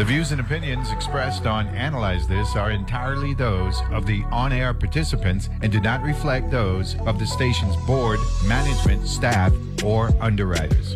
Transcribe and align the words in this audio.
The 0.00 0.06
views 0.06 0.32
and 0.32 0.40
opinions 0.40 0.90
expressed 0.92 1.44
on 1.44 1.68
Analyze 1.68 2.26
This 2.26 2.56
are 2.56 2.70
entirely 2.70 3.34
those 3.34 3.82
of 3.90 4.06
the 4.06 4.22
on 4.30 4.50
air 4.50 4.72
participants 4.72 5.50
and 5.60 5.70
do 5.70 5.78
not 5.78 6.02
reflect 6.02 6.50
those 6.50 6.98
of 7.00 7.18
the 7.18 7.26
station's 7.26 7.76
board, 7.84 8.18
management, 8.46 9.06
staff, 9.06 9.52
or 9.84 10.10
underwriters. 10.18 10.94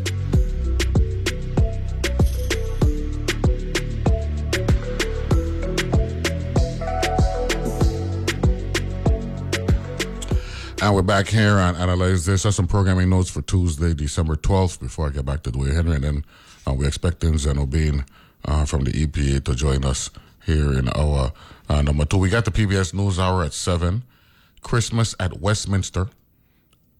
And 10.80 10.94
we're 10.94 11.02
back 11.02 11.28
here 11.28 11.58
on 11.58 11.76
Analyze 11.76 12.24
This. 12.24 12.44
That's 12.44 12.56
some 12.56 12.66
programming 12.66 13.10
notes 13.10 13.28
for 13.28 13.42
Tuesday, 13.42 13.92
December 13.92 14.36
12th, 14.36 14.80
before 14.80 15.08
I 15.08 15.10
get 15.10 15.26
back 15.26 15.42
to 15.42 15.52
Dwayne 15.52 15.74
Henry. 15.74 15.96
And 15.96 16.04
then 16.04 16.24
uh, 16.66 16.72
we're 16.72 16.88
expecting 16.88 17.36
Zeno 17.36 17.66
Bean 17.66 18.06
uh, 18.44 18.64
from 18.64 18.84
the 18.84 18.92
EPA 18.92 19.44
to 19.44 19.54
join 19.54 19.84
us 19.84 20.10
here 20.44 20.72
in 20.72 20.88
our 20.90 21.32
uh, 21.68 21.82
number 21.82 22.04
two. 22.04 22.18
We 22.18 22.28
got 22.28 22.44
the 22.44 22.50
PBS 22.50 22.94
News 22.94 23.18
Hour 23.18 23.44
at 23.44 23.52
7. 23.52 24.02
Christmas 24.62 25.14
at 25.20 25.40
Westminster 25.40 26.08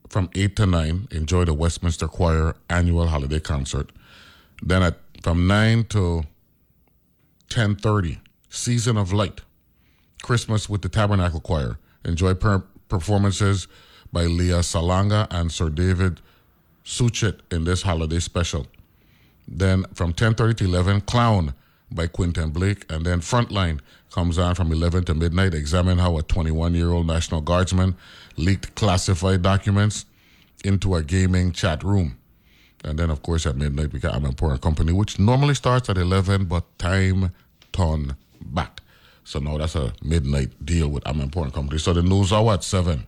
from 0.09 0.30
8 0.35 0.57
to 0.57 0.66
9. 0.66 1.09
Enjoy 1.11 1.45
the 1.45 1.55
Westminster 1.55 2.07
Choir 2.07 2.57
annual 2.71 3.09
holiday 3.09 3.41
concert. 3.41 3.91
Then 4.62 4.83
at 4.83 4.99
from 5.23 5.47
9 5.47 5.85
to 5.85 6.25
10.30, 7.49 8.19
Season 8.51 8.97
of 8.97 9.13
Light. 9.13 9.41
Christmas 10.23 10.69
with 10.69 10.83
the 10.83 10.88
Tabernacle 10.88 11.41
Choir. 11.41 11.79
Enjoy 12.05 12.35
per- 12.35 12.65
performances 12.88 13.66
by 14.13 14.24
Lea 14.24 14.61
Salonga 14.61 15.27
and 15.30 15.51
Sir 15.51 15.71
David 15.71 16.21
Suchet 16.85 17.41
in 17.51 17.65
this 17.65 17.83
holiday 17.83 18.21
special. 18.21 18.66
Then 19.47 19.84
from 19.95 20.12
10:30 20.12 20.57
to 20.59 20.65
11, 20.65 21.03
Clown 21.03 21.55
by 21.91 22.07
Quentin 22.07 22.51
Blake, 22.51 22.91
and 22.91 23.05
then 23.05 23.21
Frontline 23.21 23.80
comes 24.10 24.38
on 24.38 24.55
from 24.55 24.73
11 24.73 25.05
to 25.05 25.15
midnight. 25.15 25.55
Examine 25.55 25.99
how 25.99 26.16
a 26.18 26.23
21-year-old 26.23 27.07
National 27.07 27.41
Guardsman 27.41 27.96
leaked 28.37 28.74
classified 28.74 29.43
documents 29.43 30.07
into 30.65 30.95
a 30.95 31.02
gaming 31.02 31.52
chat 31.52 31.85
room. 31.85 32.16
And 32.85 32.99
then, 32.99 33.10
of 33.10 33.23
course, 33.23 33.46
at 33.46 33.57
midnight, 33.57 33.93
we 33.93 33.99
got 33.99 34.15
Amanpour 34.15 34.51
and 34.51 34.60
Company, 34.60 34.93
which 34.93 35.18
normally 35.18 35.55
starts 35.55 35.88
at 35.88 35.99
11, 35.99 36.45
but 36.45 36.79
time 36.79 37.33
turn 37.73 38.16
back. 38.40 38.80
So 39.24 39.38
now 39.38 39.57
that's 39.59 39.74
a 39.74 39.93
midnight 40.02 40.65
deal 40.65 40.88
with 40.88 41.02
Amanpour 41.05 41.45
and 41.45 41.52
Company. 41.52 41.79
So 41.79 41.93
the 41.93 42.02
news 42.02 42.33
hour 42.33 42.55
at 42.55 42.65
7. 42.65 43.07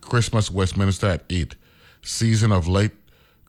Christmas 0.00 0.50
Westminster 0.50 1.06
at 1.06 1.24
8. 1.30 1.54
Season 2.02 2.52
of 2.52 2.68
Light 2.68 2.92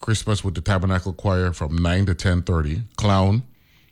Christmas 0.02 0.44
with 0.44 0.56
the 0.56 0.62
Tabernacle 0.62 1.14
Choir 1.14 1.54
from 1.54 1.78
9 1.78 2.08
to 2.08 2.16
10.30. 2.16 2.84
Clown 2.98 3.44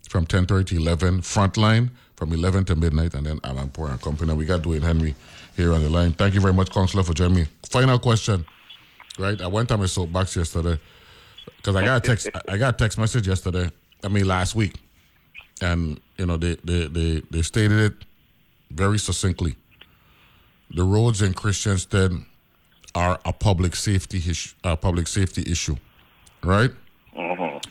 from 0.09 0.25
10.30 0.25 0.67
to 0.67 0.77
11. 0.77 1.21
Frontline 1.21 1.91
from 2.15 2.33
11 2.33 2.65
to 2.65 2.75
midnight. 2.75 3.13
And 3.13 3.25
then 3.25 3.39
Amanpour 3.41 3.91
and 3.91 4.01
Company. 4.01 4.33
We 4.33 4.45
got 4.45 4.61
Dwayne 4.61 4.83
Henry 4.83 5.15
here 5.55 5.73
on 5.73 5.81
the 5.81 5.89
line. 5.89 6.13
Thank 6.13 6.33
you 6.33 6.41
very 6.41 6.53
much, 6.53 6.71
Counselor, 6.71 7.03
for 7.03 7.13
joining 7.13 7.35
me. 7.35 7.45
Final 7.69 7.99
question. 7.99 8.45
Right? 9.17 9.39
I 9.41 9.47
went 9.47 9.71
on 9.71 9.79
my 9.79 9.85
soapbox 9.85 10.35
yesterday 10.35 10.79
because 11.57 11.75
I 11.75 11.83
got 11.83 11.97
a 11.97 12.07
text. 12.07 12.29
I 12.47 12.57
got 12.57 12.75
a 12.75 12.77
text 12.77 12.97
message 12.97 13.27
yesterday. 13.27 13.69
I 14.03 14.07
mean, 14.07 14.25
last 14.25 14.55
week, 14.55 14.75
and 15.61 15.99
you 16.17 16.25
know 16.25 16.37
they 16.37 16.55
they 16.63 16.87
they, 16.87 17.21
they 17.29 17.41
stated 17.41 17.79
it 17.79 17.93
very 18.71 18.97
succinctly. 18.97 19.55
The 20.71 20.83
roads 20.83 21.21
in 21.21 21.33
Christiansted 21.33 22.23
are 22.95 23.19
a 23.25 23.33
public 23.33 23.75
safety 23.75 24.17
issue. 24.17 24.55
A 24.63 24.77
public 24.77 25.07
safety 25.07 25.43
issue, 25.51 25.75
right? 26.43 26.71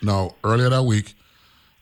Now, 0.02 0.34
earlier 0.44 0.68
that 0.68 0.82
week, 0.82 1.14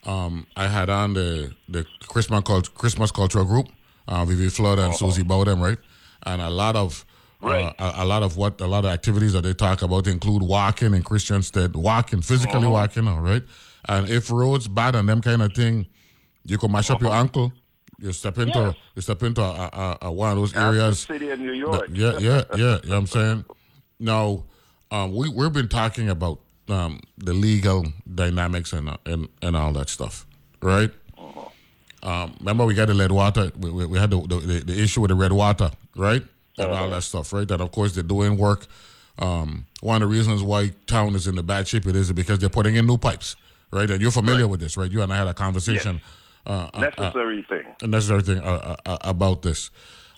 um, 0.04 0.46
I 0.56 0.68
had 0.68 0.88
on 0.88 1.14
the 1.14 1.54
the 1.68 1.86
Christmas 2.06 2.42
cult, 2.44 2.74
Christmas 2.74 3.10
cultural 3.10 3.44
group, 3.44 3.68
uh, 4.08 4.24
Vivi 4.24 4.48
Flood 4.48 4.78
and 4.78 4.94
Susie 4.94 5.22
Bowden, 5.22 5.60
right? 5.60 5.78
And 6.24 6.40
a 6.42 6.50
lot 6.50 6.76
of 6.76 7.04
Right. 7.42 7.74
uh, 7.78 7.92
a, 7.98 8.02
a 8.02 8.06
lot 8.06 8.22
of 8.22 8.36
what 8.38 8.60
a 8.62 8.66
lot 8.66 8.84
of 8.86 8.90
activities 8.90 9.34
that 9.34 9.42
they 9.42 9.52
talk 9.52 9.82
about 9.82 10.06
include 10.06 10.42
walking 10.42 10.94
in 10.94 11.02
Christiansted, 11.02 11.76
walking 11.76 12.22
physically 12.22 12.66
walking, 12.66 13.06
all 13.06 13.20
right. 13.20 13.42
And 13.88 14.08
if 14.08 14.30
roads 14.30 14.68
bad 14.68 14.94
and 14.96 15.06
them 15.08 15.20
kind 15.20 15.42
of 15.42 15.52
thing, 15.52 15.86
you 16.46 16.56
can 16.56 16.72
mash 16.72 16.90
up 16.90 17.02
your 17.02 17.12
ankle. 17.12 17.52
You 18.00 18.12
step 18.12 18.38
into 18.38 18.58
Yes. 18.58 18.74
you 18.94 19.02
step 19.02 19.22
into 19.22 19.42
a, 19.42 19.50
a, 19.52 19.98
a, 20.02 20.12
one 20.12 20.30
of 20.32 20.36
those 20.38 20.52
the 20.54 20.60
areas. 20.60 21.00
city 21.00 21.28
of 21.28 21.38
New 21.38 21.52
York. 21.52 21.88
Yeah, 21.92 22.18
yeah, 22.18 22.42
yeah. 22.56 22.56
You 22.56 22.64
know 22.64 22.78
what 22.82 22.92
I'm 22.92 23.06
saying? 23.06 23.44
Now, 24.00 24.44
um, 24.90 25.14
we 25.14 25.28
we've 25.28 25.52
been 25.52 25.68
talking 25.68 26.08
about 26.08 26.40
um, 26.68 27.00
the 27.18 27.32
legal 27.32 27.86
dynamics 28.12 28.72
and 28.72 28.88
uh, 28.88 28.96
and 29.06 29.28
and 29.42 29.56
all 29.56 29.72
that 29.72 29.88
stuff, 29.88 30.26
right? 30.62 30.90
Um, 32.02 32.36
remember, 32.40 32.64
we 32.64 32.74
got 32.74 32.86
the 32.88 32.94
lead 32.94 33.10
water. 33.10 33.50
We, 33.58 33.70
we, 33.70 33.86
we 33.86 33.98
had 33.98 34.10
the, 34.10 34.20
the 34.20 34.62
the 34.64 34.82
issue 34.82 35.00
with 35.00 35.08
the 35.10 35.14
red 35.16 35.32
water, 35.32 35.70
right? 35.96 36.22
And 36.58 36.70
all 36.72 36.88
that 36.90 37.02
stuff, 37.02 37.32
right? 37.32 37.46
That 37.48 37.60
of 37.60 37.70
course 37.72 37.94
they're 37.94 38.02
doing 38.04 38.36
work. 38.36 38.66
Um, 39.18 39.66
one 39.80 40.02
of 40.02 40.08
the 40.08 40.14
reasons 40.14 40.42
why 40.42 40.72
town 40.86 41.14
is 41.14 41.26
in 41.26 41.34
the 41.36 41.42
bad 41.42 41.66
shape 41.68 41.86
it 41.86 41.96
is 41.96 42.12
because 42.12 42.38
they're 42.38 42.48
putting 42.48 42.76
in 42.76 42.86
new 42.86 42.96
pipes, 42.98 43.34
right? 43.72 43.90
And 43.90 44.00
you're 44.00 44.10
familiar 44.10 44.46
with 44.46 44.60
this, 44.60 44.76
right? 44.76 44.90
You 44.90 45.02
and 45.02 45.12
I 45.12 45.16
had 45.16 45.26
a 45.26 45.34
conversation. 45.34 46.00
Uh, 46.46 46.68
uh, 46.74 46.80
Necessary 46.80 47.44
thing. 47.48 47.64
and 47.82 47.92
that's 47.92 48.08
another 48.08 48.22
thing 48.22 48.38
uh, 48.42 48.76
uh, 48.86 48.98
about 49.00 49.42
this. 49.42 49.70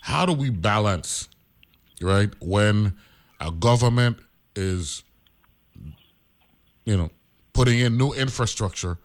How 0.03 0.26
do 0.26 0.32
we 0.32 0.50
balance, 0.50 1.28
right, 2.03 2.31
when 2.41 2.94
a 3.41 3.50
government 3.50 4.19
is, 4.54 5.03
you 6.88 6.97
know, 6.97 7.10
putting 7.53 7.78
in 7.81 7.97
new 7.97 8.12
infrastructure, 8.12 8.99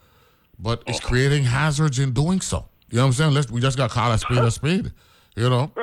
but 0.58 0.82
it's 0.88 1.00
creating 1.00 1.44
hazards 1.44 2.00
in 2.00 2.14
doing 2.14 2.42
so? 2.42 2.70
You 2.90 2.98
know 2.98 3.04
what 3.04 3.08
I'm 3.08 3.14
saying? 3.14 3.34
Let's 3.34 3.52
we 3.52 3.60
just 3.62 3.78
got 3.78 3.90
to 3.90 3.94
call 3.94 4.12
a 4.12 4.18
spade 4.18 4.38
a 4.38 4.52
spade. 4.52 4.92
You 5.36 5.50
know? 5.50 5.72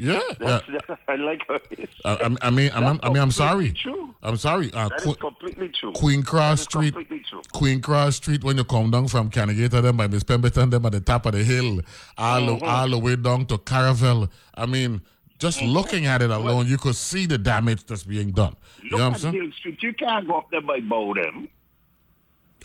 Yeah. 0.00 0.20
yeah. 0.40 0.60
I 1.08 1.16
like 1.16 1.42
how 1.48 1.58
it's, 1.72 1.92
I, 2.04 2.12
I- 2.14 2.46
I 2.48 2.50
mean, 2.50 2.70
I'm, 2.72 3.00
I 3.02 3.08
mean, 3.08 3.16
I'm 3.22 3.32
sorry. 3.32 3.72
True. 3.72 4.14
I'm 4.22 4.36
sorry. 4.36 4.70
Uh, 4.72 4.88
That 4.90 5.04
is 5.06 5.16
completely 5.16 5.70
true. 5.70 5.92
Queen 5.92 6.22
Cross 6.22 6.62
Street. 6.62 6.94
true. 6.94 7.42
Queen 7.52 7.80
Cross 7.80 8.16
Street 8.16 8.44
when 8.44 8.56
you 8.58 8.64
come 8.64 8.92
down 8.92 9.08
from 9.08 9.28
Canigata 9.28 9.82
them 9.82 9.96
by 9.96 10.06
Miss 10.06 10.22
Pemberton 10.22 10.70
them 10.70 10.86
at 10.86 10.92
the 10.92 11.00
top 11.00 11.26
of 11.26 11.32
the 11.32 11.42
hill, 11.42 11.80
all, 12.16 12.40
Mm-hmm. 12.42 12.58
the, 12.60 12.64
all 12.70 12.88
the 12.88 12.98
way 12.98 13.16
down 13.16 13.46
to 13.46 13.58
Caravel. 13.58 14.28
I 14.54 14.66
mean, 14.66 15.00
just 15.38 15.62
looking 15.62 16.06
at 16.06 16.22
it 16.22 16.30
alone, 16.30 16.66
you 16.66 16.76
could 16.78 16.96
see 16.96 17.26
the 17.26 17.38
damage 17.38 17.84
that's 17.84 18.04
being 18.04 18.32
done. 18.32 18.56
You 18.82 18.90
Look 18.90 18.98
know 18.98 19.04
what 19.08 19.14
I'm 19.14 19.18
saying? 19.20 19.34
Hill 19.34 19.52
Street. 19.52 19.82
You 19.82 19.92
can't 19.94 20.26
go 20.26 20.38
up 20.38 20.50
there 20.50 20.60
by 20.60 20.80
Bowden. 20.80 21.48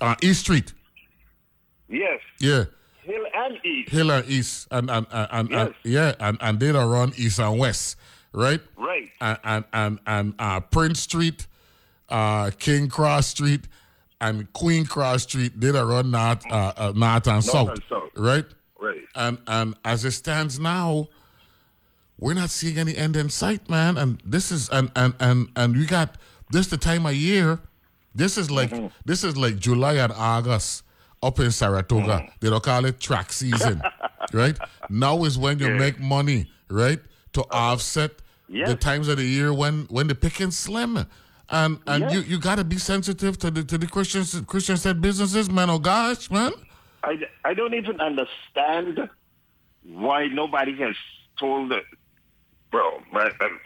Uh, 0.02 0.16
East 0.24 0.42
Street, 0.42 0.74
Yes. 1.88 2.20
yeah, 2.40 2.66
Hill 3.04 3.24
and 3.36 3.60
East. 3.64 3.90
Hill 3.92 4.10
and 4.12 4.28
East, 4.30 4.68
and 4.72 4.90
and 4.90 5.06
and, 5.12 5.28
and, 5.32 5.54
and 5.54 5.74
yeah, 5.84 6.14
and 6.20 6.38
and 6.42 6.60
they 6.60 6.72
run 6.72 7.14
East 7.16 7.40
and 7.40 7.60
West, 7.60 7.96
right? 8.34 8.60
Right. 8.78 9.10
and 9.22 9.38
and 9.44 9.66
and, 9.74 10.00
and 10.08 10.34
uh, 10.40 10.60
Prince 10.62 11.02
Street, 11.02 11.46
uh, 12.10 12.50
King 12.58 12.90
Cross 12.90 13.28
Street, 13.28 13.68
and 14.20 14.52
Queen 14.54 14.86
Cross 14.86 15.24
Street 15.24 15.60
did 15.60 15.76
a 15.76 15.86
run 15.86 16.10
north, 16.10 16.44
uh, 16.52 16.74
uh, 16.76 16.94
north 16.96 17.28
and 17.28 17.44
south, 17.44 17.70
and 17.70 17.84
south. 17.88 18.10
right? 18.16 18.46
Right. 18.82 19.02
And 19.16 19.38
and 19.46 19.76
as 19.86 20.06
it 20.06 20.12
stands 20.12 20.60
now, 20.60 21.08
we're 22.24 22.34
not 22.34 22.50
seeing 22.50 22.78
any 22.78 22.96
end 22.96 23.18
in 23.18 23.30
sight, 23.30 23.70
man. 23.70 23.98
And 23.98 24.22
this 24.26 24.50
is 24.50 24.70
and 24.70 24.90
and 24.96 25.14
and 25.20 25.50
and 25.58 25.76
we 25.76 25.86
got 25.86 26.16
this 26.52 26.68
the 26.68 26.78
time 26.78 27.06
of 27.06 27.14
year. 27.14 27.60
This 28.16 28.38
is 28.38 28.50
like 28.50 28.70
mm-hmm. 28.70 28.88
this 29.04 29.26
is 29.26 29.36
like 29.36 29.58
July 29.60 29.96
and 29.96 30.14
August 30.14 30.84
up 31.22 31.40
in 31.42 31.52
Saratoga. 31.52 32.20
Mm. 32.20 32.30
They 32.40 32.50
don't 32.50 32.64
call 32.64 32.86
it 32.86 33.02
track 33.02 33.34
season, 33.34 33.82
right? 34.34 34.58
Now 34.90 35.26
is 35.26 35.38
when 35.38 35.60
you 35.60 35.68
Yeah. 35.68 35.78
make 35.86 36.00
money, 36.00 36.50
right, 36.70 37.02
to 37.34 37.42
uh, 37.42 37.72
offset 37.72 38.12
the 38.48 38.76
times 38.76 39.10
of 39.10 39.18
the 39.18 39.26
year 39.26 39.54
when 39.54 39.84
when 39.90 40.08
the 40.08 40.16
picking's 40.16 40.58
slim. 40.58 41.06
And 41.50 41.80
and 41.88 42.04
Yes. 42.04 42.14
you, 42.14 42.20
you 42.22 42.40
got 42.40 42.56
to 42.56 42.64
be 42.64 42.78
sensitive 42.78 43.38
to 43.40 43.52
the 43.52 43.64
to 43.66 43.78
the 43.78 43.88
Christian 43.88 44.24
Christian 44.46 44.78
said 44.78 45.02
businesses, 45.02 45.50
man. 45.50 45.70
Oh 45.70 45.80
gosh, 45.80 46.32
man. 46.32 46.54
I, 47.04 47.20
I 47.44 47.54
don't 47.54 47.74
even 47.74 48.00
understand 48.00 49.10
why 49.84 50.28
nobody 50.28 50.74
has 50.78 50.96
told 51.38 51.74
bro. 52.74 52.98
Um, 53.16 53.60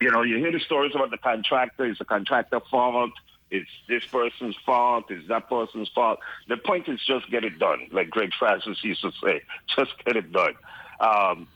you 0.00 0.10
know, 0.12 0.22
you 0.22 0.36
hear 0.36 0.52
the 0.52 0.60
stories 0.60 0.94
about 0.94 1.10
the 1.10 1.18
contractor. 1.18 1.84
It's 1.84 1.98
the 1.98 2.04
contractor 2.04 2.60
fault. 2.70 3.10
It's 3.50 3.68
this 3.88 4.04
person's 4.06 4.56
fault. 4.64 5.06
It's 5.10 5.26
that 5.28 5.48
person's 5.48 5.88
fault. 5.88 6.20
The 6.48 6.56
point 6.56 6.88
is 6.88 7.00
just 7.04 7.28
get 7.30 7.44
it 7.44 7.58
done, 7.58 7.88
like 7.90 8.10
Greg 8.10 8.30
Francis 8.38 8.82
used 8.84 9.02
to 9.02 9.10
say. 9.22 9.42
Just 9.76 9.92
get 10.04 10.16
it 10.16 10.32
done. 10.32 10.54
Um, 11.00 11.48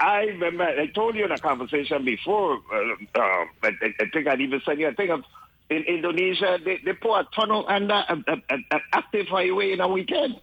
I 0.00 0.22
remember 0.22 0.64
I 0.64 0.86
told 0.86 1.14
you 1.14 1.26
in 1.26 1.30
a 1.30 1.38
conversation 1.38 2.04
before. 2.04 2.58
Uh, 2.72 3.20
um, 3.20 3.48
I, 3.62 3.68
I 3.82 3.94
I 4.00 4.08
think 4.10 4.26
I'd 4.26 4.40
even 4.40 4.62
said 4.64 4.80
you. 4.80 4.88
I 4.88 4.94
think 4.94 5.10
of 5.10 5.24
in 5.68 5.82
Indonesia 5.82 6.58
they, 6.64 6.80
they 6.84 6.94
pour 6.94 7.20
a 7.20 7.26
tunnel 7.34 7.66
under 7.68 8.02
an 8.08 8.24
active 8.92 9.26
highway 9.28 9.72
in 9.72 9.80
a 9.80 9.88
weekend. 9.88 10.40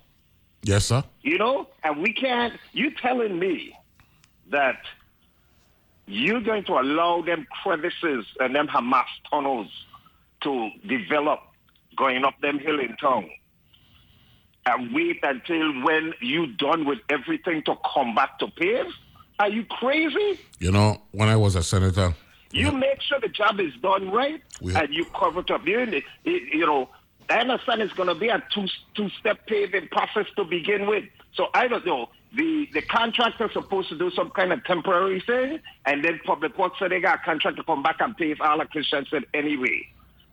Yes, 0.62 0.86
sir. 0.86 1.04
You 1.22 1.40
know, 1.40 1.68
and 1.84 2.02
we 2.02 2.14
can't. 2.14 2.54
You 2.74 2.92
telling 2.92 3.40
me 3.40 3.77
that 4.52 4.80
you're 6.06 6.42
going 6.42 6.64
to 6.66 6.74
allow 6.74 7.22
them 7.22 7.46
crevices 7.64 8.26
and 8.40 8.56
them 8.56 8.68
Hamas 8.68 9.06
tunnels 9.30 9.68
to 10.44 10.70
develop 10.88 11.40
going 11.98 12.24
up 12.24 12.40
them 12.42 12.60
hill 12.60 12.80
in 12.80 12.96
town, 12.98 13.30
and 14.66 14.94
wait 14.94 15.20
until 15.24 15.82
when 15.84 16.14
you 16.22 16.48
done 16.48 16.86
with 16.86 17.00
everything 17.10 17.64
to 17.64 17.76
come 17.94 18.14
back 18.14 18.38
to 18.40 18.48
pave? 18.48 18.86
Are 19.40 19.50
you 19.50 19.66
crazy? 19.66 20.40
You 20.60 20.72
know, 20.72 21.02
when 21.12 21.30
I 21.30 21.36
was 21.36 21.56
a 21.56 21.64
senator, 21.64 22.14
You 22.52 22.72
make 22.72 23.02
sure 23.02 23.20
the 23.20 23.28
job 23.28 23.60
is 23.60 23.74
done 23.82 24.10
right, 24.10 24.42
We- 24.62 24.74
and 24.74 24.94
you 24.94 25.06
cover 25.20 25.42
it 25.42 25.52
up. 25.52 25.68
You, 25.68 26.02
you 26.24 26.66
know, 26.66 26.90
I 27.30 27.40
understand 27.40 27.82
it's 27.82 27.94
going 27.94 28.08
to 28.08 28.16
be 28.16 28.30
a 28.30 28.42
two 28.54 28.68
two 28.96 29.10
step 29.20 29.46
paving 29.48 29.90
process 29.90 30.28
to 30.38 30.46
begin 30.46 30.88
with. 30.88 31.04
So 31.36 31.48
I 31.54 31.68
don't 31.68 31.86
know. 31.86 32.10
The 32.36 32.68
the 32.74 32.82
contractor's 32.82 33.54
supposed 33.54 33.90
to 33.90 33.98
do 33.98 34.12
some 34.12 34.30
kind 34.32 34.52
of 34.52 34.64
temporary 34.66 35.22
thing, 35.22 35.60
and 35.86 36.04
then 36.04 36.20
public 36.26 36.58
works 36.58 36.78
said 36.80 36.92
they 36.92 37.00
got 37.00 37.20
a 37.22 37.24
contract 37.24 37.58
to 37.58 37.64
come 37.64 37.82
back 37.84 37.98
and 38.00 38.16
pay 38.18 38.26
pave 38.36 38.42
all 38.42 38.62
of 38.62 38.70
Christiansted 38.70 39.24
anyway. 39.34 39.88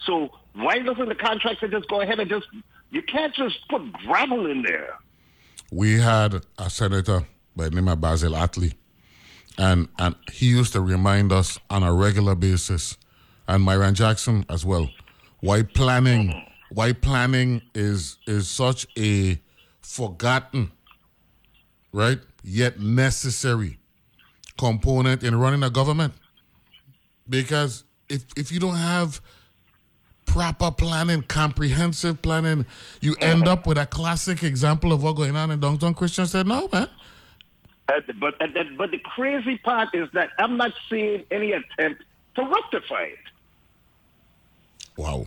So 0.07 0.31
why 0.55 0.79
doesn't 0.81 1.09
the 1.09 1.15
contractor 1.15 1.69
just 1.69 1.89
go 1.89 2.01
ahead 2.01 2.21
and 2.21 2.29
just? 2.29 2.47
You 2.91 3.03
can't 3.03 3.35
just 3.35 3.59
put 3.69 3.93
gravel 4.07 4.51
in 4.51 4.63
there. 4.63 4.95
we 5.73 5.99
had 6.01 6.45
a 6.59 6.71
senator 6.71 7.27
by 7.57 7.65
the 7.65 7.71
name 7.77 7.89
of 7.89 8.01
Basil 8.01 8.33
Attlee, 8.33 8.75
and 9.59 9.89
and 9.99 10.15
he 10.33 10.47
used 10.47 10.73
to 10.75 10.81
remind 10.81 11.33
us 11.33 11.59
on 11.71 11.83
a 11.83 11.93
regular 11.93 12.35
basis, 12.35 12.97
and 13.49 13.63
Myron 13.63 13.95
Jackson 13.95 14.45
as 14.49 14.65
well, 14.65 14.91
why 15.41 15.63
planning, 15.63 16.45
why 16.71 16.93
planning 16.93 17.63
is 17.75 18.19
is 18.27 18.49
such 18.49 18.87
a 18.99 19.41
forgotten, 19.81 20.73
right, 21.95 22.19
yet 22.43 22.81
necessary 22.81 23.79
component 24.59 25.23
in 25.23 25.39
running 25.39 25.63
a 25.63 25.71
government, 25.71 26.13
because 27.29 27.85
if 28.09 28.25
if 28.37 28.51
you 28.53 28.59
don't 28.61 28.75
have 28.77 29.21
proper 30.27 30.71
planning, 30.73 31.23
comprehensive 31.23 32.21
planning, 32.21 32.67
you 33.01 33.15
end 33.21 33.47
up 33.47 33.67
with 33.67 33.79
a 33.79 33.87
classic 33.87 34.43
example 34.43 34.93
of 34.93 35.03
what 35.03 35.15
going 35.17 35.37
on 35.37 35.51
in 35.53 35.61
downtown. 35.61 35.95
Christiansted, 35.95 36.47
"No, 36.47 36.69
man, 36.73 36.89
Uh, 37.89 38.01
but 38.19 38.35
uh, 38.43 38.47
but 38.77 38.91
the 38.91 38.99
crazy 38.99 39.57
part 39.59 39.95
is 39.95 40.09
that 40.15 40.31
I'm 40.39 40.57
not 40.57 40.73
seeing 40.91 41.23
any 41.31 41.53
attempt 41.53 42.03
to 42.35 42.43
rectify 42.43 43.05
it. 43.05 43.19
wow, 44.97 45.27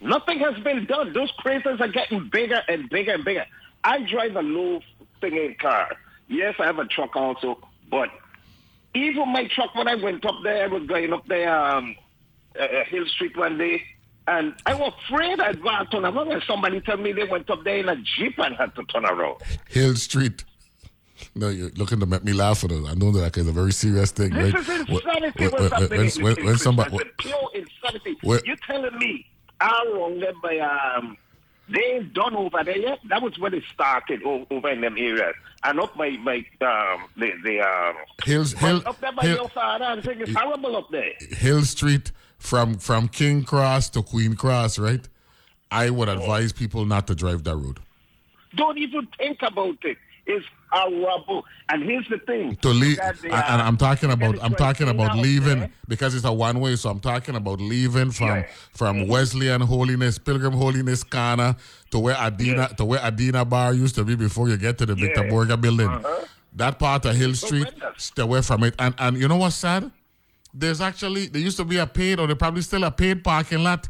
Nothing 0.00 0.38
has 0.40 0.56
been 0.64 0.86
done. 0.86 1.12
Those 1.12 1.30
craters 1.38 1.80
are 1.80 1.88
getting 1.88 2.28
bigger 2.30 2.62
and 2.68 2.88
bigger 2.90 3.12
and 3.12 3.24
bigger. 3.24 3.46
I 3.84 4.00
drive 4.02 4.34
a 4.36 4.42
low 4.42 4.80
thinking 5.20 5.54
car. 5.60 5.88
Yes, 6.28 6.54
I 6.58 6.64
have 6.66 6.78
a 6.78 6.84
truck 6.86 7.16
also, 7.16 7.58
but 7.90 8.08
even 8.94 9.28
my 9.32 9.46
truck 9.54 9.74
when 9.74 9.88
I 9.88 9.94
went 9.94 10.24
up 10.26 10.34
there, 10.42 10.64
I 10.64 10.66
was 10.66 10.86
going 10.86 11.12
up 11.12 11.26
there 11.26 11.54
um, 11.54 11.94
uh, 12.58 12.62
uh, 12.62 12.84
Hill 12.84 13.06
Street 13.06 13.36
one 13.36 13.56
day, 13.58 13.82
and 14.26 14.54
I 14.66 14.74
was 14.74 14.92
afraid 15.06 15.40
I'd 15.40 15.62
go 15.62 15.68
and 15.70 15.90
turn 15.90 16.04
around. 16.04 16.32
And 16.32 16.42
somebody 16.46 16.80
told 16.80 17.00
me 17.00 17.12
they 17.12 17.24
went 17.24 17.48
up 17.50 17.64
there 17.64 17.78
in 17.78 17.88
a 17.88 17.96
jeep 17.96 18.38
and 18.38 18.54
had 18.56 18.74
to 18.76 18.84
turn 18.84 19.04
around. 19.06 19.36
Hill 19.68 19.94
Street." 19.96 20.44
No, 21.34 21.48
you're 21.48 21.70
looking 21.70 21.98
to 22.00 22.06
make 22.06 22.22
me 22.24 22.32
laugh 22.32 22.58
for 22.60 22.68
this. 22.68 22.86
I 22.86 22.94
know 22.94 23.10
that 23.12 23.36
is 23.36 23.48
a 23.48 23.52
very 23.52 23.72
serious 23.72 24.12
thing, 24.12 24.30
This 24.30 24.54
right? 24.54 24.62
is 24.62 24.68
insanity. 24.68 25.48
when- 25.48 25.52
when- 25.70 25.88
when- 25.90 26.10
when- 26.36 26.44
when 26.46 26.56
somebody-. 26.58 26.96
Pure 27.18 27.50
insanity. 27.54 28.16
When- 28.22 28.40
You're 28.44 28.56
telling 28.66 28.96
me 28.98 29.26
how 29.60 29.84
wrong 29.94 30.20
them 30.20 30.34
by 30.42 30.58
um 30.58 31.16
they 31.70 31.80
ain't 31.80 32.14
done 32.14 32.34
over 32.34 32.62
there 32.64 32.78
yet. 32.78 32.98
That 33.08 33.22
was 33.22 33.38
where 33.38 33.50
they 33.50 33.62
started 33.72 34.22
over 34.22 34.70
in 34.70 34.80
them 34.80 34.96
areas. 34.96 35.34
And 35.64 35.80
up 35.80 35.96
by 35.96 36.16
by 36.24 36.36
um 36.60 37.08
the 37.16 37.32
the 37.44 37.60
um 37.60 37.96
Hills, 38.24 38.52
Hill, 38.52 38.82
up 38.86 39.00
there 39.00 39.12
by 39.12 39.22
Hill, 39.22 39.36
your 39.36 39.48
father 39.48 39.84
and 39.84 40.36
horrible 40.36 40.76
up 40.76 40.90
there. 40.90 41.12
Hill 41.30 41.62
Street 41.62 42.12
from 42.38 42.78
from 42.78 43.08
King 43.08 43.44
Cross 43.44 43.90
to 43.90 44.02
Queen 44.02 44.34
Cross, 44.34 44.78
right? 44.78 45.06
I 45.70 45.90
would 45.90 46.08
advise 46.08 46.52
people 46.52 46.86
not 46.86 47.06
to 47.08 47.14
drive 47.14 47.44
that 47.44 47.56
road. 47.56 47.80
Don't 48.54 48.78
even 48.78 49.06
think 49.18 49.38
about 49.42 49.76
it. 49.84 49.98
It's 50.28 50.44
horrible. 50.70 51.44
And 51.70 51.82
here's 51.82 52.06
the 52.08 52.18
thing. 52.18 52.54
To 52.56 52.68
leave, 52.68 52.98
and 53.00 53.32
uh, 53.32 53.64
I'm 53.66 53.78
talking 53.78 54.10
about, 54.10 54.36
I'm 54.42 54.54
talking 54.54 54.88
about 54.88 55.16
leaving 55.16 55.62
okay? 55.64 55.72
because 55.88 56.14
it's 56.14 56.26
a 56.26 56.32
one 56.32 56.60
way. 56.60 56.76
So 56.76 56.90
I'm 56.90 57.00
talking 57.00 57.34
about 57.34 57.60
leaving 57.60 58.10
from 58.10 58.26
Yeah. 58.28 58.46
from 58.74 59.08
Wesleyan 59.08 59.62
Holiness, 59.62 60.18
Pilgrim 60.18 60.52
Holiness 60.52 61.02
Kana 61.02 61.56
to 61.90 61.98
where 61.98 62.14
Adina 62.16 62.68
Yes. 62.68 62.74
to 62.76 62.84
where 62.84 63.00
Adina 63.00 63.44
Bar 63.46 63.72
used 63.72 63.94
to 63.94 64.04
be 64.04 64.14
before 64.16 64.48
you 64.50 64.56
get 64.58 64.76
to 64.78 64.86
the 64.86 64.94
Victor. 64.94 65.22
Borga 65.24 65.58
building. 65.60 65.88
Uh-huh. 65.88 66.24
That 66.54 66.78
part 66.78 67.04
of 67.06 67.14
Hill 67.16 67.34
Street, 67.34 67.68
stay 67.96 68.22
away 68.22 68.42
from 68.42 68.64
it. 68.64 68.74
And 68.78 68.94
and 68.98 69.16
you 69.16 69.28
know 69.28 69.36
what's 69.36 69.56
sad? 69.56 69.90
There's 70.52 70.80
actually 70.82 71.28
there 71.28 71.40
used 71.42 71.56
to 71.56 71.64
be 71.64 71.78
a 71.78 71.86
paid 71.86 72.20
or 72.20 72.26
there 72.26 72.36
probably 72.36 72.62
still 72.62 72.84
a 72.84 72.90
paid 72.90 73.24
parking 73.24 73.62
lot 73.64 73.88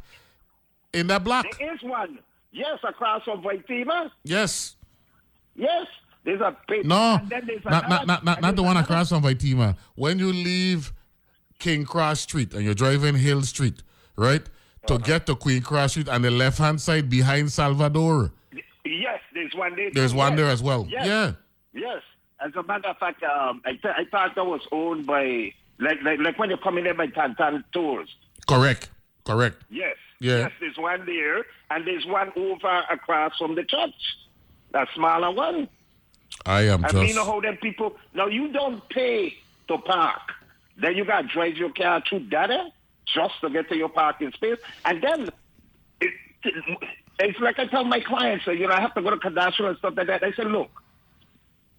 in 0.92 1.06
that 1.08 1.24
block. 1.24 1.46
There 1.58 1.74
is 1.74 1.82
one. 1.82 2.18
Yes, 2.52 2.78
across 2.86 3.24
from 3.24 3.42
Vaitima. 3.42 4.10
Yes. 4.24 4.76
Yes. 5.56 5.86
There's 6.28 6.42
a 6.42 6.54
pay- 6.68 6.82
No, 6.82 7.18
there's 7.26 7.64
not, 7.64 7.88
not, 7.88 8.06
not, 8.06 8.22
not, 8.22 8.42
not 8.42 8.54
the 8.54 8.62
one 8.62 8.76
across 8.76 9.08
from 9.08 9.22
Vaitima. 9.22 9.78
When 9.94 10.18
you 10.18 10.30
leave 10.30 10.92
King 11.58 11.86
Cross 11.86 12.20
Street 12.20 12.52
and 12.52 12.62
you're 12.66 12.74
driving 12.74 13.14
Hill 13.16 13.40
Street, 13.42 13.82
right, 14.14 14.44
to 14.88 14.94
Uh-huh. 14.96 15.06
get 15.06 15.24
to 15.24 15.34
Queen 15.34 15.62
Cross 15.62 15.92
Street 15.92 16.06
on 16.10 16.20
the 16.20 16.30
left 16.30 16.58
hand 16.58 16.82
side 16.82 17.08
behind 17.08 17.50
Salvador, 17.50 18.30
Yes, 18.84 19.20
there's 19.32 19.54
one 19.54 19.74
there. 19.74 19.90
there's 19.90 20.12
one 20.12 20.32
Yes. 20.32 20.36
there 20.38 20.50
as 20.50 20.62
well. 20.62 20.86
Yes. 20.90 21.06
Yeah. 21.06 21.32
Yes. 21.72 22.02
As 22.44 22.54
a 22.56 22.62
matter 22.62 22.88
of 22.88 22.98
fact, 22.98 23.22
um, 23.22 23.62
I, 23.64 23.70
th- 23.72 23.94
I 23.96 24.04
thought 24.10 24.34
that 24.34 24.44
was 24.44 24.60
owned 24.70 25.06
by, 25.06 25.54
like, 25.78 26.02
like, 26.02 26.18
like 26.20 26.38
when 26.38 26.50
you're 26.50 26.58
coming 26.58 26.84
in 26.84 26.94
by 26.98 27.06
Tantan 27.06 27.64
Tours. 27.72 28.14
Correct. 28.46 28.90
Correct. 29.24 29.62
Yes. 29.70 29.96
Yeah. 30.20 30.38
Yes, 30.40 30.52
there's 30.60 30.76
one 30.76 31.06
there, 31.06 31.46
and 31.70 31.86
there's 31.86 32.04
one 32.04 32.32
over 32.36 32.82
across 32.90 33.32
from 33.38 33.54
the 33.54 33.64
church. 33.64 33.94
That 34.72 34.88
smaller 34.94 35.30
one. 35.30 35.68
I 36.48 36.62
am 36.62 36.84
I 36.84 36.88
just. 36.88 37.02
mean, 37.02 37.16
how 37.16 37.40
them 37.40 37.58
people. 37.58 37.96
Now, 38.14 38.26
you 38.26 38.50
don't 38.50 38.86
pay 38.88 39.34
to 39.68 39.78
park. 39.78 40.32
Then 40.80 40.96
you 40.96 41.04
got 41.04 41.22
to 41.22 41.28
drive 41.28 41.56
your 41.56 41.70
car 41.70 42.02
through 42.08 42.20
data 42.20 42.72
just 43.04 43.34
to 43.42 43.50
get 43.50 43.68
to 43.68 43.76
your 43.76 43.90
parking 43.90 44.32
space. 44.32 44.58
And 44.84 45.02
then 45.02 45.28
it, 46.00 46.14
it's 47.18 47.38
like 47.40 47.58
I 47.58 47.66
tell 47.66 47.84
my 47.84 48.00
clients, 48.00 48.46
you 48.46 48.66
know, 48.66 48.74
I 48.74 48.80
have 48.80 48.94
to 48.94 49.02
go 49.02 49.10
to 49.10 49.16
cadastral 49.16 49.68
and 49.68 49.78
stuff 49.78 49.94
like 49.96 50.06
that. 50.06 50.22
I 50.24 50.32
said, 50.32 50.46
look, 50.46 50.70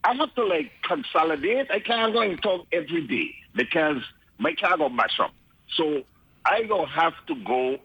I 0.04 0.14
have 0.14 0.36
to 0.36 0.46
like 0.46 0.72
consolidate. 0.84 1.72
I 1.72 1.80
can't 1.80 2.14
go 2.14 2.22
and 2.22 2.42
talk 2.42 2.68
every 2.72 3.08
day 3.08 3.34
because 3.56 4.04
my 4.38 4.54
car 4.54 4.78
go 4.78 4.90
mash 4.90 5.20
up. 5.20 5.32
So 5.76 6.04
I 6.46 6.64
go 6.64 6.86
have 6.86 7.14
to 7.28 7.36
go 7.36 7.80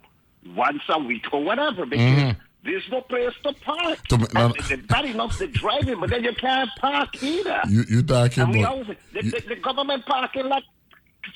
once 0.54 0.82
a 0.88 0.98
week 0.98 1.32
or 1.32 1.42
whatever 1.42 1.86
because 1.86 2.06
mm-hmm. 2.06 2.40
There's 2.64 2.88
no 2.90 3.00
place 3.02 3.32
to 3.42 3.52
park. 3.64 4.06
To- 4.08 4.28
no, 4.34 4.52
And 4.70 4.88
bad 4.88 5.04
enough 5.04 5.38
to 5.38 5.46
drive 5.46 5.88
in, 5.88 6.00
but 6.00 6.10
then 6.10 6.24
you 6.24 6.34
can't 6.34 6.70
park 6.80 7.22
either. 7.22 7.60
You 7.68 7.84
you 7.88 8.02
talking 8.02 8.42
and 8.42 8.56
about 8.56 8.72
always, 8.72 8.96
the, 9.12 9.24
you, 9.24 9.30
the, 9.30 9.40
the 9.48 9.56
government 9.56 10.06
parking 10.06 10.46
lot 10.48 10.62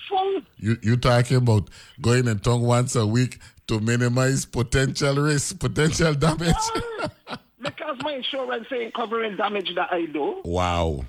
full. 0.08 0.42
you 0.58 0.76
you 0.82 0.96
talking 0.96 1.36
about 1.38 1.68
going 2.00 2.28
and 2.28 2.42
tongue 2.42 2.62
once 2.62 2.96
a 2.96 3.06
week 3.06 3.38
to 3.66 3.80
minimize 3.80 4.44
potential 4.46 5.16
risk, 5.16 5.58
potential 5.58 6.14
damage. 6.14 6.54
because 7.62 7.96
my 8.02 8.12
insurance 8.14 8.66
ain't 8.72 8.94
covering 8.94 9.36
damage 9.36 9.74
that 9.74 9.92
I 9.92 10.06
do. 10.06 10.40
Wow, 10.44 11.04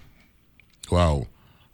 wow, 0.91 1.27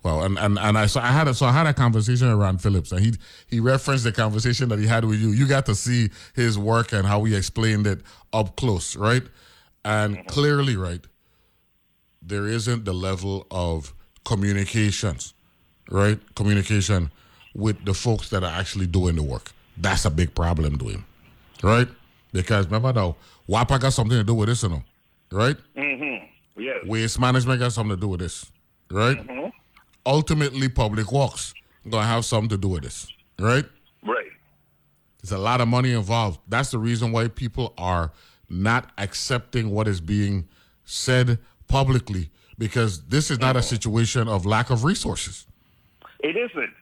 wow! 0.05 0.21
And 0.21 0.37
and 0.37 0.59
and 0.59 0.77
I 0.77 0.85
so 0.85 1.01
I 1.01 1.07
had 1.07 1.27
a, 1.27 1.33
so 1.33 1.45
I 1.47 1.51
had 1.51 1.67
a 1.67 1.73
conversation 1.73 2.27
around 2.27 2.61
Phillips, 2.61 2.91
and 2.91 3.01
he 3.01 3.13
he 3.47 3.59
referenced 3.59 4.03
the 4.03 4.11
conversation 4.11 4.69
that 4.69 4.79
he 4.79 4.85
had 4.85 5.03
with 5.03 5.19
you. 5.19 5.29
You 5.29 5.47
got 5.47 5.65
to 5.65 5.75
see 5.75 6.09
his 6.35 6.57
work 6.57 6.93
and 6.93 7.05
how 7.05 7.23
he 7.23 7.35
explained 7.35 7.87
it 7.87 8.01
up 8.31 8.55
close, 8.55 8.95
right? 8.95 9.23
And 9.83 10.25
clearly, 10.27 10.77
right, 10.77 11.01
there 12.21 12.47
isn't 12.47 12.85
the 12.85 12.93
level 12.93 13.45
of 13.51 13.93
communications, 14.23 15.33
right? 15.91 16.19
Communication 16.35 17.11
with 17.53 17.83
the 17.85 17.93
folks 17.93 18.29
that 18.29 18.43
are 18.43 18.51
actually 18.51 18.87
doing 18.87 19.15
the 19.15 19.23
work. 19.23 19.51
That's 19.77 20.05
a 20.05 20.09
big 20.09 20.33
problem, 20.33 20.77
doing, 20.77 21.03
right? 21.63 21.87
Because 22.31 22.65
remember 22.65 22.93
now, 22.93 23.15
WAPA 23.47 23.79
got 23.79 23.93
something 23.93 24.17
to 24.17 24.23
do 24.23 24.33
with 24.33 24.49
this, 24.49 24.63
you 24.63 24.69
know, 24.69 24.83
right? 25.31 25.57
Mm-hmm. 25.75 26.61
Yes. 26.61 26.85
Waste 26.85 27.19
management 27.19 27.59
got 27.59 27.73
something 27.73 27.95
to 27.95 28.01
do 28.01 28.07
with 28.07 28.21
this, 28.21 28.51
right? 28.89 29.17
Ultimately, 30.05 30.69
public 30.69 31.11
works 31.11 31.53
gonna 31.89 32.05
have 32.05 32.25
something 32.25 32.49
to 32.49 32.57
do 32.57 32.67
with 32.69 32.83
this, 32.83 33.07
right? 33.39 33.65
Right. 34.03 34.31
There's 35.21 35.31
a 35.31 35.37
lot 35.37 35.61
of 35.61 35.67
money 35.67 35.91
involved. 35.91 36.39
That's 36.47 36.69
the 36.71 36.77
reason 36.79 37.11
why 37.11 37.27
people 37.27 37.73
are 37.77 38.11
not 38.49 38.91
accepting 38.97 39.71
what 39.71 39.87
is 39.87 39.99
being 40.01 40.47
said 40.83 41.39
publicly 41.67 42.29
because 42.59 43.03
this 43.05 43.31
is 43.31 43.39
not 43.39 43.55
a 43.55 43.61
situation 43.61 44.27
of 44.27 44.45
lack 44.45 44.69
of 44.69 44.83
resources 44.83 45.45
It 46.19 46.35
isn't. 46.37 46.73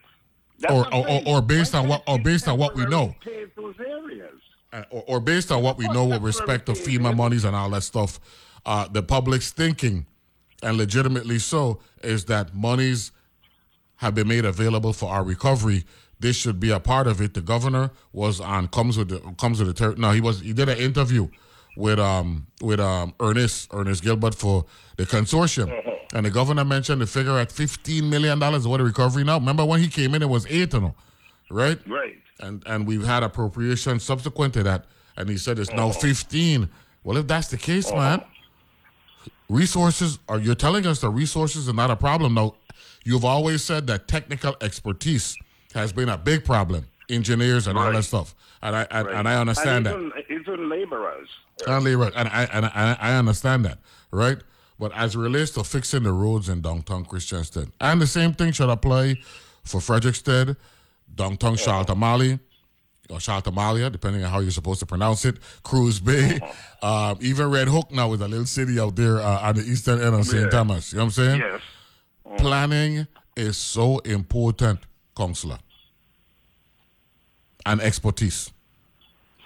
Or- 0.69 0.93
or- 0.93 1.07
or- 1.09 1.21
or 1.25 1.41
based 1.41 1.73
on 1.75 1.87
what- 1.87 2.03
or 2.07 2.19
based 2.19 2.47
on 2.47 2.57
what 2.57 2.75
we 2.75 2.85
know. 2.85 3.15
Uh, 4.71 4.83
or, 4.89 5.03
or 5.07 5.19
based 5.19 5.51
on 5.51 5.61
what 5.61 5.77
we 5.77 5.87
know 5.89 6.05
with 6.05 6.21
respect 6.21 6.65
to 6.67 6.71
FEMA 6.73 7.15
monies 7.15 7.43
and 7.45 7.55
all 7.55 7.69
that 7.71 7.81
stuff, 7.83 8.19
uh, 8.65 8.87
the 8.87 9.03
public's 9.03 9.51
thinking, 9.51 10.05
and 10.63 10.77
legitimately 10.77 11.39
so, 11.39 11.79
is 12.01 12.25
that 12.25 12.55
monies 12.55 13.11
have 13.97 14.15
been 14.15 14.27
made 14.27 14.45
available 14.45 14.93
for 14.93 15.09
our 15.11 15.23
recovery. 15.23 15.83
This 16.19 16.35
should 16.35 16.59
be 16.59 16.71
a 16.71 16.79
part 16.79 17.07
of 17.07 17.21
it. 17.21 17.33
The 17.33 17.41
governor 17.41 17.91
was 18.11 18.39
on 18.39 18.67
comes 18.69 18.97
with 18.97 19.09
the 19.09 19.19
comes 19.37 19.59
with 19.59 19.67
the 19.67 19.73
ter- 19.73 19.95
no 19.95 20.11
he 20.11 20.21
was 20.21 20.39
he 20.39 20.53
did 20.53 20.69
an 20.69 20.77
interview 20.77 21.27
with 21.75 21.99
um 21.99 22.47
with 22.61 22.79
um 22.79 23.13
Ernice 23.19 23.67
Ernice 23.69 24.01
Gilbert 24.01 24.35
for 24.35 24.65
the 24.97 25.05
consortium, 25.05 25.69
and 26.13 26.25
the 26.25 26.29
governor 26.29 26.63
mentioned 26.63 27.01
the 27.01 27.07
figure 27.07 27.37
at 27.37 27.51
fifteen 27.51 28.09
million 28.09 28.39
dollars. 28.39 28.67
What 28.67 28.77
the 28.77 28.83
recovery 28.85 29.23
now? 29.23 29.37
Remember 29.37 29.65
when 29.65 29.79
he 29.81 29.87
came 29.89 30.15
in, 30.15 30.21
it 30.21 30.29
was 30.29 30.45
eight, 30.47 30.73
you 30.73 30.81
know, 30.81 30.95
right? 31.51 31.79
Right. 31.87 32.17
And 32.39 32.63
and 32.65 32.87
we've 32.87 33.05
had 33.05 33.23
appropriation 33.23 33.99
subsequent 33.99 34.53
to 34.55 34.63
that, 34.63 34.85
and 35.17 35.29
he 35.29 35.37
said 35.37 35.59
it's 35.59 35.71
now 35.71 35.91
fifteen. 35.91 36.69
Well, 37.03 37.17
if 37.17 37.27
that's 37.27 37.49
the 37.49 37.57
case, 37.57 37.91
man, 37.91 38.23
resources 39.53 40.19
are 40.27 40.39
you're 40.39 40.55
telling 40.55 40.85
us 40.85 40.99
the 40.99 41.09
resources 41.09 41.69
are 41.69 41.73
not 41.73 41.91
a 41.91 41.95
problem. 41.95 42.33
Now, 42.33 42.55
you've 43.03 43.25
always 43.25 43.63
said 43.63 43.87
that 43.87 44.07
technical 44.07 44.55
expertise 44.61 45.37
has 45.73 45.93
been 45.93 46.09
a 46.09 46.17
big 46.17 46.43
problem, 46.43 46.87
engineers 47.09 47.67
and 47.67 47.77
all 47.77 47.91
that 47.91 48.03
stuff, 48.03 48.35
and 48.61 48.75
I 48.75 48.87
and, 48.91 49.07
right. 49.07 49.15
and 49.15 49.29
I 49.29 49.39
understand 49.39 49.85
that. 49.85 49.95
and 49.95 50.11
even, 50.29 50.41
even 50.41 50.69
laborers. 50.69 51.29
And 51.67 51.83
labor, 51.83 52.11
and 52.15 52.27
I 52.27 52.43
and 52.51 52.65
I, 52.65 52.97
I 52.99 53.13
understand 53.15 53.65
that, 53.65 53.77
right? 54.11 54.37
But 54.79 54.91
as 54.93 55.15
it 55.15 55.19
relates 55.19 55.51
to 55.51 55.63
fixing 55.63 56.03
the 56.03 56.11
roads 56.11 56.49
in 56.49 56.61
downtown 56.61 57.05
Christiansted, 57.05 57.71
and 57.79 58.01
the 58.01 58.07
same 58.07 58.33
thing 58.33 58.51
should 58.51 58.69
apply 58.69 59.17
for 59.63 59.79
Frederiksted, 59.79 60.57
downtown 61.13 61.53
uh-huh. 61.53 61.63
Charlotte 61.63 61.89
or 63.09 63.19
Charlotte 63.19 63.91
depending 63.91 64.23
on 64.23 64.29
how 64.31 64.39
you're 64.39 64.51
supposed 64.51 64.79
to 64.79 64.85
pronounce 64.85 65.25
it, 65.25 65.37
Cruz 65.63 65.99
Bay, 65.99 66.39
um, 66.81 67.17
even 67.21 67.49
Red 67.49 67.67
Hook 67.67 67.91
now 67.91 68.13
is 68.13 68.21
a 68.21 68.27
little 68.27 68.45
city 68.45 68.79
out 68.79 68.95
there 68.95 69.19
uh, 69.19 69.41
on 69.49 69.55
the 69.55 69.61
eastern 69.61 70.01
end 70.01 70.15
of 70.15 70.25
St. 70.25 70.43
Yeah. 70.43 70.49
Thomas. 70.49 70.93
You 70.93 70.97
know 70.99 71.05
what 71.05 71.17
I'm 71.17 71.25
saying? 71.25 71.39
Yes. 71.41 71.61
Planning 72.37 73.07
is 73.35 73.57
so 73.57 73.99
important, 73.99 74.79
counselor, 75.15 75.57
and 77.65 77.81
expertise. 77.81 78.51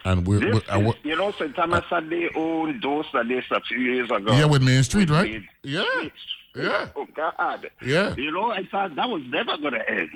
And 0.06 0.26
we're, 0.26 0.40
This 0.40 0.54
we're, 0.70 0.80
is, 0.80 0.86
we're 0.86 1.10
you 1.10 1.16
know, 1.18 1.32
St. 1.32 1.54
Thomas 1.56 1.84
had 1.90 2.10
their 2.10 2.30
own 2.38 2.80
dose 2.80 3.08
that 3.14 3.28
they 3.28 3.42
a 3.54 3.62
few 3.62 3.80
years 3.80 4.10
ago. 4.10 4.32
yeah, 4.32 4.46
with 4.46 4.62
Main 4.64 4.84
Street, 4.84 5.10
right? 5.10 5.30
Main 5.32 5.48
Yeah, 5.64 5.84
Street. 5.98 6.14
yeah. 6.56 6.88
Oh, 6.96 7.08
God. 7.14 7.70
Yeah. 7.84 8.16
You 8.16 8.32
know, 8.32 8.52
I 8.52 8.66
thought 8.72 8.96
that 8.96 9.10
was 9.10 9.22
never 9.28 9.58
going 9.58 9.74
to 9.74 9.90
end, 9.90 10.10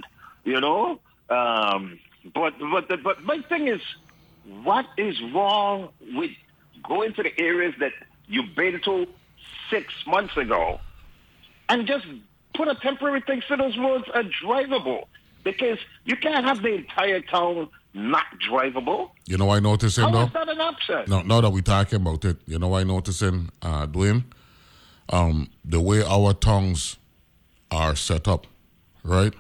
you 0.46 0.62
know? 0.62 1.00
Um, 1.30 2.00
but, 2.34 2.54
but, 2.60 2.88
the, 2.88 2.98
but 2.98 3.24
my 3.24 3.40
thing 3.50 3.68
is, 3.68 3.82
what 4.64 4.86
is 4.98 5.22
wrong 5.34 5.90
with 6.14 6.32
going 6.88 7.14
to 7.14 7.24
the 7.24 7.40
areas 7.40 7.74
that 7.80 7.92
you've 8.28 8.56
been 8.56 8.82
to 8.82 9.08
six 9.70 9.94
months 10.08 10.36
ago 10.38 10.80
and 11.70 11.88
just 11.88 12.06
put 12.56 12.68
a 12.68 12.76
temporary 12.76 13.22
thing 13.22 13.42
so 13.48 13.56
those 13.56 13.78
roads 13.78 14.06
are 14.14 14.24
drivable? 14.44 15.06
Because 15.44 15.80
you 16.06 16.16
can't 16.16 16.46
have 16.46 16.62
the 16.62 16.74
entire 16.76 17.22
town 17.22 17.70
not 17.94 18.26
drivable. 18.48 19.12
You 19.26 19.38
know, 19.38 19.50
I 19.50 19.60
noticing 19.60 20.04
How 20.04 20.12
though. 20.12 20.24
is 20.26 20.34
that 20.34 20.50
an 20.50 20.62
option? 20.62 21.04
No, 21.08 21.22
now 21.22 21.42
that 21.42 21.50
we're 21.50 21.62
talking 21.62 21.98
about 22.02 22.24
it, 22.26 22.38
you 22.46 22.60
know, 22.60 22.76
I 22.76 22.84
noticing, 22.84 23.50
uh, 23.62 23.88
Dwayne, 23.88 24.24
um, 25.10 25.50
the 25.66 25.82
way 25.82 26.04
our 26.04 26.34
tongues 26.34 26.98
are 27.70 27.96
set 27.96 28.28
up, 28.28 28.48
right? 29.04 29.34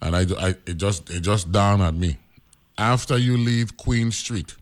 And 0.00 0.14
I, 0.16 0.20
I, 0.38 0.48
it 0.66 0.76
just, 0.76 1.10
it 1.10 1.20
just 1.20 1.50
dawned 1.52 1.82
on 1.82 1.98
me. 1.98 2.18
After 2.76 3.18
you 3.18 3.36
leave 3.36 3.76
Queen 3.76 4.10
Street, 4.12 4.54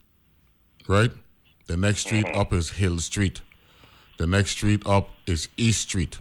right? 0.88 1.10
The 1.66 1.76
next 1.76 2.00
street 2.00 2.26
up 2.34 2.52
is 2.52 2.70
Hill 2.70 2.98
Street. 2.98 3.40
The 4.18 4.26
next 4.26 4.52
street 4.52 4.82
up 4.86 5.10
is 5.26 5.48
East 5.56 5.82
Street. 5.82 6.18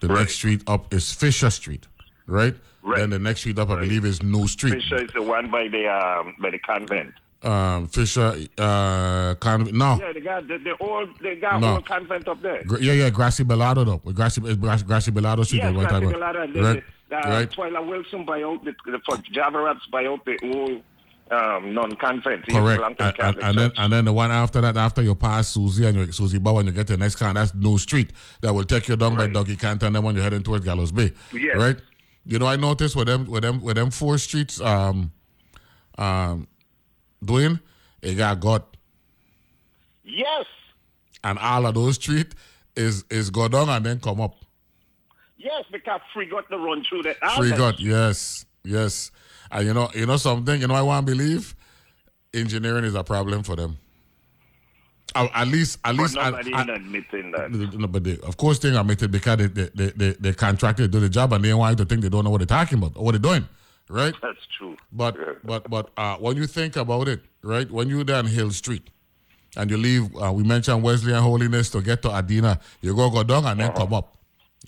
The 0.00 0.08
Right. 0.08 0.18
next 0.18 0.34
street 0.34 0.62
up 0.66 0.92
is 0.92 1.12
Fisher 1.12 1.48
Street, 1.50 1.86
right? 2.26 2.54
Right. 2.82 2.98
Then 2.98 3.10
the 3.10 3.18
next 3.20 3.40
street 3.40 3.58
up, 3.60 3.70
I 3.70 3.76
believe, 3.80 4.04
is 4.04 4.22
New 4.22 4.46
Street. 4.48 4.74
Fisher 4.74 5.04
is 5.04 5.10
the 5.14 5.22
one 5.22 5.48
by 5.50 5.68
the 5.68 5.86
um, 5.86 6.34
by 6.40 6.50
the 6.50 6.58
convent. 6.58 7.14
Um, 7.44 7.86
Fisher, 7.88 8.36
uh, 8.58 9.34
of, 9.40 9.72
no. 9.72 9.98
Yeah, 10.00 10.12
they 10.12 10.20
got 10.20 10.46
the, 10.48 10.58
the 10.58 10.76
old 10.80 11.08
they 11.20 11.36
got 11.36 11.60
No. 11.60 11.74
old 11.76 11.86
convent 11.86 12.26
up 12.28 12.42
there. 12.42 12.62
Gra- 12.64 12.80
Yeah, 12.82 12.92
yeah, 12.92 13.10
Grassy 13.10 13.44
Bellado 13.44 13.84
though. 13.86 14.12
Grassy, 14.12 14.40
Grassy, 14.56 14.84
Grassy 14.84 15.10
Bellado 15.12 15.44
Street. 15.46 15.62
Yes, 15.62 15.76
at 15.76 15.88
time, 15.90 16.02
Grassy 16.02 16.16
Bellado, 16.16 16.62
right? 16.74 16.84
Uh, 17.12 17.28
right. 17.28 17.50
Twyla 17.50 17.86
Wilson 17.86 18.24
by 18.24 18.42
out 18.42 18.64
the, 18.64 18.74
the 18.86 18.98
for 19.06 19.16
Java 19.18 19.60
Raps 19.62 19.86
by 19.90 20.06
out 20.06 20.24
the 20.24 20.38
old 20.54 20.82
um, 21.30 21.72
non-conference. 21.74 22.44
Correct. 22.46 22.78
belonged 22.78 22.98
to 22.98 23.14
the 23.16 23.26
And, 23.26 23.36
and, 23.36 23.44
and 23.44 23.58
then 23.58 23.72
and 23.76 23.92
then 23.92 24.04
the 24.06 24.12
one 24.12 24.30
after 24.30 24.60
that, 24.60 24.76
after 24.76 25.02
you 25.02 25.14
pass 25.14 25.48
Susie 25.48 25.86
and 25.86 25.96
you, 25.96 26.12
Susie 26.12 26.38
Bow 26.38 26.58
and 26.58 26.68
you 26.68 26.74
get 26.74 26.86
to 26.88 26.94
the 26.94 26.98
next 26.98 27.16
car, 27.16 27.32
that's 27.32 27.54
New 27.54 27.78
Street. 27.78 28.12
That 28.40 28.52
will 28.52 28.64
take 28.64 28.88
you 28.88 28.96
down 28.96 29.14
Right. 29.14 29.28
by 29.28 29.32
Doggy 29.32 29.56
Canton 29.56 29.86
and 29.88 29.96
then 29.96 30.02
when 30.02 30.14
you're 30.14 30.24
heading 30.24 30.42
towards 30.42 30.64
Gallows 30.64 30.92
Bay. 30.92 31.12
Yes. 31.32 31.56
Right? 31.56 31.76
You 32.24 32.38
know, 32.38 32.46
I 32.46 32.56
noticed 32.56 32.96
with 32.96 33.06
them 33.06 33.26
with 33.26 33.42
them 33.42 33.60
with 33.62 33.76
them 33.76 33.90
four 33.90 34.18
streets, 34.18 34.60
um 34.60 35.10
um 35.98 36.46
Dwayne, 37.24 37.60
it 38.02 38.14
got 38.14 38.40
got 38.40 38.76
yes, 40.04 40.46
and 41.24 41.38
all 41.38 41.66
of 41.66 41.74
those 41.74 41.96
street 41.96 42.34
is 42.76 43.04
is 43.10 43.30
go 43.30 43.48
down 43.48 43.68
and 43.68 43.84
then 43.86 44.00
come 44.00 44.20
up. 44.20 44.36
Yes, 45.42 45.64
because 45.70 46.00
free 46.14 46.26
got 46.26 46.48
to 46.50 46.58
run 46.58 46.84
through 46.84 47.02
the 47.02 47.14
Free 47.36 47.52
outlet. 47.52 47.58
God, 47.58 47.80
yes, 47.80 48.44
yes. 48.64 49.10
And 49.50 49.66
you 49.66 49.74
know, 49.74 49.90
you 49.94 50.06
know 50.06 50.16
something. 50.16 50.60
You 50.60 50.66
know, 50.68 50.74
I 50.74 50.82
want 50.82 51.06
to 51.06 51.12
believe 51.12 51.54
engineering 52.32 52.84
is 52.84 52.94
a 52.94 53.04
problem 53.04 53.42
for 53.42 53.56
them. 53.56 53.78
Uh, 55.14 55.28
at 55.34 55.46
least, 55.48 55.78
at 55.84 55.94
least, 55.94 56.16
I- 56.16 56.30
nobody 56.30 56.54
I- 56.54 56.62
is 56.62 56.68
admitting 56.70 57.30
that. 57.32 57.50
no, 57.50 57.86
but 57.86 58.02
they, 58.04 58.18
of 58.20 58.36
course, 58.38 58.58
they 58.60 58.74
admit 58.74 59.02
it 59.02 59.08
because 59.10 59.36
they 59.36 59.46
they, 59.48 59.68
they, 59.74 59.90
they, 59.90 60.10
they 60.12 60.32
contracted 60.32 60.90
to 60.90 60.98
do 60.98 61.00
the 61.00 61.08
job 61.10 61.34
and 61.34 61.44
they 61.44 61.52
want 61.52 61.78
you 61.78 61.84
to 61.84 61.88
think 61.88 62.00
they 62.02 62.08
don't 62.08 62.24
know 62.24 62.30
what 62.30 62.38
they're 62.38 62.46
talking 62.46 62.78
about 62.78 62.96
or 62.96 63.04
what 63.04 63.12
they're 63.12 63.18
doing, 63.20 63.46
right? 63.90 64.14
That's 64.22 64.38
true. 64.56 64.76
But 64.90 65.16
Yeah. 65.18 65.32
but 65.44 65.68
but 65.68 65.90
uh, 65.98 66.16
when 66.16 66.38
you 66.38 66.46
think 66.46 66.76
about 66.76 67.08
it, 67.08 67.20
right? 67.42 67.70
When 67.70 67.90
you're 67.90 68.04
down 68.04 68.24
Hill 68.24 68.52
Street 68.52 68.88
and 69.54 69.70
you 69.70 69.76
leave, 69.76 70.16
uh, 70.16 70.32
we 70.32 70.44
mentioned 70.44 70.82
Wesley 70.82 71.12
and 71.12 71.22
Holiness 71.22 71.68
to 71.70 71.82
get 71.82 72.00
to 72.02 72.10
Adina, 72.10 72.58
you 72.80 72.96
go 72.96 73.10
go 73.10 73.22
down 73.22 73.44
and 73.44 73.60
then 73.60 73.72
come 73.72 73.92
up, 73.92 74.16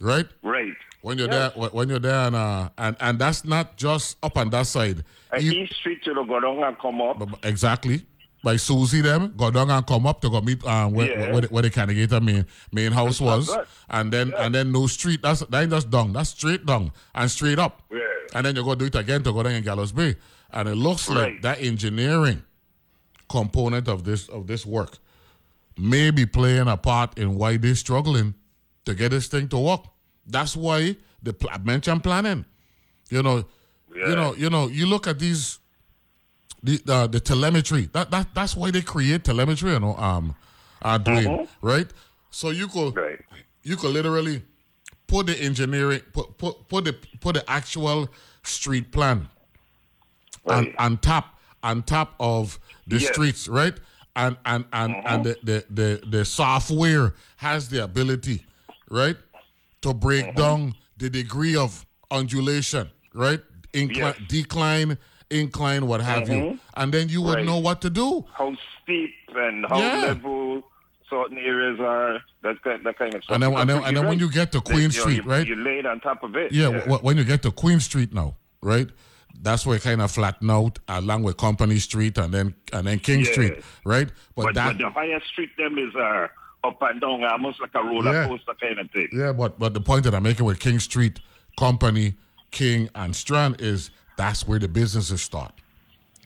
right? 0.00 0.26
right. 0.42 0.72
When 1.02 1.18
you're 1.18 1.28
Yes. 1.30 1.52
there, 1.54 1.68
when 1.70 1.88
you're 1.90 1.98
there, 1.98 2.26
and, 2.28 2.34
uh, 2.36 2.70
and 2.78 2.96
and 2.98 3.18
that's 3.18 3.44
not 3.44 3.76
just 3.76 4.16
up 4.22 4.38
on 4.38 4.48
that 4.50 4.66
side. 4.66 5.04
And 5.32 5.42
E- 5.42 5.62
East 5.64 5.74
Street 5.74 6.02
to 6.04 6.14
the 6.14 6.22
go 6.22 6.40
down 6.40 6.62
and 6.62 6.78
come 6.78 7.00
up. 7.02 7.44
exactly. 7.44 8.06
By 8.42 8.56
Susie 8.56 9.00
them, 9.00 9.32
go 9.38 9.50
down 9.50 9.70
and 9.70 9.86
come 9.86 10.06
up 10.06 10.20
to 10.20 10.28
go 10.30 10.40
meet 10.42 10.62
um, 10.66 10.92
where, 10.92 11.10
Yeah. 11.10 11.32
where, 11.32 11.40
the, 11.42 11.46
where 11.48 11.62
the 11.62 11.70
candidate 11.70 12.22
main 12.22 12.44
main 12.72 12.92
house 12.92 13.18
was, 13.20 13.46
good. 13.48 13.66
and 13.88 14.12
then 14.12 14.32
and 14.38 14.54
then 14.54 14.70
no 14.72 14.86
street. 14.86 15.20
That's 15.22 15.40
that 15.40 15.62
ain't 15.62 15.70
just 15.70 15.88
down. 15.90 16.12
That's 16.12 16.30
straight 16.30 16.64
down 16.66 16.92
and 17.14 17.30
straight 17.30 17.58
up. 17.58 17.82
Yeah. 17.90 18.00
And 18.34 18.44
then 18.46 18.56
you 18.56 18.62
go 18.64 18.74
do 18.74 18.84
it 18.86 18.94
again 18.94 19.22
to 19.24 19.32
go 19.32 19.42
down 19.42 19.52
in 19.54 19.62
Gallows 19.64 19.92
Bay, 19.92 20.16
and 20.52 20.68
it 20.68 20.74
looks 20.74 21.08
like 21.08 21.40
that 21.42 21.60
engineering 21.62 22.42
component 23.28 23.88
of 23.88 24.04
this 24.04 24.28
of 24.28 24.46
this 24.46 24.64
work 24.66 24.98
may 25.78 26.10
be 26.10 26.26
playing 26.26 26.68
a 26.68 26.76
part 26.76 27.18
in 27.18 27.36
why 27.36 27.56
they're 27.56 27.74
struggling 27.74 28.34
to 28.84 28.94
get 28.94 29.10
this 29.10 29.26
thing 29.28 29.48
to 29.48 29.58
work. 29.58 29.82
That's 30.26 30.56
why 30.56 30.96
the 31.22 31.32
pl- 31.32 31.50
I 31.52 31.58
mentioned 31.58 32.02
planning. 32.02 32.44
You 33.10 33.22
know, 33.22 33.44
you 33.94 34.14
know, 34.16 34.34
you 34.34 34.50
know, 34.50 34.68
you 34.68 34.86
look 34.86 35.06
at 35.06 35.18
these 35.18 35.58
the 36.62 36.80
uh, 36.88 37.06
the 37.06 37.20
telemetry. 37.20 37.88
That 37.92 38.10
that 38.10 38.34
that's 38.34 38.56
why 38.56 38.70
they 38.70 38.82
create 38.82 39.24
telemetry. 39.24 39.70
You 39.72 39.80
know, 39.80 39.96
um, 39.96 40.34
are 40.82 40.98
doing 40.98 41.28
Mhm. 41.28 41.48
right. 41.60 41.88
So 42.30 42.50
you 42.50 42.68
could 42.68 42.96
Right. 42.96 43.20
you 43.62 43.76
could 43.76 43.92
literally 43.92 44.42
put 45.06 45.26
the 45.26 45.38
engineering 45.40 46.00
put 46.12 46.36
put 46.38 46.68
put 46.68 46.84
the 46.84 46.94
put 47.20 47.34
the 47.34 47.50
actual 47.50 48.08
street 48.42 48.90
plan 48.92 49.28
on, 50.46 50.64
Right. 50.64 50.74
on 50.78 50.98
top 50.98 51.38
on 51.62 51.82
top 51.82 52.14
of 52.18 52.58
the 52.86 52.98
Yes. 52.98 53.12
streets, 53.12 53.48
right? 53.48 53.76
And 54.16 54.36
and 54.44 54.64
and 54.72 54.94
and 55.06 55.24
the, 55.24 55.38
the 55.42 55.64
the 55.70 56.06
the 56.06 56.24
software 56.24 57.14
has 57.36 57.68
the 57.68 57.82
ability, 57.84 58.44
right, 58.90 59.16
to 59.82 59.94
break 59.94 60.34
down 60.34 60.74
the 60.96 61.10
degree 61.10 61.56
of 61.56 61.84
undulation, 62.10 62.90
right, 63.14 63.40
incline, 63.72 64.14
Yes. 64.18 64.28
decline, 64.28 64.98
incline, 65.30 65.86
what 65.86 66.00
have 66.00 66.28
you, 66.28 66.58
and 66.76 66.92
then 66.92 67.08
you 67.08 67.22
would 67.22 67.36
Right. 67.36 67.44
know 67.46 67.58
what 67.58 67.80
to 67.82 67.90
do. 67.90 68.24
How 68.36 68.54
steep 68.82 69.14
and 69.34 69.66
how 69.66 69.78
Yeah. 69.78 69.96
level 70.08 70.62
certain 71.10 71.38
areas 71.38 71.78
are. 71.80 72.22
That 72.42 72.62
kind, 72.62 72.84
that 72.84 72.98
kind 72.98 73.14
of 73.14 73.24
stuff. 73.24 73.34
And 73.34 73.42
then 73.42 73.54
and 73.54 73.68
then, 73.70 73.76
and 73.78 73.86
then 73.86 73.94
you're 73.94 74.08
when 74.08 74.18
you 74.18 74.30
get 74.30 74.52
to 74.52 74.60
Queen 74.60 74.78
you 74.78 74.88
know, 74.88 74.90
Street, 74.90 75.16
you, 75.24 75.30
right? 75.30 75.46
You 75.46 75.56
laid 75.56 75.86
on 75.86 76.00
top 76.00 76.22
of 76.22 76.36
it. 76.36 76.52
Yeah, 76.52 76.70
w- 76.70 76.98
when 76.98 77.16
you 77.16 77.24
get 77.24 77.42
to 77.42 77.50
Queen 77.50 77.80
Street 77.80 78.12
now, 78.12 78.36
right? 78.62 78.88
That's 79.40 79.66
where 79.66 79.76
it 79.76 79.82
kind 79.82 80.00
of 80.00 80.10
flatten 80.12 80.48
out 80.50 80.78
along 80.88 81.24
with 81.24 81.36
Company 81.36 81.78
Street 81.78 82.16
and 82.18 82.32
then 82.32 82.54
and 82.72 82.86
then 82.86 82.98
King 83.00 83.20
Yeah. 83.24 83.32
Street, 83.32 83.54
right? 83.84 84.08
But, 84.36 84.42
but, 84.46 84.54
that 84.54 84.78
but 84.78 84.84
the 84.84 84.90
higher 84.90 85.20
street 85.32 85.50
them 85.56 85.76
is 85.78 85.94
uh, 85.96 86.28
up 86.64 86.78
and 86.82 87.00
down, 87.00 87.22
almost 87.24 87.60
like 87.60 87.70
a 87.74 87.82
roller 87.82 88.12
Yeah. 88.12 88.26
coaster 88.28 88.54
kind 88.60 88.78
of 88.78 88.90
thing. 88.90 89.08
yeah, 89.12 89.32
but 89.32 89.58
but 89.58 89.74
the 89.74 89.80
point 89.80 90.04
that 90.04 90.14
I'm 90.14 90.22
making 90.22 90.46
with 90.46 90.58
King 90.60 90.80
Street, 90.80 91.20
Company, 91.58 92.14
King, 92.50 92.88
and 92.94 93.14
Strand 93.14 93.60
is 93.60 93.90
that's 94.16 94.46
where 94.48 94.58
the 94.58 94.68
businesses 94.68 95.22
start, 95.22 95.52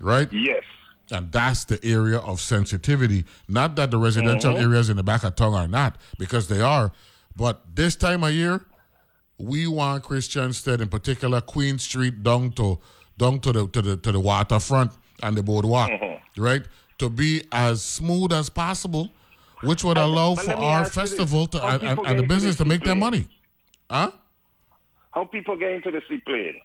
right? 0.00 0.32
Yes. 0.32 0.62
And 1.10 1.32
that's 1.32 1.64
the 1.64 1.82
area 1.82 2.18
of 2.18 2.38
sensitivity. 2.40 3.24
Not 3.48 3.76
that 3.76 3.90
the 3.90 3.96
residential 3.98 4.52
Uh-huh. 4.54 4.62
areas 4.66 4.90
in 4.90 4.96
the 4.98 5.02
back 5.02 5.24
of 5.24 5.36
town 5.36 5.54
are 5.54 5.66
not, 5.68 5.96
because 6.18 6.48
they 6.48 6.60
are. 6.60 6.92
But 7.34 7.74
this 7.74 7.96
time 7.96 8.22
of 8.24 8.32
year, 8.32 8.60
we 9.38 9.66
want 9.66 10.04
Christiansted, 10.04 10.80
in 10.80 10.88
particular 10.88 11.40
Queen 11.40 11.78
Street, 11.78 12.22
down 12.22 12.52
to 12.52 12.78
down 13.16 13.40
to 13.40 13.52
the 13.52 13.66
to 13.68 13.82
the 13.82 13.96
to 13.96 14.12
the 14.12 14.20
waterfront 14.20 14.92
and 15.22 15.36
the 15.36 15.42
boardwalk, 15.42 15.90
Uh-huh. 15.90 16.16
right? 16.36 16.64
To 16.98 17.08
be 17.08 17.42
as 17.52 17.82
smooth 17.82 18.32
as 18.32 18.50
possible 18.50 19.10
which 19.62 19.84
would 19.84 19.98
allow 19.98 20.34
but 20.34 20.44
for 20.44 20.52
our 20.52 20.84
you 20.84 20.90
festival 20.90 21.46
to, 21.48 21.64
and, 21.64 21.82
and, 21.82 21.98
and 22.06 22.18
the 22.18 22.22
business 22.22 22.56
to 22.56 22.64
make 22.64 22.82
their 22.82 22.94
money. 22.94 23.26
Huh? 23.90 24.10
How 25.12 25.24
people 25.24 25.56
get 25.56 25.72
into 25.72 25.90
the 25.90 26.02
seaplane? 26.08 26.60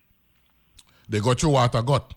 They 1.10 1.20
go 1.20 1.34
through 1.34 1.52
water 1.52 1.82
got. 1.82 2.14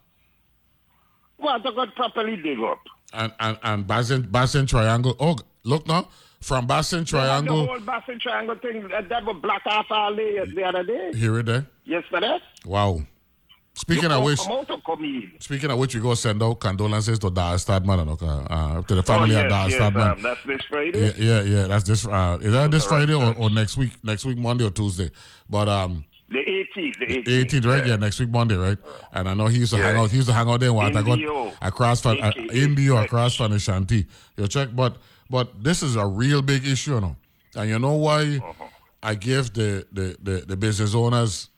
They 1.38 1.70
got 1.70 1.94
properly 1.94 2.36
dig 2.36 2.58
up. 2.60 2.80
And 3.12 3.32
and, 3.40 3.58
and 3.62 3.86
Basin 3.86 4.22
Basin 4.22 4.66
Triangle. 4.66 5.16
Oh, 5.20 5.36
look 5.64 5.86
now. 5.86 6.08
From 6.40 6.66
Basin 6.66 7.04
triangle. 7.04 7.62
The 7.62 7.66
whole 7.66 7.80
Basin 7.80 8.20
Triangle 8.20 8.56
thing, 8.56 8.86
that, 8.88 9.08
that 9.08 9.24
was 9.24 9.36
black 9.42 9.62
off 9.66 9.86
all 9.90 10.14
day 10.14 10.38
the 10.54 10.62
other 10.62 10.84
day. 10.84 11.12
here 11.14 11.38
it 11.38 11.46
there. 11.46 11.66
Yesterday. 11.84 12.38
Wow. 12.64 13.00
Speaking 13.76 14.10
of 14.10 14.24
which, 14.24 14.38
come 14.38 14.52
out 14.52 14.70
or 14.70 14.80
come 14.80 15.04
in? 15.04 15.32
speaking 15.38 15.70
of 15.70 15.78
which, 15.78 15.94
we 15.94 16.00
go 16.00 16.14
send 16.14 16.42
out 16.42 16.58
condolences 16.60 17.18
to 17.18 17.30
Dar 17.30 17.56
Stadman, 17.58 18.08
uh, 18.08 18.14
uh, 18.48 18.82
to 18.82 18.94
the 18.94 19.02
family 19.02 19.36
oh, 19.36 19.40
of 19.40 19.44
yes, 19.44 19.50
Dar 19.50 19.68
yes, 19.68 19.78
Stadman. 19.78 20.10
um, 20.12 20.22
that's 20.22 20.40
this 20.46 20.62
Friday. 20.68 20.98
Yeah, 20.98 21.12
yeah, 21.18 21.42
yeah. 21.42 21.66
That's 21.66 21.84
this. 21.84 22.06
Uh, 22.06 22.38
is 22.40 22.52
that 22.52 22.70
this 22.70 22.86
Friday 22.86 23.12
or, 23.12 23.34
or 23.36 23.50
next 23.50 23.76
week? 23.76 23.92
Next 24.02 24.24
week, 24.24 24.38
Monday 24.38 24.64
or 24.64 24.70
Tuesday? 24.70 25.10
But 25.50 25.68
um, 25.68 26.06
The 26.30 26.38
18th. 26.38 26.98
The 27.00 27.06
18th. 27.22 27.44
18th, 27.44 27.66
right? 27.66 27.86
Yeah, 27.86 27.96
next 27.96 28.18
week 28.18 28.30
Monday, 28.30 28.56
right? 28.56 28.78
And 29.12 29.28
I 29.28 29.34
know 29.34 29.46
he 29.46 29.58
used 29.58 29.72
to 29.74 29.78
hang 29.78 29.94
Yeah. 29.94 30.00
out. 30.02 30.10
He 30.10 30.16
used 30.16 30.28
to 30.28 30.34
hang 30.34 30.48
out 30.48 30.60
there. 30.60 30.72
What 30.72 30.96
I 30.96 31.02
got 31.02 31.54
across 31.60 32.00
from 32.00 32.16
uh, 32.22 32.32
Indio 32.50 32.94
French. 32.94 33.06
across 33.08 33.34
from 33.36 33.52
the 33.52 33.58
Shanty. 33.58 34.06
You 34.38 34.48
check, 34.48 34.70
but 34.74 34.96
but 35.28 35.62
this 35.62 35.82
is 35.82 35.96
a 35.96 36.06
real 36.06 36.40
big 36.40 36.66
issue, 36.66 36.94
you 36.94 37.00
know. 37.02 37.16
And 37.54 37.68
you 37.68 37.78
know 37.78 37.92
why 37.92 38.40
I 39.02 39.14
give 39.16 39.52
the, 39.52 39.86
the 39.92 40.16
the 40.22 40.44
the 40.46 40.56
business 40.56 40.94
owners 40.94 41.50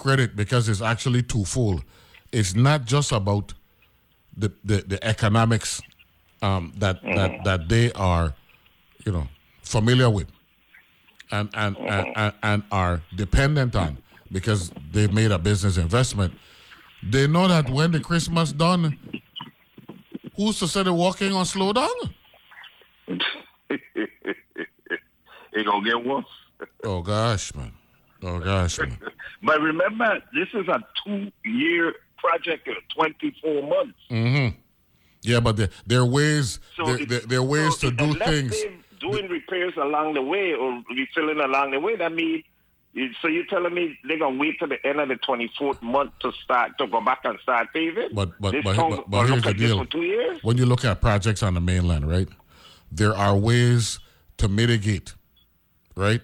credit 0.00 0.34
because 0.34 0.68
it's 0.68 0.82
actually 0.82 1.22
twofold. 1.22 1.84
It's 2.32 2.54
not 2.54 2.84
just 2.84 3.12
about 3.12 3.54
the 4.36 4.48
the, 4.64 4.78
the 4.92 4.98
economics 5.04 5.80
um, 6.42 6.72
that 6.78 6.96
that 7.16 7.44
that 7.44 7.68
they 7.68 7.92
are, 7.92 8.34
you 9.04 9.12
know, 9.12 9.28
familiar 9.62 10.10
with 10.10 10.28
and 11.30 11.48
and, 11.54 11.76
and, 11.78 12.06
and 12.16 12.32
and 12.42 12.62
are 12.72 13.02
dependent 13.14 13.76
on 13.76 13.98
because 14.32 14.72
they've 14.92 15.12
made 15.12 15.30
a 15.30 15.38
business 15.38 15.76
investment. 15.76 16.32
They 17.02 17.26
know 17.26 17.48
that 17.48 17.70
when 17.70 17.92
the 17.92 18.00
Christmas 18.00 18.52
done, 18.52 18.98
who's 20.36 20.58
to 20.58 20.66
say 20.68 20.82
the 20.82 20.92
walking 20.92 21.32
on 21.32 21.46
slow 21.46 21.72
down? 21.72 21.98
It 25.52 25.66
gonna 25.66 25.84
get 25.84 26.04
worse. 26.06 26.24
Oh 26.84 27.02
gosh, 27.02 27.52
man. 27.54 27.72
Oh 28.22 28.38
gosh. 28.38 28.78
But 29.42 29.60
remember, 29.62 30.22
this 30.34 30.48
is 30.52 30.68
a 30.68 30.84
two-year 31.02 31.94
project, 32.18 32.68
uh, 32.68 32.74
24 32.94 33.62
months. 33.62 33.98
Hmm. 34.10 34.48
Yeah, 35.22 35.40
but 35.40 35.56
there, 35.56 35.68
there 35.86 36.00
are 36.00 36.06
ways. 36.06 36.60
So 36.76 36.84
there, 36.84 37.06
there, 37.06 37.20
there 37.20 37.38
are 37.38 37.42
ways 37.42 37.78
so 37.78 37.90
to 37.90 37.96
do 37.96 38.14
things. 38.14 38.54
Doing 39.00 39.28
repairs 39.28 39.74
along 39.76 40.14
the 40.14 40.22
way 40.22 40.52
or 40.52 40.82
refilling 40.94 41.40
along 41.40 41.70
the 41.70 41.80
way. 41.80 41.96
That 41.96 42.12
means. 42.12 42.44
So 43.22 43.28
you're 43.28 43.46
telling 43.46 43.72
me 43.72 43.96
they're 44.06 44.18
gonna 44.18 44.36
wait 44.36 44.58
till 44.58 44.68
the 44.68 44.84
end 44.84 45.00
of 45.00 45.08
the 45.08 45.14
24th 45.14 45.80
month 45.80 46.10
to 46.20 46.32
start 46.44 46.76
to 46.78 46.86
go 46.86 47.00
back 47.00 47.20
and 47.24 47.38
start 47.40 47.68
paving? 47.72 48.08
But 48.12 48.32
but 48.40 48.50
this 48.50 48.64
but, 48.64 48.74
town 48.74 48.90
but, 48.90 49.10
but 49.10 49.28
here's 49.28 49.42
the 49.42 49.54
deal. 49.54 49.78
For 49.78 49.86
two 49.86 50.02
years. 50.02 50.42
When 50.42 50.58
you 50.58 50.66
look 50.66 50.84
at 50.84 51.00
projects 51.00 51.42
on 51.42 51.54
the 51.54 51.60
mainland, 51.60 52.08
right, 52.08 52.28
there 52.90 53.16
are 53.16 53.36
ways 53.36 54.00
to 54.38 54.48
mitigate, 54.48 55.14
right, 55.94 56.20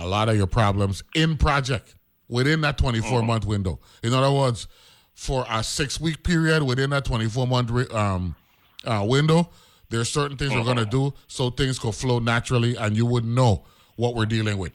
a 0.00 0.06
lot 0.06 0.28
of 0.28 0.36
your 0.36 0.46
problems 0.46 1.02
in 1.14 1.36
project 1.36 1.94
within 2.28 2.60
that 2.62 2.78
24 2.78 3.22
month 3.22 3.44
window. 3.46 3.78
In 4.02 4.12
other 4.14 4.32
words, 4.32 4.66
for 5.14 5.44
a 5.50 5.62
six 5.62 6.00
week 6.00 6.22
period 6.22 6.62
within 6.62 6.90
that 6.90 7.04
24 7.04 7.46
month 7.46 7.94
um, 7.94 8.34
uh, 8.84 9.04
window, 9.06 9.50
there 9.90 10.00
are 10.00 10.04
certain 10.04 10.36
things 10.36 10.54
we're 10.54 10.64
going 10.64 10.76
to 10.76 10.86
do 10.86 11.12
so 11.26 11.50
things 11.50 11.78
could 11.78 11.94
flow 11.94 12.18
naturally 12.18 12.76
and 12.76 12.96
you 12.96 13.04
would 13.06 13.24
know 13.24 13.64
what 13.96 14.14
we're 14.14 14.26
dealing 14.26 14.56
with. 14.58 14.72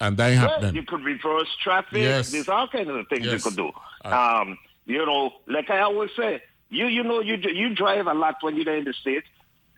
And 0.00 0.16
that 0.18 0.30
ain't 0.32 0.40
Well, 0.42 0.50
happening. 0.50 0.74
you 0.74 0.82
could 0.82 1.02
reverse 1.04 1.48
traffic. 1.62 1.98
Yes. 1.98 2.30
There's 2.30 2.48
all 2.48 2.68
kinds 2.68 2.88
of 2.90 3.06
things 3.08 3.24
Yes. 3.24 3.44
you 3.44 3.50
could 3.50 3.56
do. 3.56 3.70
Um, 4.10 4.58
you 4.84 5.04
know, 5.06 5.32
like 5.46 5.70
I 5.70 5.80
always 5.80 6.10
say, 6.16 6.42
you 6.68 6.86
you 6.86 7.02
know 7.02 7.20
you 7.20 7.36
you 7.36 7.74
drive 7.74 8.06
a 8.06 8.14
lot 8.14 8.36
when 8.42 8.56
you're 8.56 8.76
in 8.76 8.84
the 8.84 8.92
states. 8.92 9.26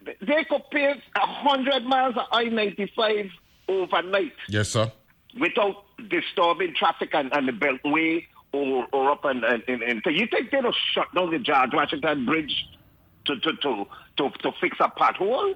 They 0.04 0.44
could 0.44 0.62
pave 0.70 0.96
a 1.14 1.26
hundred 1.26 1.84
miles 1.84 2.16
of 2.16 2.24
I-95 2.32 3.30
overnight 3.68 4.32
yes, 4.48 4.70
sir. 4.70 4.90
without 5.38 5.84
disturbing 6.08 6.74
traffic 6.74 7.10
and, 7.14 7.32
and 7.34 7.48
the 7.48 7.52
beltway 7.52 8.24
or 8.52 8.86
or 8.92 9.10
up 9.10 9.24
and 9.24 9.44
and, 9.44 9.62
and, 9.68 9.82
and 9.82 10.02
you 10.06 10.26
think 10.26 10.50
they'll 10.50 10.72
shut 10.94 11.06
down 11.14 11.30
the 11.30 11.38
George 11.38 11.70
Washington 11.72 12.24
Bridge 12.24 12.66
to 13.26 13.36
to 13.40 13.52
to 13.56 13.86
to, 14.16 14.30
to 14.42 14.52
fix 14.60 14.76
a 14.80 14.88
pothole? 14.88 15.54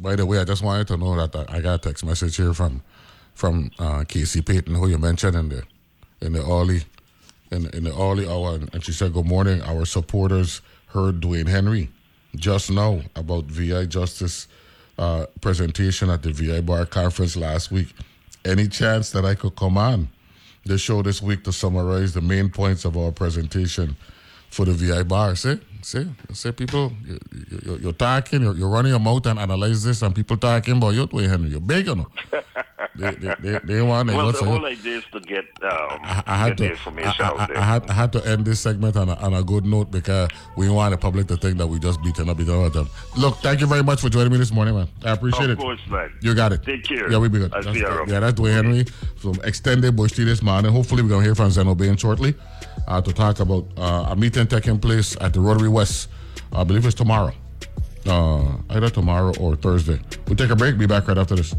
By 0.00 0.16
the 0.16 0.24
way, 0.26 0.38
I 0.38 0.44
just 0.44 0.62
wanted 0.62 0.88
to 0.88 0.96
know 0.96 1.14
that 1.26 1.34
I- 1.50 1.56
I 1.56 1.60
got 1.60 1.74
a 1.74 1.78
text 1.78 2.04
message 2.04 2.36
here 2.36 2.54
from 2.54 2.82
from 3.34 3.70
uh, 3.78 4.04
Casey 4.06 4.42
Payton, 4.42 4.74
who 4.74 4.88
you 4.88 4.98
mentioned 4.98 5.36
in 5.36 5.48
the 5.48 5.62
in 6.20 6.32
the 6.34 6.42
early 6.42 6.82
in, 7.50 7.66
in 7.74 7.84
the 7.84 7.92
early 7.94 8.26
hour, 8.28 8.54
and 8.72 8.84
she 8.84 8.92
said, 8.92 9.12
"Good 9.12 9.26
morning. 9.26 9.62
Our 9.62 9.84
supporters 9.84 10.60
heard 10.88 11.20
Dwayne 11.20 11.48
Henry 11.48 11.90
just 12.36 12.70
now 12.70 13.00
about 13.16 13.44
VI 13.44 13.86
Justice 13.86 14.46
uh, 14.98 15.26
presentation 15.40 16.10
at 16.10 16.22
the 16.22 16.32
VI 16.32 16.60
Bar 16.62 16.86
Conference 16.86 17.36
last 17.36 17.70
week. 17.70 17.88
Any 18.44 18.68
chance 18.68 19.10
that 19.12 19.24
I 19.24 19.34
could 19.34 19.56
come 19.56 19.78
on 19.78 20.08
the 20.64 20.78
show 20.78 21.02
this 21.02 21.20
week 21.22 21.42
to 21.44 21.52
summarize 21.52 22.12
the 22.14 22.20
main 22.20 22.48
points 22.48 22.84
of 22.84 22.96
our 22.96 23.10
presentation 23.12 23.96
for 24.50 24.64
the 24.64 24.72
VI 24.72 25.02
Bar? 25.04 25.34
See, 25.36 25.60
see, 25.82 26.06
see, 26.32 26.52
people, 26.52 26.92
you, 27.06 27.18
you, 27.32 27.60
you- 27.64 27.78
you're 27.82 27.92
talking, 27.92 28.42
you're, 28.42 28.54
you're 28.56 28.68
running 28.68 28.90
your 28.90 29.00
mouth 29.00 29.26
and 29.26 29.38
analyze 29.38 29.82
this, 29.84 30.02
and 30.02 30.14
people 30.14 30.36
talking 30.36 30.76
about 30.76 30.94
you, 30.94 31.06
Dwayne 31.06 31.28
Henry. 31.28 31.50
You're 31.50 31.60
big, 31.60 31.86
you 31.86 31.94
know. 31.96 32.08
they, 32.94 33.10
they, 33.12 33.34
they, 33.40 33.58
they 33.64 33.82
want 33.82 34.08
to. 34.10 34.16
Well, 34.16 34.26
what's 34.26 34.40
the 34.40 34.44
whole 34.46 34.64
idea 34.66 34.98
is 34.98 35.04
to 35.12 35.20
get 35.20 35.44
um, 35.62 35.70
I, 36.02 36.22
I 36.26 36.36
had 36.36 36.48
get 36.48 36.58
the 36.58 36.64
to. 36.64 36.70
information 36.72 37.24
I, 37.24 37.28
out 37.28 37.48
there. 37.48 37.58
I 37.58 37.62
had, 37.62 37.90
I 37.90 37.92
had 37.92 38.12
to 38.12 38.26
end 38.26 38.44
this 38.44 38.60
segment 38.60 38.96
on 38.96 39.08
a, 39.08 39.14
on 39.14 39.34
a 39.34 39.42
good 39.42 39.64
note 39.64 39.90
because 39.90 40.28
we 40.56 40.68
want 40.68 40.92
the 40.92 40.98
public 40.98 41.26
to 41.28 41.36
think 41.36 41.58
that 41.58 41.66
we 41.66 41.78
just 41.78 42.02
beating 42.02 42.28
up, 42.28 42.38
up 42.38 42.48
at 42.66 42.72
them. 42.72 42.88
Look, 43.16 43.36
thank 43.38 43.60
you 43.60 43.66
very 43.66 43.82
much 43.82 44.00
for 44.00 44.08
joining 44.08 44.32
me 44.32 44.38
this 44.38 44.52
morning, 44.52 44.74
man. 44.74 44.88
I 45.04 45.12
appreciate 45.12 45.44
Of 45.44 45.50
it. 45.50 45.52
Of 45.52 45.58
course, 45.58 45.80
man. 45.88 46.12
You 46.20 46.34
got 46.34 46.52
it. 46.52 46.62
Take 46.64 46.84
care. 46.84 47.10
Yeah, 47.10 47.18
we 47.18 47.28
be 47.28 47.38
good. 47.38 47.52
I'll 47.54 47.62
That's- 47.62 47.74
see 47.74 47.80
you 47.80 48.04
yeah, 48.08 48.20
that's 48.20 48.38
Dwayne 48.38 48.52
Henry 48.54 48.84
from 49.16 49.34
Extended 49.44 49.96
Bush 49.96 50.12
Tea 50.12 50.24
this 50.24 50.42
morning. 50.42 50.70
Hopefully, 50.72 51.02
we're 51.02 51.08
going 51.08 51.20
to 51.22 51.24
hear 51.26 51.34
from 51.34 51.50
Zeno 51.50 51.74
Bain 51.74 51.96
shortly 51.96 52.34
uh, 52.86 53.00
to 53.00 53.12
talk 53.12 53.40
about 53.40 53.66
uh, 53.76 54.08
a 54.10 54.16
meeting 54.16 54.46
taking 54.46 54.78
place 54.78 55.16
at 55.20 55.32
the 55.32 55.40
Rotary 55.40 55.68
West. 55.68 56.08
I 56.52 56.64
believe 56.64 56.84
it's 56.84 56.94
tomorrow. 56.94 57.32
Uh, 58.06 58.56
either 58.70 58.90
tomorrow 58.90 59.32
or 59.38 59.54
Thursday. 59.56 60.00
We'll 60.26 60.36
take 60.36 60.50
a 60.50 60.56
break. 60.56 60.76
Be 60.76 60.86
back 60.86 61.06
right 61.06 61.16
after 61.16 61.36
this. 61.36 61.54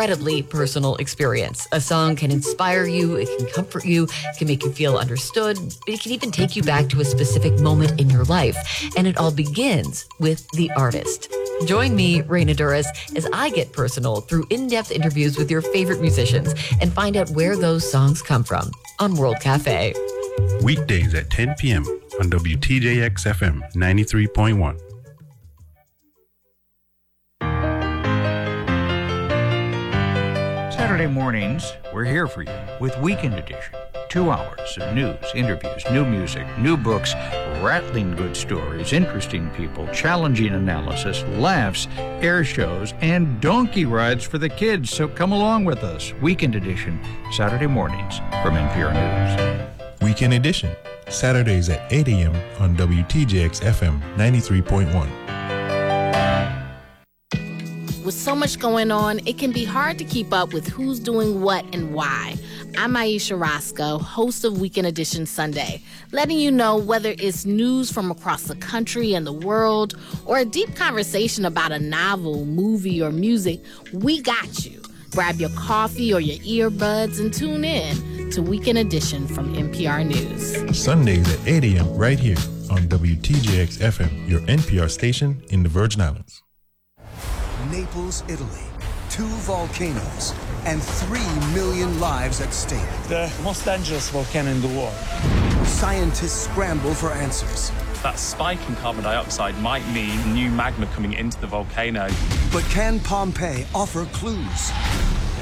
Incredibly 0.00 0.42
personal 0.42 0.96
experience. 0.96 1.68
A 1.72 1.80
song 1.80 2.16
can 2.16 2.30
inspire 2.30 2.86
you, 2.86 3.16
it 3.16 3.28
can 3.36 3.46
comfort 3.48 3.84
you, 3.84 4.04
it 4.04 4.38
can 4.38 4.48
make 4.48 4.62
you 4.62 4.72
feel 4.72 4.96
understood, 4.96 5.58
it 5.86 6.00
can 6.00 6.12
even 6.12 6.30
take 6.30 6.56
you 6.56 6.62
back 6.62 6.88
to 6.88 7.02
a 7.02 7.04
specific 7.04 7.60
moment 7.60 8.00
in 8.00 8.08
your 8.08 8.24
life. 8.24 8.56
And 8.96 9.06
it 9.06 9.18
all 9.18 9.30
begins 9.30 10.06
with 10.18 10.48
the 10.52 10.70
artist. 10.70 11.30
Join 11.66 11.94
me, 11.94 12.22
Raina 12.22 12.56
Douris, 12.56 12.86
as 13.14 13.28
I 13.34 13.50
get 13.50 13.72
personal 13.72 14.22
through 14.22 14.46
in 14.48 14.68
depth 14.68 14.90
interviews 14.90 15.36
with 15.36 15.50
your 15.50 15.60
favorite 15.60 16.00
musicians 16.00 16.54
and 16.80 16.90
find 16.90 17.18
out 17.18 17.28
where 17.32 17.54
those 17.54 17.86
songs 17.86 18.22
come 18.22 18.42
from 18.42 18.70
on 19.00 19.16
World 19.16 19.38
Cafe. 19.40 19.92
Weekdays 20.62 21.12
at 21.12 21.28
10 21.28 21.56
p.m. 21.58 21.84
on 22.18 22.30
WTJX 22.30 23.26
FM 23.26 23.70
93.1. 23.74 24.89
Saturday 30.90 31.06
mornings, 31.06 31.74
we're 31.94 32.04
here 32.04 32.26
for 32.26 32.42
you 32.42 32.52
with 32.80 32.98
Weekend 32.98 33.34
Edition. 33.34 33.76
Two 34.08 34.32
hours 34.32 34.76
of 34.76 34.92
news, 34.92 35.24
interviews, 35.36 35.84
new 35.92 36.04
music, 36.04 36.44
new 36.58 36.76
books, 36.76 37.14
rattling 37.62 38.16
good 38.16 38.36
stories, 38.36 38.92
interesting 38.92 39.48
people, 39.50 39.86
challenging 39.92 40.52
analysis, 40.52 41.22
laughs, 41.38 41.86
air 41.96 42.42
shows, 42.42 42.92
and 43.02 43.40
donkey 43.40 43.84
rides 43.84 44.24
for 44.24 44.38
the 44.38 44.48
kids. 44.48 44.90
So 44.90 45.06
come 45.06 45.30
along 45.30 45.64
with 45.64 45.84
us. 45.84 46.12
Weekend 46.14 46.56
Edition, 46.56 47.00
Saturday 47.30 47.68
mornings 47.68 48.18
from 48.42 48.54
NPR 48.56 48.92
News. 48.92 50.00
Weekend 50.02 50.34
Edition, 50.34 50.74
Saturdays 51.08 51.68
at 51.68 51.92
8 51.92 52.08
a.m. 52.08 52.34
on 52.58 52.76
WTJX 52.76 53.62
FM 53.62 54.00
93.1. 54.16 55.08
With 58.10 58.18
so 58.18 58.34
much 58.34 58.58
going 58.58 58.90
on, 58.90 59.20
it 59.24 59.38
can 59.38 59.52
be 59.52 59.64
hard 59.64 59.96
to 59.98 60.04
keep 60.04 60.32
up 60.32 60.52
with 60.52 60.66
who's 60.66 60.98
doing 60.98 61.42
what 61.42 61.64
and 61.72 61.94
why. 61.94 62.34
I'm 62.76 62.96
Ayesha 62.96 63.36
Rascoe, 63.36 63.98
host 63.98 64.44
of 64.44 64.60
Weekend 64.60 64.88
Edition 64.88 65.26
Sunday, 65.26 65.80
letting 66.10 66.36
you 66.36 66.50
know 66.50 66.76
whether 66.76 67.14
it's 67.18 67.46
news 67.46 67.92
from 67.92 68.10
across 68.10 68.42
the 68.42 68.56
country 68.56 69.14
and 69.14 69.24
the 69.24 69.32
world 69.32 69.96
or 70.26 70.38
a 70.38 70.44
deep 70.44 70.74
conversation 70.74 71.44
about 71.44 71.70
a 71.70 71.78
novel, 71.78 72.46
movie, 72.46 73.00
or 73.00 73.12
music, 73.12 73.60
we 73.92 74.20
got 74.20 74.64
you. 74.66 74.82
Grab 75.12 75.36
your 75.36 75.50
coffee 75.50 76.12
or 76.12 76.18
your 76.18 76.68
earbuds 76.68 77.20
and 77.20 77.32
tune 77.32 77.64
in 77.64 78.28
to 78.32 78.42
Weekend 78.42 78.78
Edition 78.78 79.28
from 79.28 79.54
NPR 79.54 80.04
News. 80.04 80.76
Sundays 80.76 81.32
at 81.32 81.46
8 81.46 81.62
a.m. 81.76 81.96
right 81.96 82.18
here 82.18 82.38
on 82.70 82.88
WTJX 82.88 83.78
FM, 83.78 84.28
your 84.28 84.40
NPR 84.40 84.90
station 84.90 85.40
in 85.50 85.62
the 85.62 85.68
Virgin 85.68 86.00
Islands. 86.00 86.42
Naples, 87.70 88.22
Italy. 88.28 88.64
Two 89.10 89.26
volcanoes 89.46 90.34
and 90.64 90.82
three 90.82 91.28
million 91.54 91.98
lives 92.00 92.40
at 92.40 92.52
stake. 92.52 92.80
The 93.08 93.32
most 93.42 93.64
dangerous 93.64 94.08
volcano 94.10 94.50
in 94.50 94.60
the 94.60 94.68
world. 94.68 94.94
Scientists 95.66 96.44
scramble 96.44 96.94
for 96.94 97.10
answers. 97.12 97.70
That 98.02 98.18
spike 98.18 98.60
in 98.68 98.76
carbon 98.76 99.04
dioxide 99.04 99.58
might 99.58 99.86
mean 99.92 100.32
new 100.32 100.50
magma 100.50 100.86
coming 100.94 101.12
into 101.12 101.40
the 101.40 101.46
volcano. 101.46 102.08
But 102.52 102.64
can 102.64 103.00
Pompeii 103.00 103.66
offer 103.74 104.06
clues? 104.06 104.70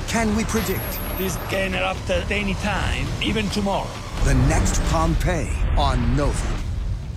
Can 0.08 0.34
we 0.34 0.44
predict? 0.44 0.98
This 1.18 1.36
can 1.50 1.74
erupt 1.74 2.08
at 2.10 2.30
any 2.30 2.54
time, 2.54 3.06
even 3.22 3.48
tomorrow. 3.50 3.88
The 4.24 4.34
next 4.48 4.82
Pompeii 4.84 5.52
on 5.76 6.16
Nova. 6.16 6.58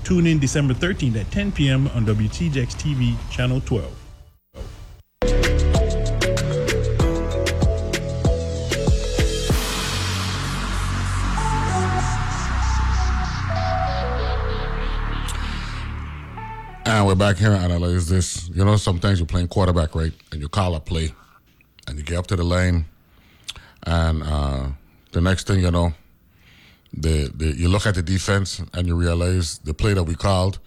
Tune 0.04 0.28
in 0.28 0.40
December 0.40 0.74
13th 0.74 1.22
at 1.22 1.32
10 1.32 1.52
p.m. 1.52 1.88
on 1.90 2.06
WTJX 2.06 2.76
TV, 2.76 3.16
Channel 3.32 3.62
12. 3.62 4.01
And 16.92 17.08
we're 17.08 17.16
back 17.16 17.38
here 17.38 17.54
and 17.54 17.64
analyze 17.64 18.10
this. 18.10 18.50
You 18.50 18.66
know, 18.66 18.76
sometimes 18.76 19.18
you're 19.18 19.26
playing 19.26 19.48
quarterback, 19.48 19.96
right? 19.96 20.12
And 20.34 20.42
you 20.42 20.50
call 20.50 20.76
a 20.76 20.82
play, 20.82 21.14
and 21.88 21.98
you 21.98 22.04
get 22.04 22.18
up 22.18 22.28
to 22.28 22.36
the 22.36 22.44
lane, 22.44 22.84
and 23.84 24.22
uh, 24.22 24.68
the 25.14 25.22
next 25.22 25.48
thing 25.48 25.62
you 25.62 25.72
know, 25.72 25.94
the, 26.92 27.32
the 27.34 27.56
you 27.56 27.70
look 27.70 27.86
at 27.86 27.96
the 27.96 28.02
defense 28.02 28.62
and 28.74 28.88
you 28.88 28.96
realize 28.96 29.60
the 29.60 29.74
play 29.74 29.94
that 29.94 30.04
we 30.04 30.16
called, 30.16 30.60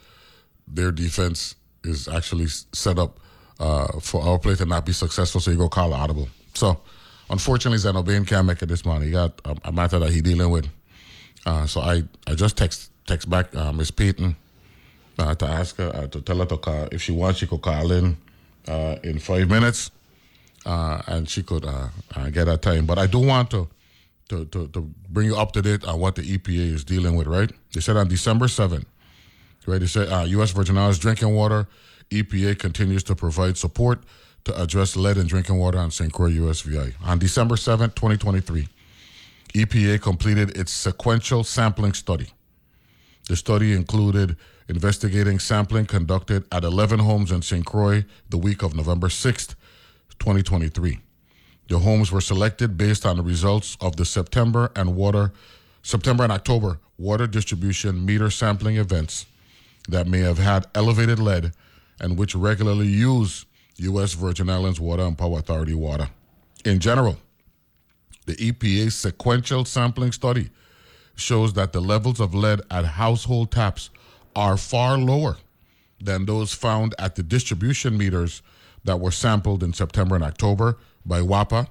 their 0.66 0.90
defense 0.90 1.56
is 1.84 2.08
actually 2.08 2.46
set 2.46 2.98
up 2.98 3.20
uh, 3.60 4.00
for 4.00 4.22
our 4.22 4.38
play 4.38 4.54
to 4.54 4.64
not 4.64 4.86
be 4.86 4.92
successful. 4.92 5.42
So 5.42 5.50
you 5.50 5.58
go 5.58 5.68
call 5.68 5.92
audible. 5.92 6.30
So 6.54 6.80
unfortunately, 7.28 7.76
Zeno 7.76 8.02
Bain 8.02 8.24
can't 8.24 8.46
make 8.46 8.62
it 8.62 8.70
this 8.70 8.86
morning. 8.86 9.08
He 9.08 9.12
got 9.12 9.38
a, 9.44 9.56
a 9.64 9.72
matter 9.72 9.98
that 9.98 10.10
he 10.10 10.22
dealing 10.22 10.48
with. 10.48 10.68
Uh, 11.44 11.66
so 11.66 11.82
I, 11.82 12.02
I 12.26 12.34
just 12.34 12.56
text 12.56 12.90
text 13.06 13.28
back 13.28 13.54
uh, 13.54 13.74
Miss 13.74 13.90
Payton 13.90 14.36
uh, 15.18 15.34
to 15.34 15.46
ask 15.46 15.76
her 15.76 15.90
uh, 15.94 16.06
to 16.08 16.20
tell 16.20 16.38
her 16.38 16.46
to 16.46 16.56
call 16.56 16.88
if 16.92 17.02
she 17.02 17.12
wants. 17.12 17.40
She 17.40 17.46
could 17.46 17.62
call 17.62 17.92
in 17.92 18.16
uh, 18.68 18.96
in 19.02 19.18
five 19.18 19.48
minutes, 19.48 19.90
uh, 20.66 21.02
and 21.06 21.28
she 21.28 21.42
could 21.42 21.64
uh, 21.64 21.88
uh, 22.14 22.30
get 22.30 22.48
her 22.48 22.56
time. 22.56 22.86
But 22.86 22.98
I 22.98 23.06
do 23.06 23.18
want 23.18 23.50
to, 23.50 23.68
to 24.28 24.44
to 24.46 24.68
to 24.68 24.80
bring 25.08 25.26
you 25.26 25.36
up 25.36 25.52
to 25.52 25.62
date 25.62 25.84
on 25.84 26.00
what 26.00 26.14
the 26.16 26.22
EPA 26.22 26.72
is 26.74 26.84
dealing 26.84 27.16
with. 27.16 27.26
Right? 27.26 27.50
They 27.72 27.80
said 27.80 27.96
on 27.96 28.08
December 28.08 28.48
seventh, 28.48 28.86
right? 29.66 29.80
They 29.80 29.86
said 29.86 30.28
U.S. 30.28 30.50
Virgin 30.50 30.78
Islands 30.78 30.98
drinking 30.98 31.34
water 31.34 31.68
EPA 32.10 32.58
continues 32.58 33.02
to 33.04 33.14
provide 33.14 33.56
support 33.56 34.00
to 34.44 34.62
address 34.62 34.96
lead 34.96 35.16
in 35.16 35.26
drinking 35.26 35.58
water 35.58 35.78
on 35.78 35.90
St. 35.90 36.12
Croix 36.12 36.30
USVI. 36.30 36.94
On 37.02 37.18
December 37.18 37.56
seventh, 37.56 37.94
2023, 37.94 38.68
EPA 39.54 40.00
completed 40.00 40.56
its 40.56 40.72
sequential 40.72 41.44
sampling 41.44 41.92
study. 41.92 42.28
The 43.28 43.36
study 43.36 43.72
included 43.72 44.36
investigating 44.68 45.38
sampling 45.38 45.86
conducted 45.86 46.44
at 46.52 46.64
11 46.64 46.98
homes 46.98 47.32
in 47.32 47.42
St. 47.42 47.64
Croix 47.64 48.04
the 48.28 48.38
week 48.38 48.62
of 48.62 48.74
November 48.74 49.08
6th, 49.08 49.54
2023. 50.18 50.98
The 51.68 51.78
homes 51.78 52.12
were 52.12 52.20
selected 52.20 52.76
based 52.76 53.06
on 53.06 53.16
the 53.16 53.22
results 53.22 53.78
of 53.80 53.96
the 53.96 54.04
September 54.04 54.70
and 54.76 54.94
water 54.94 55.32
September 55.82 56.24
and 56.24 56.32
October 56.32 56.80
water 56.98 57.26
distribution 57.26 58.04
meter 58.04 58.30
sampling 58.30 58.76
events 58.76 59.26
that 59.88 60.06
may 60.06 60.20
have 60.20 60.38
had 60.38 60.66
elevated 60.74 61.18
lead 61.18 61.52
and 62.00 62.16
which 62.16 62.34
regularly 62.34 62.86
use 62.86 63.46
U.S. 63.76 64.14
Virgin 64.14 64.48
Islands 64.48 64.80
Water 64.80 65.02
and 65.02 65.16
Power 65.16 65.38
Authority 65.38 65.74
water. 65.74 66.08
In 66.64 66.78
general, 66.78 67.18
the 68.26 68.36
EPA's 68.36 68.94
sequential 68.94 69.64
sampling 69.64 70.12
study 70.12 70.50
shows 71.16 71.52
that 71.54 71.72
the 71.72 71.80
levels 71.80 72.20
of 72.20 72.34
lead 72.34 72.60
at 72.70 72.84
household 72.84 73.50
taps 73.50 73.90
are 74.34 74.56
far 74.56 74.98
lower 74.98 75.36
than 76.00 76.26
those 76.26 76.52
found 76.52 76.94
at 76.98 77.14
the 77.14 77.22
distribution 77.22 77.96
meters 77.96 78.42
that 78.84 79.00
were 79.00 79.10
sampled 79.10 79.62
in 79.62 79.72
September 79.72 80.14
and 80.14 80.24
October 80.24 80.76
by 81.06 81.20
WAPA, 81.20 81.68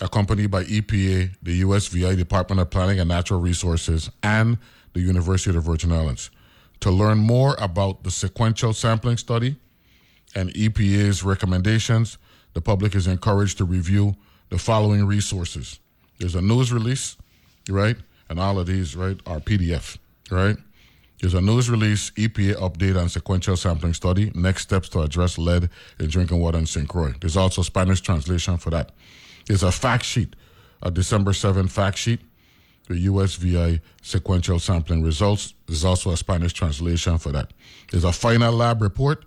accompanied 0.00 0.50
by 0.50 0.64
EPA, 0.64 1.34
the 1.42 1.62
USVI 1.62 2.16
Department 2.16 2.60
of 2.60 2.70
Planning 2.70 3.00
and 3.00 3.08
Natural 3.08 3.40
Resources, 3.40 4.10
and 4.22 4.58
the 4.92 5.00
University 5.00 5.50
of 5.50 5.56
the 5.56 5.60
Virgin 5.60 5.92
Islands. 5.92 6.30
To 6.80 6.90
learn 6.90 7.18
more 7.18 7.56
about 7.58 8.04
the 8.04 8.10
sequential 8.10 8.72
sampling 8.72 9.16
study 9.16 9.56
and 10.34 10.50
EPA's 10.54 11.22
recommendations, 11.22 12.18
the 12.54 12.60
public 12.60 12.94
is 12.94 13.06
encouraged 13.06 13.58
to 13.58 13.64
review 13.64 14.16
the 14.48 14.58
following 14.58 15.06
resources. 15.06 15.78
There's 16.18 16.34
a 16.34 16.42
news 16.42 16.72
release, 16.72 17.16
right? 17.68 17.96
And 18.30 18.38
all 18.38 18.60
of 18.60 18.68
these, 18.68 18.94
right, 18.94 19.20
are 19.26 19.40
PDF, 19.40 19.98
right? 20.30 20.56
There's 21.20 21.34
a 21.34 21.40
news 21.40 21.68
release, 21.68 22.10
EPA 22.12 22.54
update 22.54 22.98
on 22.98 23.08
sequential 23.08 23.56
sampling 23.56 23.92
study, 23.92 24.30
next 24.34 24.62
steps 24.62 24.88
to 24.90 25.00
address 25.00 25.36
lead 25.36 25.68
in 25.98 26.06
drinking 26.08 26.40
water 26.40 26.56
in 26.56 26.64
St. 26.64 26.88
Croix. 26.88 27.12
There's 27.20 27.36
also 27.36 27.60
a 27.60 27.64
Spanish 27.64 28.00
translation 28.00 28.56
for 28.56 28.70
that. 28.70 28.92
There's 29.46 29.64
a 29.64 29.72
fact 29.72 30.04
sheet, 30.04 30.36
a 30.80 30.92
December 30.92 31.32
7 31.32 31.66
fact 31.66 31.98
sheet, 31.98 32.20
the 32.88 33.06
USVI 33.06 33.80
sequential 34.00 34.60
sampling 34.60 35.02
results. 35.02 35.54
There's 35.66 35.84
also 35.84 36.12
a 36.12 36.16
Spanish 36.16 36.52
translation 36.52 37.18
for 37.18 37.32
that. 37.32 37.52
There's 37.90 38.04
a 38.04 38.12
final 38.12 38.52
lab 38.52 38.80
report, 38.80 39.24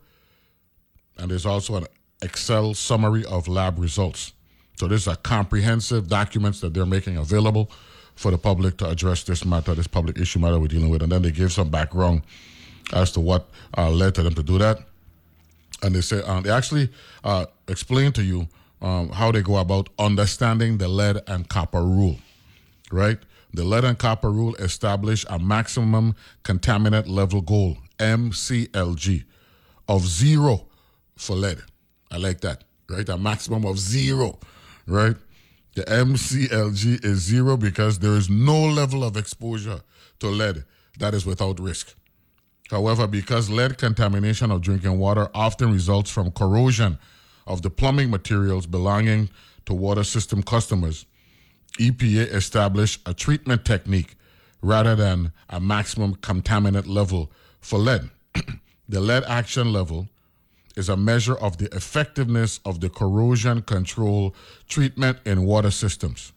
and 1.18 1.30
there's 1.30 1.46
also 1.46 1.76
an 1.76 1.86
Excel 2.22 2.74
summary 2.74 3.26
of 3.26 3.50
lab 3.50 3.78
results. 3.78 4.32
So 4.78 4.88
there's 4.88 5.08
a 5.08 5.18
comprehensive 5.18 6.08
documents 6.08 6.62
that 6.62 6.74
they're 6.74 6.86
making 6.86 7.18
available 7.18 7.70
for 8.16 8.32
the 8.32 8.38
public 8.38 8.78
to 8.78 8.90
address 8.90 9.24
this 9.24 9.46
matter, 9.46 9.74
this 9.74 9.88
public 9.88 10.18
issue 10.18 10.40
matter 10.40 10.60
we're 10.60 10.68
dealing 10.68 10.90
with, 10.90 11.02
and 11.02 11.12
then 11.12 11.22
they 11.22 11.32
give 11.32 11.52
some 11.52 11.70
background 11.70 12.22
as 12.94 13.12
to 13.12 13.20
what 13.20 13.50
uh, 13.78 13.90
led 13.90 14.16
to 14.16 14.24
them 14.24 14.34
to 14.36 14.44
do 14.44 14.58
that. 14.58 14.80
And 15.82 15.96
they 15.96 16.02
say 16.02 16.22
uh, 16.26 16.42
they 16.42 16.50
actually 16.52 16.90
uh, 17.24 17.46
explain 17.68 18.12
to 18.14 18.24
you 18.24 18.48
um, 18.82 19.10
how 19.10 19.32
they 19.32 19.42
go 19.42 19.58
about 19.58 19.90
understanding 19.98 20.78
the 20.78 20.88
lead 20.88 21.22
and 21.28 21.48
copper 21.48 21.82
rule, 21.82 22.18
right? 22.92 23.18
The 23.54 23.64
lead 23.64 23.84
and 23.84 23.98
copper 23.98 24.32
rule 24.32 24.56
establish 24.56 25.26
a 25.30 25.40
maximum 25.40 26.16
contaminant 26.44 27.08
level 27.08 27.42
goal 27.42 27.78
(MCLG) 28.00 29.24
of 29.88 30.08
zero 30.08 30.68
for 31.18 31.36
lead. 31.36 31.60
I 32.12 32.18
like 32.18 32.42
that, 32.42 32.64
right? 32.90 33.08
A 33.10 33.18
maximum 33.18 33.66
of 33.66 33.78
zero, 33.80 34.40
right? 34.88 35.16
The 35.76 35.84
MCLG 35.86 37.04
is 37.04 37.20
zero 37.20 37.58
because 37.58 38.00
there 38.00 38.14
is 38.14 38.30
no 38.30 38.62
level 38.64 39.04
of 39.04 39.18
exposure 39.18 39.82
to 40.20 40.28
lead 40.28 40.66
that 41.00 41.16
is 41.16 41.26
without 41.26 41.60
risk. 41.60 41.96
However, 42.70 43.08
because 43.08 43.50
lead 43.50 43.78
contamination 43.78 44.52
of 44.52 44.62
drinking 44.62 45.00
water 45.00 45.30
often 45.34 45.74
results 45.74 46.12
from 46.12 46.32
corrosion 46.32 47.00
of 47.48 47.64
the 47.64 47.72
plumbing 47.72 48.12
materials 48.12 48.68
belonging 48.68 49.30
to 49.66 49.74
water 49.74 50.04
system 50.04 50.44
customers, 50.44 51.06
EPA 51.80 52.32
established 52.34 53.02
a 53.08 53.14
treatment 53.14 53.66
technique 53.66 54.16
rather 54.62 54.96
than 54.96 55.32
a 55.50 55.60
maximum 55.60 56.16
contaminant 56.16 56.88
level 56.88 57.32
for 57.60 57.80
lead. 57.80 58.12
the 58.90 59.02
lead 59.02 59.24
action 59.24 59.74
level 59.74 60.08
is 60.76 60.90
a 60.90 60.98
measure 60.98 61.36
of 61.36 61.58
the 61.58 61.74
effectiveness 61.76 62.60
of 62.66 62.80
the 62.80 62.90
corrosion 62.90 63.62
control 63.62 64.36
treatment 64.68 65.20
in 65.26 65.46
water 65.46 65.72
systems. 65.72 66.34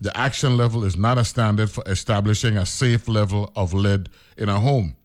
The 0.00 0.16
action 0.16 0.56
level 0.56 0.84
is 0.84 0.96
not 0.96 1.18
a 1.18 1.24
standard 1.24 1.70
for 1.70 1.82
establishing 1.86 2.56
a 2.56 2.64
safe 2.64 3.08
level 3.08 3.52
of 3.56 3.74
lead 3.74 4.08
in 4.36 4.48
a 4.48 4.60
home. 4.60 4.96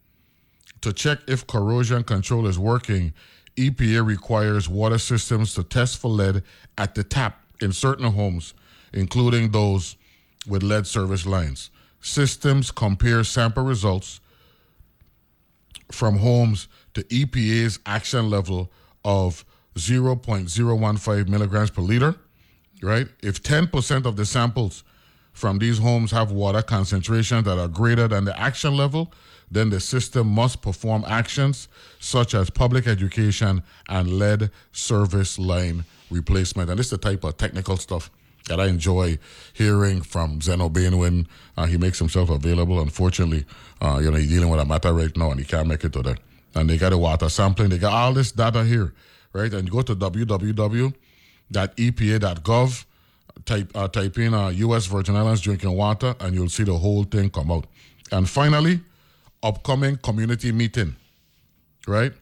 To 0.81 0.93
check 0.93 1.19
if 1.27 1.47
corrosion 1.47 2.03
control 2.03 2.45
is 2.45 2.59
working, 2.59 3.13
EPA 3.57 4.05
requires 4.05 4.69
water 4.69 4.97
systems 4.97 5.53
to 5.55 5.63
test 5.63 5.97
for 5.97 6.09
lead 6.09 6.43
at 6.77 6.95
the 6.95 7.03
tap 7.03 7.41
in 7.62 7.71
certain 7.71 8.12
homes, 8.12 8.53
including 8.93 9.51
those 9.51 9.95
with 10.47 10.63
lead 10.63 10.86
service 10.86 11.25
lines. 11.25 11.69
Systems 12.01 12.69
compare 12.69 13.23
sample 13.23 13.63
results 13.63 14.19
from 15.91 16.17
homes 16.17 16.67
to 16.93 17.03
EPA's 17.03 17.79
action 17.86 18.29
level 18.29 18.71
of 19.03 19.45
0.015 19.75 21.27
milligrams 21.27 21.71
per 21.71 21.82
liter, 21.82 22.15
right? 22.82 23.08
If 23.21 23.41
10% 23.41 24.06
of 24.06 24.15
the 24.15 24.25
samples 24.25 24.84
from 25.32 25.60
these 25.60 25.79
homes 25.79 26.12
have 26.12 26.32
water 26.32 26.62
concentrations 26.62 27.45
that 27.45 27.58
are 27.58 27.67
greater 27.67 28.08
than 28.08 28.25
the 28.25 28.39
action 28.39 28.77
level, 28.77 29.12
then 29.49 29.69
the 29.69 29.79
system 29.79 30.27
must 30.27 30.62
perform 30.62 31.03
actions 31.08 31.67
such 31.99 32.34
as 32.34 32.49
public 32.49 32.88
education 32.88 33.63
and 33.89 34.13
lead 34.19 34.51
service 34.71 35.38
line 35.38 35.86
replacement. 36.10 36.69
And 36.69 36.79
this 36.79 36.88
is 36.88 36.91
the 36.91 36.97
type 36.97 37.23
of 37.23 37.38
technical 37.38 37.77
stuff 37.77 38.10
that 38.47 38.60
I 38.60 38.67
enjoy 38.67 39.19
hearing 39.53 40.01
from 40.01 40.41
Zeno 40.41 40.67
when 40.67 41.27
uh, 41.56 41.65
he 41.65 41.77
makes 41.77 41.99
himself 41.99 42.29
available. 42.29 42.79
Unfortunately, 42.82 43.45
uh, 43.82 43.99
you 44.03 44.12
know, 44.12 44.17
he's 44.17 44.29
dealing 44.29 44.49
with 44.49 44.60
a 44.60 44.65
matter 44.65 44.93
right 44.93 45.15
now 45.15 45.32
and 45.32 45.39
he 45.39 45.45
can't 45.45 45.67
make 45.67 45.84
it 45.84 45.93
today. 45.93 46.15
And 46.55 46.69
they 46.69 46.77
got 46.77 46.89
the 46.89 46.97
water 46.97 47.29
sampling, 47.29 47.69
they 47.69 47.77
got 47.79 47.93
all 47.93 48.13
this 48.13 48.31
data 48.31 48.63
here, 48.63 48.93
right? 49.33 49.51
And 49.53 49.69
go 49.69 49.81
to 49.81 49.95
www.epa.gov, 49.95 50.95
type 53.45 53.71
uh, 53.75 53.87
type 53.87 54.17
in 54.17 54.33
uh, 54.33 54.49
U.S. 54.49 54.85
Virgin 54.85 55.15
Islands 55.15 55.41
drinking 55.41 55.75
water, 55.75 56.15
and 56.19 56.35
you'll 56.35 56.49
see 56.49 56.63
the 56.63 56.77
whole 56.77 57.03
thing 57.03 57.29
come 57.29 57.51
out. 57.51 57.65
And 58.11 58.29
finally, 58.29 58.81
upcoming 59.41 59.97
community 59.97 60.51
meeting, 60.51 60.95
right? 61.87 62.13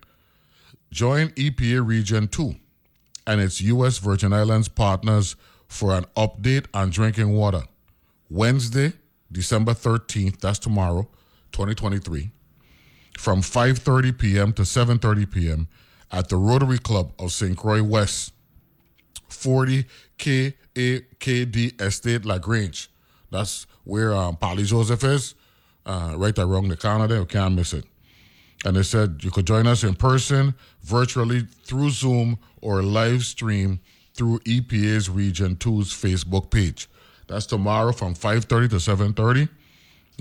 Join 0.92 1.30
EPA 1.30 1.86
Region 1.86 2.28
2 2.28 2.56
and 3.28 3.40
its 3.40 3.62
U.S. 3.62 3.98
Virgin 4.00 4.34
Islands 4.34 4.68
partners 4.68 5.36
for 5.68 5.94
an 5.96 6.06
update 6.18 6.66
on 6.74 6.90
drinking 6.90 7.32
water. 7.32 7.64
Wednesday, 8.30 8.94
December 9.32 9.74
13th, 9.74 10.40
that's 10.40 10.60
tomorrow, 10.60 11.08
2023, 11.54 12.32
from 13.18 13.42
5.30 13.42 14.18
p.m. 14.18 14.54
to 14.54 14.64
7.30 14.64 15.32
p.m. 15.32 15.68
at 16.12 16.30
the 16.30 16.38
Rotary 16.38 16.78
Club 16.78 17.12
of 17.20 17.32
St. 17.32 17.58
Croix 17.58 17.84
West, 17.84 18.34
40 19.30 19.86
KAKD 20.18 21.82
Estate 21.82 22.26
LaGrange. 22.26 22.90
That's 23.30 23.68
where 23.84 24.14
um, 24.14 24.36
Polly 24.38 24.64
Joseph 24.64 25.04
is, 25.04 25.36
uh, 25.86 26.14
right 26.18 26.38
around 26.38 26.68
the 26.68 27.06
there. 27.08 27.20
You 27.20 27.26
can't 27.26 27.56
miss 27.56 27.74
it. 27.74 27.86
And 28.64 28.76
they 28.76 28.84
said 28.84 29.22
you 29.22 29.32
could 29.32 29.48
join 29.48 29.66
us 29.66 29.84
in 29.84 29.96
person, 29.96 30.54
virtually 30.84 31.48
through 31.64 31.90
Zoom, 31.90 32.38
or 32.62 32.84
live 32.84 33.24
stream 33.24 33.80
through 34.14 34.40
EPA's 34.40 35.10
Region 35.10 35.56
2's 35.56 35.92
Facebook 35.92 36.52
page. 36.52 36.88
That's 37.28 37.46
tomorrow 37.46 37.92
from 37.92 38.14
5.30 38.14 38.70
to 38.72 38.76
7.30, 38.76 39.50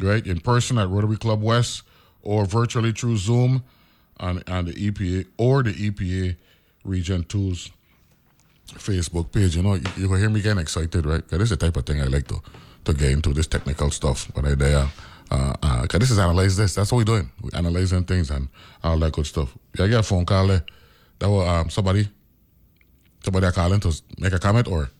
right? 0.00 0.26
In 0.26 0.40
person 0.40 0.78
at 0.78 0.88
Rotary 0.88 1.16
Club 1.16 1.42
West 1.42 1.82
or 2.22 2.44
virtually 2.44 2.92
through 2.92 3.16
Zoom 3.16 3.62
on, 4.18 4.42
on 4.46 4.66
the 4.66 4.72
EPA 4.72 5.26
or 5.38 5.62
the 5.62 5.72
EPA 5.72 6.36
Region 6.84 7.24
2's 7.24 7.70
Facebook 8.68 9.32
page. 9.32 9.56
You 9.56 9.62
know, 9.62 9.74
you, 9.74 9.84
you 9.96 10.14
hear 10.14 10.30
me 10.30 10.40
getting 10.40 10.58
excited, 10.60 11.04
right? 11.06 11.26
'Cause 11.26 11.38
this 11.38 11.50
is 11.50 11.58
the 11.58 11.66
type 11.66 11.76
of 11.76 11.86
thing 11.86 12.00
I 12.00 12.04
like 12.04 12.26
to, 12.28 12.40
to 12.84 12.94
get 12.94 13.10
into, 13.12 13.32
this 13.32 13.46
technical 13.46 13.90
stuff 13.90 14.30
when 14.34 14.46
I 14.46 14.54
there. 14.54 14.88
Uh, 15.30 15.54
uh, 15.62 15.86
cause 15.86 16.00
this 16.00 16.10
is 16.10 16.18
analyze 16.18 16.56
this. 16.56 16.74
That's 16.74 16.90
what 16.90 16.98
we're 16.98 17.04
doing. 17.04 17.30
We're 17.40 17.56
analyzing 17.56 18.04
things 18.04 18.30
and 18.30 18.48
all 18.82 18.98
that 18.98 19.12
good 19.12 19.26
stuff. 19.26 19.56
Yeah, 19.78 19.84
I 19.84 19.88
get 19.88 20.00
a 20.00 20.02
phone 20.02 20.26
call 20.26 20.48
there. 20.48 20.64
That 21.20 21.28
was 21.30 21.48
um, 21.48 21.70
somebody, 21.70 22.08
somebody 23.22 23.50
calling 23.52 23.80
to 23.80 23.94
make 24.18 24.32
a 24.32 24.38
comment 24.38 24.66
or 24.66 24.90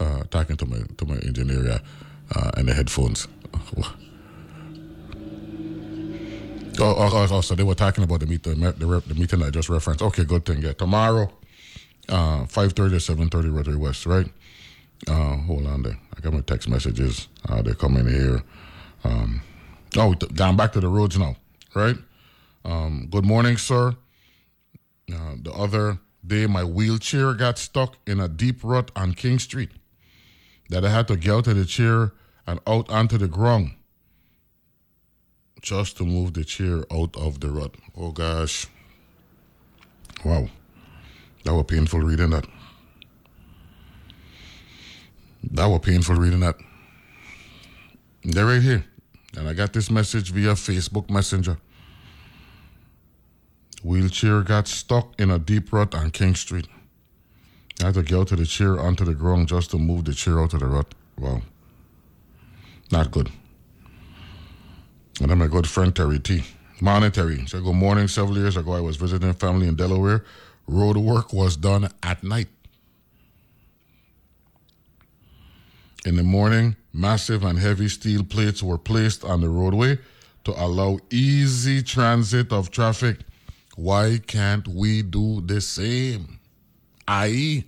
uh, 0.00 0.22
talking 0.30 0.56
to 0.56 0.66
my 0.66 0.78
to 0.96 1.04
my 1.06 1.16
engineer 1.18 1.80
uh, 2.34 2.50
and 2.56 2.68
the 2.68 2.74
headphones. 2.74 3.28
Oh, 6.80 6.94
oh, 6.96 7.10
oh, 7.12 7.28
oh, 7.30 7.40
so 7.40 7.54
they 7.56 7.64
were 7.64 7.74
talking 7.74 8.04
about 8.04 8.20
the 8.20 8.26
meeting, 8.26 8.60
the, 8.60 9.14
meeting 9.16 9.42
I 9.42 9.50
just 9.50 9.68
referenced. 9.68 10.02
Okay, 10.02 10.24
good 10.24 10.44
thing. 10.44 10.62
Yeah, 10.62 10.74
tomorrow, 10.74 11.28
uh, 12.08 12.46
five 12.46 12.72
thirty 12.72 12.96
or 12.96 13.00
seven 13.00 13.28
thirty, 13.28 13.48
Rotary 13.48 13.76
West, 13.76 14.06
right? 14.06 14.26
Uh, 15.08 15.36
hold 15.38 15.66
on 15.66 15.82
there. 15.82 15.98
I 16.16 16.20
got 16.20 16.32
my 16.32 16.40
text 16.40 16.68
messages. 16.68 17.28
Uh, 17.48 17.62
they're 17.62 17.74
coming 17.74 18.06
here. 18.06 18.42
Um, 19.02 19.42
oh, 19.96 20.14
th- 20.14 20.32
down 20.34 20.56
back 20.56 20.72
to 20.72 20.80
the 20.80 20.88
roads 20.88 21.18
now, 21.18 21.36
right? 21.74 21.96
Um, 22.64 23.08
good 23.10 23.24
morning, 23.24 23.56
sir. 23.56 23.96
Uh, 25.12 25.34
the 25.42 25.52
other 25.52 25.98
day, 26.24 26.46
my 26.46 26.62
wheelchair 26.62 27.34
got 27.34 27.58
stuck 27.58 27.96
in 28.06 28.20
a 28.20 28.28
deep 28.28 28.62
rut 28.62 28.90
on 28.94 29.14
King 29.14 29.38
Street. 29.40 29.70
That 30.70 30.84
I 30.84 30.90
had 30.90 31.08
to 31.08 31.16
get 31.16 31.32
out 31.32 31.46
of 31.48 31.56
the 31.56 31.64
chair 31.64 32.12
and 32.46 32.60
out 32.66 32.90
onto 32.90 33.18
the 33.18 33.28
ground 33.28 33.72
just 35.60 35.96
to 35.98 36.04
move 36.04 36.34
the 36.34 36.44
chair 36.44 36.84
out 36.92 37.16
of 37.16 37.40
the 37.40 37.50
rut. 37.50 37.74
Oh 37.96 38.12
gosh. 38.12 38.66
Wow. 40.24 40.48
That 41.44 41.54
was 41.54 41.64
painful 41.66 42.00
reading 42.00 42.30
that. 42.30 42.46
That 45.50 45.66
was 45.66 45.80
painful 45.80 46.16
reading 46.16 46.40
that. 46.40 46.56
They're 48.24 48.46
right 48.46 48.62
here. 48.62 48.84
And 49.36 49.48
I 49.48 49.52
got 49.52 49.72
this 49.72 49.90
message 49.90 50.32
via 50.32 50.52
Facebook 50.52 51.08
Messenger. 51.10 51.58
Wheelchair 53.84 54.42
got 54.42 54.66
stuck 54.66 55.18
in 55.20 55.30
a 55.30 55.38
deep 55.38 55.72
rut 55.72 55.94
on 55.94 56.10
King 56.10 56.34
Street. 56.34 56.66
I 57.80 57.86
had 57.86 57.94
to 57.94 58.02
get 58.02 58.18
out 58.18 58.32
of 58.32 58.38
the 58.38 58.46
chair 58.46 58.80
onto 58.80 59.04
the 59.04 59.14
ground 59.14 59.48
just 59.48 59.70
to 59.70 59.78
move 59.78 60.04
the 60.04 60.14
chair 60.14 60.40
out 60.40 60.54
of 60.54 60.60
the 60.60 60.66
rut. 60.66 60.94
Wow. 61.16 61.42
Not 62.90 63.12
good. 63.12 63.30
And 65.20 65.30
then 65.30 65.38
my 65.38 65.48
good 65.48 65.66
friend 65.68 65.94
Terry 65.94 66.20
T. 66.20 66.44
Morning, 66.80 67.10
Terry. 67.10 67.44
So 67.46 67.60
good 67.60 67.74
morning. 67.74 68.06
Several 68.06 68.38
years 68.38 68.56
ago, 68.56 68.72
I 68.72 68.80
was 68.80 68.96
visiting 68.96 69.32
family 69.34 69.66
in 69.66 69.74
Delaware. 69.74 70.24
Road 70.68 70.96
work 70.96 71.32
was 71.32 71.56
done 71.56 71.88
at 72.04 72.22
night. 72.22 72.46
In 76.06 76.14
the 76.14 76.22
morning, 76.22 76.76
massive 76.92 77.42
and 77.42 77.58
heavy 77.58 77.88
steel 77.88 78.22
plates 78.22 78.62
were 78.62 78.78
placed 78.78 79.24
on 79.24 79.40
the 79.40 79.48
roadway 79.48 79.98
to 80.44 80.52
allow 80.52 80.98
easy 81.10 81.82
transit 81.82 82.52
of 82.52 82.70
traffic. 82.70 83.18
Why 83.74 84.20
can't 84.24 84.68
we 84.68 85.02
do 85.02 85.40
the 85.40 85.60
same? 85.60 86.38
I.e., 87.08 87.64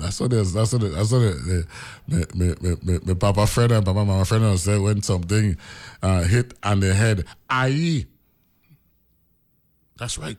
that's 0.00 0.20
what 0.20 0.32
it 0.32 0.38
is. 0.38 0.52
That's 0.52 0.72
what 0.72 0.82
it, 0.82 0.92
that's 0.92 1.12
what 1.12 1.22
it, 1.22 1.36
the, 1.44 1.66
my, 2.08 2.24
my, 2.34 2.54
my, 2.60 2.76
my, 2.82 2.98
my 3.04 3.14
papa 3.14 3.46
friend 3.46 3.72
and 3.72 3.84
papa 3.84 4.04
mama 4.04 4.24
friend 4.24 4.58
said 4.58 4.80
when 4.80 5.02
something 5.02 5.56
uh, 6.02 6.22
hit 6.22 6.54
on 6.62 6.80
the 6.80 6.94
head. 6.94 7.24
I.e. 7.48 8.06
That's 9.98 10.18
right. 10.18 10.38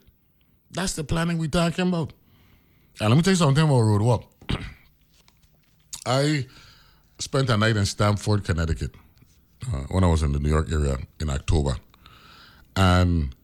That's 0.71 0.93
the 0.93 1.04
planning 1.04 1.38
we 1.38 1.47
talking 1.47 1.88
about. 1.88 2.13
And 3.00 3.10
let 3.10 3.15
me 3.15 3.21
tell 3.21 3.32
you 3.32 3.38
something 3.38 3.63
about 3.63 3.82
road 3.82 4.02
walk. 4.02 4.24
I 6.06 6.47
spent 7.19 7.50
a 7.50 7.58
night 7.58 7.78
in 7.78 7.86
Stamford, 7.86 8.43
Connecticut, 8.43 8.95
uh, 9.67 9.84
when 9.89 10.04
I 10.04 10.08
was 10.08 10.24
in 10.24 10.32
the 10.32 10.39
New 10.39 10.50
York 10.50 10.71
area 10.71 10.97
in 11.19 11.30
October, 11.30 11.78
and 12.76 13.36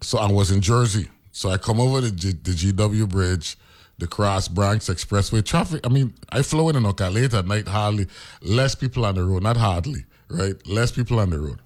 so 0.00 0.18
I 0.18 0.30
was 0.30 0.50
in 0.50 0.60
Jersey. 0.60 1.08
So 1.32 1.50
I 1.50 1.58
come 1.58 1.80
over 1.80 2.00
the, 2.00 2.10
G, 2.10 2.32
the 2.32 2.50
GW 2.52 3.08
Bridge, 3.08 3.56
the 3.98 4.06
Cross 4.06 4.48
Bronx 4.48 4.88
Expressway 4.88 5.44
traffic. 5.44 5.80
I 5.84 5.88
mean, 5.88 6.14
I 6.30 6.42
flow 6.42 6.68
in 6.68 6.84
Oka 6.84 7.08
late 7.10 7.34
at 7.34 7.46
night, 7.46 7.68
hardly 7.68 8.06
less 8.40 8.74
people 8.74 9.04
on 9.04 9.14
the 9.14 9.24
road, 9.24 9.42
not 9.42 9.56
hardly, 9.56 10.04
right? 10.28 10.54
Less 10.66 10.92
people 10.92 11.20
on 11.20 11.30
the 11.30 11.38
road, 11.38 11.58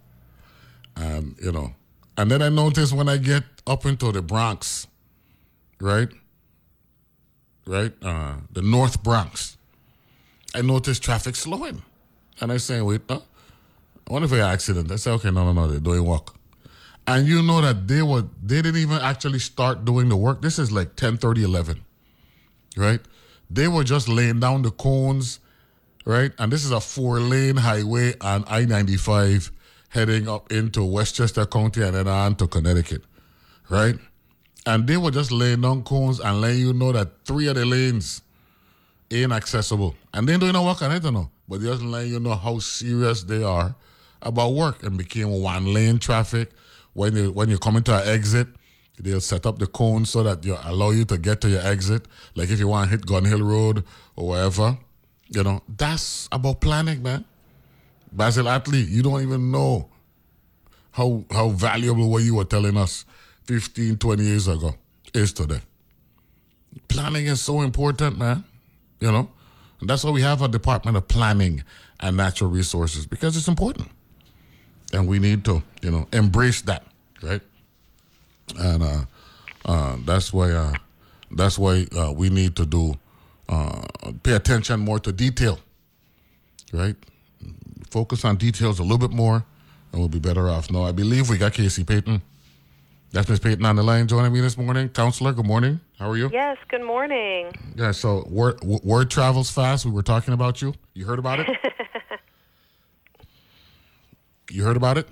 and 0.96 1.36
you 1.42 1.52
know, 1.52 1.74
and 2.16 2.30
then 2.30 2.42
I 2.42 2.48
notice 2.48 2.92
when 2.92 3.08
I 3.08 3.16
get 3.16 3.44
up 3.66 3.86
into 3.86 4.12
the 4.12 4.22
Bronx, 4.22 4.86
right, 5.80 6.08
right, 7.66 7.92
uh, 8.02 8.36
the 8.52 8.62
North 8.62 9.02
Bronx. 9.02 9.56
I 10.54 10.62
notice 10.62 10.98
traffic 10.98 11.36
slowing. 11.36 11.82
And 12.40 12.50
I 12.52 12.56
say, 12.56 12.80
wait, 12.80 13.08
no. 13.08 13.22
I 14.08 14.12
wonder 14.12 14.26
if 14.26 14.32
an 14.32 14.40
accident. 14.40 14.90
I 14.90 14.96
say, 14.96 15.10
okay, 15.12 15.30
no, 15.30 15.44
no, 15.44 15.52
no, 15.52 15.68
they're 15.68 15.80
doing 15.80 16.04
work. 16.04 16.34
And 17.06 17.26
you 17.26 17.42
know 17.42 17.60
that 17.60 17.86
they 17.86 18.02
were 18.02 18.24
they 18.42 18.62
didn't 18.62 18.80
even 18.80 18.98
actually 18.98 19.38
start 19.38 19.84
doing 19.84 20.08
the 20.08 20.16
work. 20.16 20.42
This 20.42 20.58
is 20.58 20.72
like 20.72 20.96
10, 20.96 21.18
30, 21.18 21.44
11. 21.44 21.84
Right? 22.76 23.00
They 23.50 23.68
were 23.68 23.84
just 23.84 24.08
laying 24.08 24.40
down 24.40 24.62
the 24.62 24.70
cones, 24.70 25.40
right? 26.04 26.32
And 26.38 26.52
this 26.52 26.64
is 26.64 26.72
a 26.72 26.80
four 26.80 27.20
lane 27.20 27.56
highway 27.56 28.14
on 28.20 28.44
I 28.48 28.64
95 28.64 29.52
heading 29.88 30.28
up 30.28 30.52
into 30.52 30.84
Westchester 30.84 31.46
County 31.46 31.82
and 31.82 31.94
then 31.94 32.08
on 32.08 32.34
to 32.36 32.46
Connecticut. 32.46 33.02
Right? 33.68 33.96
And 34.66 34.86
they 34.86 34.96
were 34.96 35.10
just 35.12 35.30
laying 35.30 35.60
down 35.60 35.84
cones 35.84 36.20
and 36.20 36.40
letting 36.40 36.58
you 36.60 36.72
know 36.72 36.92
that 36.92 37.24
three 37.24 37.46
of 37.46 37.54
the 37.54 37.64
lanes 37.64 38.22
inaccessible. 39.10 39.94
And 40.12 40.28
they 40.28 40.36
don't 40.36 40.52
know 40.52 40.62
what 40.62 40.78
can 40.78 40.90
I 40.90 40.98
don't 40.98 41.14
know. 41.14 41.30
But 41.48 41.60
they 41.60 41.68
just 41.68 41.82
letting 41.82 42.12
you 42.12 42.20
know 42.20 42.34
how 42.34 42.58
serious 42.58 43.22
they 43.22 43.42
are 43.42 43.74
about 44.22 44.54
work 44.54 44.82
and 44.82 44.98
became 44.98 45.30
one 45.30 45.72
lane 45.72 45.98
traffic. 45.98 46.50
When 46.94 47.14
you 47.14 47.30
when 47.30 47.48
you 47.48 47.58
come 47.58 47.76
into 47.76 47.94
an 47.94 48.08
exit, 48.08 48.48
they'll 48.98 49.20
set 49.20 49.46
up 49.46 49.58
the 49.58 49.66
cones 49.66 50.10
so 50.10 50.22
that 50.22 50.44
you 50.44 50.56
allow 50.64 50.90
you 50.90 51.04
to 51.06 51.18
get 51.18 51.40
to 51.42 51.48
your 51.48 51.60
exit. 51.66 52.06
Like 52.34 52.50
if 52.50 52.58
you 52.58 52.68
want 52.68 52.90
to 52.90 52.96
hit 52.96 53.06
Gun 53.06 53.24
Hill 53.24 53.42
Road 53.42 53.84
or 54.14 54.28
wherever. 54.28 54.78
You 55.28 55.42
know, 55.42 55.62
that's 55.68 56.28
about 56.30 56.60
planning, 56.60 57.02
man. 57.02 57.24
Basil 58.12 58.46
Atley, 58.46 58.88
you 58.88 59.02
don't 59.02 59.22
even 59.22 59.50
know 59.50 59.88
how 60.92 61.24
how 61.30 61.48
valuable 61.50 62.08
what 62.10 62.22
you 62.22 62.36
were 62.36 62.44
telling 62.44 62.76
us 62.76 63.04
15, 63.44 63.98
20 63.98 64.22
years 64.22 64.48
ago. 64.48 64.74
is 65.12 65.32
today. 65.32 65.60
Planning 66.88 67.26
is 67.26 67.40
so 67.40 67.62
important, 67.62 68.18
man. 68.18 68.44
You 69.00 69.12
know, 69.12 69.28
and 69.80 69.90
that's 69.90 70.04
why 70.04 70.10
we 70.10 70.22
have 70.22 70.42
a 70.42 70.48
Department 70.48 70.96
of 70.96 71.06
Planning 71.08 71.62
and 72.00 72.16
Natural 72.16 72.48
Resources 72.50 73.06
because 73.06 73.36
it's 73.36 73.48
important, 73.48 73.88
and 74.92 75.06
we 75.06 75.18
need 75.18 75.44
to, 75.44 75.62
you 75.82 75.90
know, 75.90 76.08
embrace 76.12 76.62
that, 76.62 76.84
right? 77.22 77.42
And 78.58 78.82
uh, 78.82 79.04
uh, 79.64 79.96
that's 80.04 80.32
why 80.32 80.52
uh, 80.52 80.74
that's 81.30 81.58
why 81.58 81.86
uh, 81.96 82.12
we 82.12 82.30
need 82.30 82.56
to 82.56 82.66
do 82.66 82.94
uh, 83.48 83.82
pay 84.22 84.32
attention 84.32 84.80
more 84.80 84.98
to 85.00 85.12
detail, 85.12 85.58
right? 86.72 86.96
Focus 87.90 88.24
on 88.24 88.36
details 88.36 88.78
a 88.78 88.82
little 88.82 88.98
bit 88.98 89.10
more, 89.10 89.44
and 89.92 90.00
we'll 90.00 90.08
be 90.08 90.18
better 90.18 90.48
off. 90.48 90.70
No, 90.70 90.84
I 90.84 90.92
believe 90.92 91.28
we 91.28 91.38
got 91.38 91.52
Casey 91.52 91.84
Payton. 91.84 92.22
That's 93.12 93.28
Miss 93.28 93.38
Payton 93.38 93.64
on 93.64 93.76
the 93.76 93.82
line 93.82 94.08
joining 94.08 94.32
me 94.32 94.40
this 94.40 94.58
morning. 94.58 94.88
Counselor, 94.88 95.32
good 95.32 95.46
morning. 95.46 95.80
How 95.98 96.10
are 96.10 96.16
you? 96.16 96.28
Yes, 96.32 96.58
good 96.68 96.84
morning. 96.84 97.52
Yeah, 97.76 97.92
so 97.92 98.26
word, 98.28 98.60
word 98.62 99.10
travels 99.10 99.50
fast. 99.50 99.86
We 99.86 99.92
were 99.92 100.02
talking 100.02 100.34
about 100.34 100.60
you. 100.60 100.74
You 100.92 101.06
heard 101.06 101.18
about 101.18 101.40
it? 101.40 101.48
you 104.50 104.64
heard 104.64 104.76
about 104.76 104.98
it? 104.98 105.08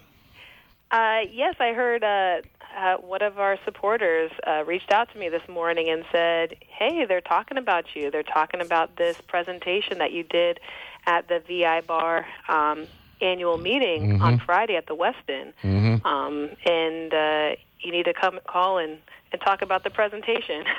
Uh, 0.90 1.20
yes, 1.32 1.54
I 1.60 1.72
heard 1.72 2.04
uh, 2.04 2.42
uh, 2.76 2.96
one 2.96 3.22
of 3.22 3.38
our 3.38 3.58
supporters 3.64 4.30
uh, 4.46 4.64
reached 4.66 4.90
out 4.90 5.10
to 5.12 5.18
me 5.18 5.28
this 5.28 5.46
morning 5.48 5.88
and 5.88 6.04
said, 6.12 6.56
"Hey, 6.66 7.04
they're 7.06 7.20
talking 7.20 7.58
about 7.58 7.84
you. 7.94 8.10
They're 8.10 8.22
talking 8.22 8.60
about 8.60 8.96
this 8.96 9.20
presentation 9.28 9.98
that 9.98 10.12
you 10.12 10.22
did 10.24 10.60
at 11.06 11.28
the 11.28 11.40
VI 11.46 11.82
Bar 11.82 12.26
um, 12.48 12.86
annual 13.20 13.58
meeting 13.58 14.14
Mm-hmm. 14.14 14.22
on 14.22 14.38
Friday 14.40 14.76
at 14.76 14.86
the 14.86 14.96
Westin, 14.96 15.52
Mhm. 15.62 16.04
um, 16.04 16.50
and 16.66 17.14
uh, 17.14 17.56
you 17.80 17.92
need 17.92 18.04
to 18.04 18.14
come 18.14 18.40
call 18.46 18.78
and, 18.78 18.98
and 19.32 19.40
talk 19.40 19.62
about 19.62 19.84
the 19.84 19.90
presentation." 19.90 20.64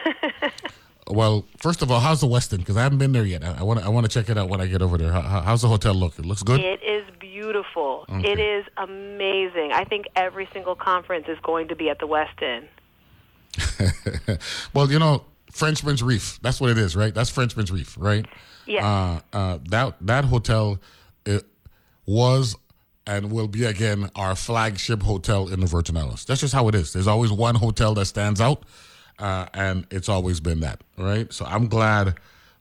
Well, 1.08 1.46
first 1.60 1.84
of 1.84 1.92
all, 1.92 2.00
how's 2.00 2.22
the 2.22 2.28
Westin? 2.28 2.58
Because 2.58 2.78
I 2.78 2.82
haven't 2.82 2.98
been 2.98 3.12
there 3.12 3.26
yet. 3.26 3.44
I 3.44 3.62
want 3.62 3.80
to 3.80 3.86
I 3.86 3.90
want 3.90 4.08
to 4.08 4.12
check 4.12 4.28
it 4.28 4.40
out 4.40 4.50
when 4.50 4.60
I 4.60 4.66
get 4.66 4.82
over 4.82 4.98
there. 4.98 5.12
How- 5.12 5.42
how's 5.42 5.62
the 5.62 5.68
hotel 5.68 5.94
look? 5.94 6.18
It 6.18 6.26
looks 6.26 6.42
good. 6.42 6.60
It 6.60 6.82
is 6.82 7.06
beautiful. 7.36 8.06
Okay. 8.10 8.32
It 8.32 8.40
is 8.40 8.66
amazing. 8.78 9.72
I 9.74 9.84
think 9.84 10.06
every 10.16 10.48
single 10.54 10.76
conference 10.76 11.26
is 11.28 11.38
going 11.44 11.68
to 11.68 11.76
be 11.76 11.90
at 11.90 12.00
the 12.00 12.08
Westin. 12.08 12.68
well, 14.74 14.90
you 14.90 15.00
know, 15.00 15.26
Frenchman's 15.52 16.02
Reef. 16.02 16.40
That's 16.42 16.62
what 16.62 16.70
it 16.70 16.78
is, 16.78 16.96
right? 16.96 17.14
That's 17.14 17.30
Frenchman's 17.30 17.72
Reef, 17.72 17.96
right? 18.00 18.26
Yes. 18.66 18.84
Uh, 18.84 19.20
uh, 19.34 19.60
that 19.70 19.96
that 20.02 20.26
hotel 20.26 20.80
it 21.26 21.46
was 22.06 22.56
and 23.06 23.32
will 23.32 23.48
be 23.48 23.66
again 23.66 24.10
our 24.16 24.36
flagship 24.36 25.04
hotel 25.04 25.50
in 25.50 25.60
the 25.60 25.68
Virgin 25.68 25.98
Islands. 25.98 26.26
That's 26.26 26.42
just 26.42 26.54
how 26.54 26.68
it 26.70 26.76
is. 26.76 26.94
There's 26.94 27.08
always 27.08 27.32
one 27.32 27.56
hotel 27.56 27.94
that 27.96 28.06
stands 28.06 28.40
out, 28.42 28.64
uh, 29.20 29.46
and 29.54 29.86
it's 29.92 30.10
always 30.10 30.40
been 30.40 30.62
that, 30.62 30.82
right? 30.98 31.32
So 31.32 31.46
I'm 31.46 31.68
glad 31.68 32.16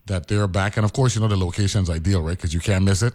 that 0.06 0.26
they're 0.26 0.48
back, 0.48 0.76
and 0.76 0.84
of 0.84 0.92
course, 0.92 1.14
you 1.14 1.20
know 1.20 1.28
the 1.28 1.36
location's 1.36 1.88
ideal, 1.88 2.22
right? 2.22 2.36
Because 2.36 2.52
you 2.52 2.60
can't 2.60 2.84
miss 2.84 3.02
it 3.02 3.14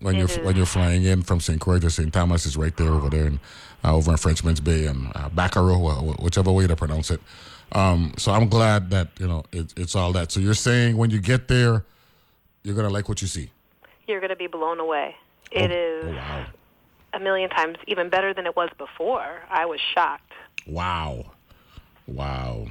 when 0.00 0.16
you're 0.16 0.28
when 0.44 0.56
you're 0.56 0.66
flying 0.66 1.04
in 1.04 1.22
from 1.22 1.40
St. 1.40 1.60
Croix 1.60 1.78
to 1.80 1.90
St. 1.90 2.12
Thomas 2.12 2.46
is 2.46 2.56
right 2.56 2.76
there 2.76 2.90
over 2.90 3.10
there 3.10 3.26
and 3.26 3.38
uh, 3.84 3.94
over 3.94 4.10
in 4.12 4.16
Frenchman's 4.16 4.60
Bay 4.60 4.86
and 4.86 5.08
uh, 5.14 5.28
Bacaro, 5.30 6.20
whichever 6.22 6.50
way 6.52 6.66
to 6.66 6.76
pronounce 6.76 7.10
it. 7.10 7.20
Um, 7.72 8.14
so 8.16 8.32
I'm 8.32 8.48
glad 8.48 8.90
that 8.90 9.08
you 9.18 9.26
know 9.28 9.44
it, 9.52 9.72
it's 9.76 9.94
all 9.94 10.12
that. 10.12 10.32
So 10.32 10.40
you're 10.40 10.54
saying 10.54 10.96
when 10.96 11.10
you 11.10 11.20
get 11.20 11.48
there, 11.48 11.84
you're 12.62 12.74
gonna 12.74 12.90
like 12.90 13.08
what 13.08 13.20
you 13.22 13.28
see. 13.28 13.50
You're 14.06 14.18
going 14.20 14.30
to 14.30 14.36
be 14.36 14.48
blown 14.48 14.80
away. 14.80 15.14
It 15.52 15.70
is 15.70 16.04
Oh 16.04 16.10
wow! 16.12 16.46
a 17.14 17.20
million 17.20 17.48
times 17.48 17.76
even 17.86 18.08
better 18.08 18.34
than 18.34 18.44
it 18.44 18.56
was 18.56 18.68
before. 18.76 19.42
I 19.48 19.66
was 19.66 19.78
shocked. 19.94 20.32
Wow! 20.66 21.26
Wow! 22.08 22.66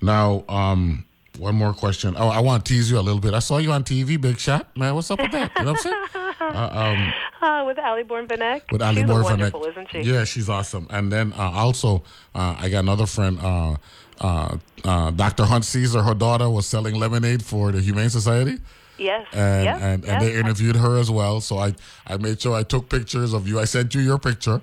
Now, 0.00 0.44
um, 0.48 1.04
one 1.38 1.54
more 1.54 1.72
question. 1.72 2.14
Oh, 2.18 2.28
I 2.28 2.40
want 2.40 2.64
to 2.64 2.72
tease 2.72 2.90
you 2.90 2.98
a 2.98 3.00
little 3.00 3.20
bit. 3.20 3.34
I 3.34 3.38
saw 3.38 3.58
you 3.58 3.72
on 3.72 3.84
TV, 3.84 4.20
Big 4.20 4.38
Shot. 4.38 4.76
Man, 4.76 4.94
what's 4.94 5.10
up 5.10 5.20
with 5.20 5.32
that? 5.32 5.50
You 5.58 5.64
know 5.64 5.72
what 5.72 5.86
I'm 5.86 5.92
saying? 5.92 6.04
Uh, 6.42 6.70
um, 6.74 7.12
Uh, 7.40 7.64
with 7.64 7.78
Ali 7.78 8.02
Bourne 8.02 8.26
Vanek. 8.26 8.62
with 8.72 8.82
Ali 8.82 8.96
She's 9.02 9.06
Bourne 9.06 9.22
wonderful, 9.22 9.60
Vanek. 9.60 9.70
isn't 9.70 9.90
she? 9.92 10.00
Yeah, 10.00 10.24
she's 10.24 10.48
awesome. 10.48 10.88
And 10.90 11.10
then 11.12 11.32
uh, 11.34 11.50
also, 11.52 12.02
uh, 12.34 12.56
I 12.58 12.68
got 12.68 12.80
another 12.80 13.06
friend, 13.06 13.38
uh, 13.40 13.76
uh, 14.20 14.56
uh, 14.84 15.10
Dr. 15.12 15.44
Hunt 15.44 15.64
Caesar. 15.64 16.02
Her 16.02 16.14
daughter 16.14 16.50
was 16.50 16.66
selling 16.66 16.96
lemonade 16.96 17.44
for 17.44 17.70
the 17.70 17.80
Humane 17.80 18.10
Society. 18.10 18.58
Yes. 18.98 19.26
And, 19.32 19.64
yes. 19.64 19.80
and, 19.82 20.04
and 20.04 20.04
yes. 20.04 20.22
they 20.22 20.36
interviewed 20.38 20.76
her 20.76 20.98
as 20.98 21.10
well. 21.12 21.40
So 21.40 21.58
I, 21.58 21.74
I 22.08 22.16
made 22.16 22.40
sure 22.40 22.54
I 22.54 22.64
took 22.64 22.88
pictures 22.88 23.32
of 23.32 23.46
you. 23.46 23.60
I 23.60 23.64
sent 23.64 23.94
you 23.94 24.00
your 24.00 24.18
picture. 24.18 24.60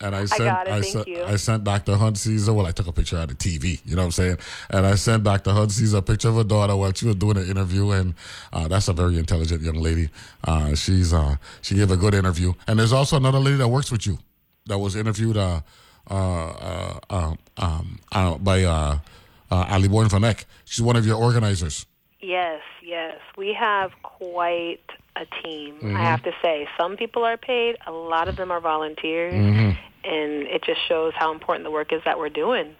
And 0.00 0.14
I 0.14 0.24
sent, 0.24 0.44
got 0.44 0.66
it, 0.66 0.70
thank 0.70 0.84
sent, 0.86 1.08
you. 1.08 1.24
I 1.24 1.36
sent 1.36 1.64
Dr. 1.64 1.96
Hunt 1.96 2.18
Caesar. 2.18 2.52
Well, 2.52 2.66
I 2.66 2.72
took 2.72 2.88
a 2.88 2.92
picture 2.92 3.16
out 3.16 3.30
of 3.30 3.38
TV. 3.38 3.80
You 3.84 3.94
know 3.94 4.02
what 4.02 4.06
I'm 4.06 4.12
saying? 4.12 4.38
And 4.70 4.84
I 4.86 4.96
sent 4.96 5.22
Dr. 5.22 5.52
Hunt 5.52 5.70
Caesar 5.70 5.98
a 5.98 6.02
picture 6.02 6.28
of 6.30 6.34
her 6.34 6.44
daughter 6.44 6.74
while 6.74 6.92
she 6.92 7.06
was 7.06 7.16
doing 7.16 7.36
an 7.36 7.48
interview. 7.48 7.90
And 7.90 8.14
uh, 8.52 8.66
that's 8.66 8.88
a 8.88 8.92
very 8.92 9.18
intelligent 9.18 9.62
young 9.62 9.76
lady. 9.76 10.08
Uh, 10.42 10.74
she's 10.74 11.14
uh, 11.14 11.36
she 11.62 11.76
gave 11.76 11.90
a 11.92 11.96
good 11.96 12.14
interview. 12.14 12.52
And 12.66 12.78
there's 12.78 12.92
also 12.92 13.16
another 13.16 13.38
lady 13.38 13.56
that 13.58 13.68
works 13.68 13.92
with 13.92 14.06
you 14.06 14.18
that 14.66 14.78
was 14.78 14.96
interviewed 14.96 15.36
uh, 15.36 15.60
uh, 16.10 16.14
uh, 16.14 17.00
uh, 17.10 17.34
um, 17.56 17.98
uh, 18.12 18.36
by 18.38 18.64
uh, 18.64 18.98
uh, 19.50 19.66
Ali 19.70 19.88
Bourne 19.88 20.08
Vanek. 20.08 20.44
She's 20.64 20.82
one 20.82 20.96
of 20.96 21.06
your 21.06 21.16
organizers. 21.16 21.86
Yes, 22.20 22.62
yes. 22.82 23.18
We 23.36 23.54
have 23.54 23.92
quite 24.02 24.80
a 25.16 25.26
team, 25.42 25.76
Mhm. 25.80 25.96
I 25.96 26.02
have 26.02 26.22
to 26.24 26.32
say. 26.42 26.66
Some 26.78 26.96
people 26.96 27.24
are 27.24 27.36
paid, 27.36 27.76
a 27.86 27.92
lot 27.92 28.26
of 28.28 28.36
them 28.36 28.50
are 28.50 28.60
volunteers, 28.60 29.32
Mhm. 29.34 29.76
and 30.04 30.32
it 30.48 30.62
just 30.64 30.80
shows 30.88 31.12
how 31.16 31.32
important 31.32 31.64
the 31.64 31.70
work 31.70 31.92
is 31.92 32.02
that 32.04 32.18
we're 32.18 32.28
doing. 32.30 32.74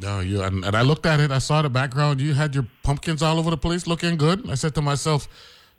No, 0.00 0.20
you 0.20 0.42
and, 0.42 0.64
and 0.64 0.76
I 0.76 0.82
looked 0.82 1.06
at 1.06 1.20
it. 1.20 1.30
I 1.30 1.38
saw 1.38 1.62
the 1.62 1.70
background. 1.70 2.20
You 2.20 2.34
had 2.34 2.54
your 2.54 2.66
pumpkins 2.82 3.22
all 3.22 3.38
over 3.38 3.50
the 3.50 3.56
place, 3.56 3.86
looking 3.86 4.16
good. 4.16 4.48
I 4.50 4.54
said 4.54 4.74
to 4.74 4.82
myself, 4.82 5.26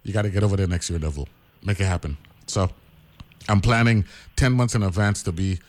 "You 0.03 0.11
got 0.13 0.23
to 0.23 0.29
get 0.29 0.43
over 0.43 0.55
there 0.57 0.67
next 0.67 0.89
year, 0.89 0.97
Neville. 0.99 1.27
Make 1.63 1.79
it 1.79 1.85
happen." 1.85 2.17
So, 2.47 2.69
I'm 3.47 3.61
planning 3.61 4.05
ten 4.35 4.53
months 4.53 4.73
in 4.73 4.81
advance 4.83 5.21
to 5.23 5.31
be 5.31 5.59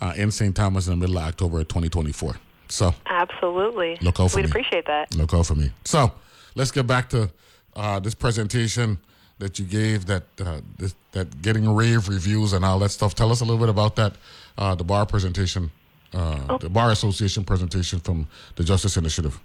uh, 0.00 0.14
in 0.16 0.30
St. 0.32 0.54
Thomas 0.56 0.86
in 0.88 0.92
the 0.92 0.96
middle 0.96 1.16
of 1.18 1.24
October, 1.24 1.58
2024. 1.64 2.36
So, 2.68 2.94
Absolutely. 3.06 3.98
Look 4.00 4.18
out 4.18 4.30
for 4.30 4.38
me. 4.38 4.42
We'd 4.42 4.46
me. 4.46 4.50
appreciate 4.50 4.86
that. 4.86 5.14
look 5.14 5.32
out 5.34 5.46
for 5.46 5.54
me. 5.54 5.70
So, 5.84 6.12
let's 6.56 6.70
get 6.72 6.86
back 6.88 7.08
to 7.10 7.30
uh, 7.76 8.00
this 8.00 8.14
presentation 8.14 8.98
that 9.42 9.58
you 9.58 9.64
gave. 9.64 10.06
That 10.06 10.24
uh, 10.40 10.60
this, 10.78 10.94
that 11.12 11.42
getting 11.42 11.74
rave 11.74 12.08
reviews 12.08 12.52
and 12.52 12.64
all 12.64 12.78
that 12.78 12.90
stuff. 12.90 13.14
Tell 13.14 13.30
us 13.30 13.40
a 13.40 13.44
little 13.44 13.58
bit 13.58 13.68
about 13.68 13.96
that. 13.96 14.14
Uh, 14.56 14.74
the 14.74 14.84
bar 14.84 15.04
presentation, 15.04 15.70
uh, 16.14 16.58
the 16.58 16.70
bar 16.70 16.90
association 16.90 17.44
presentation 17.44 18.00
from 18.00 18.28
the 18.56 18.64
Justice 18.64 18.96
Initiative. 18.96 19.38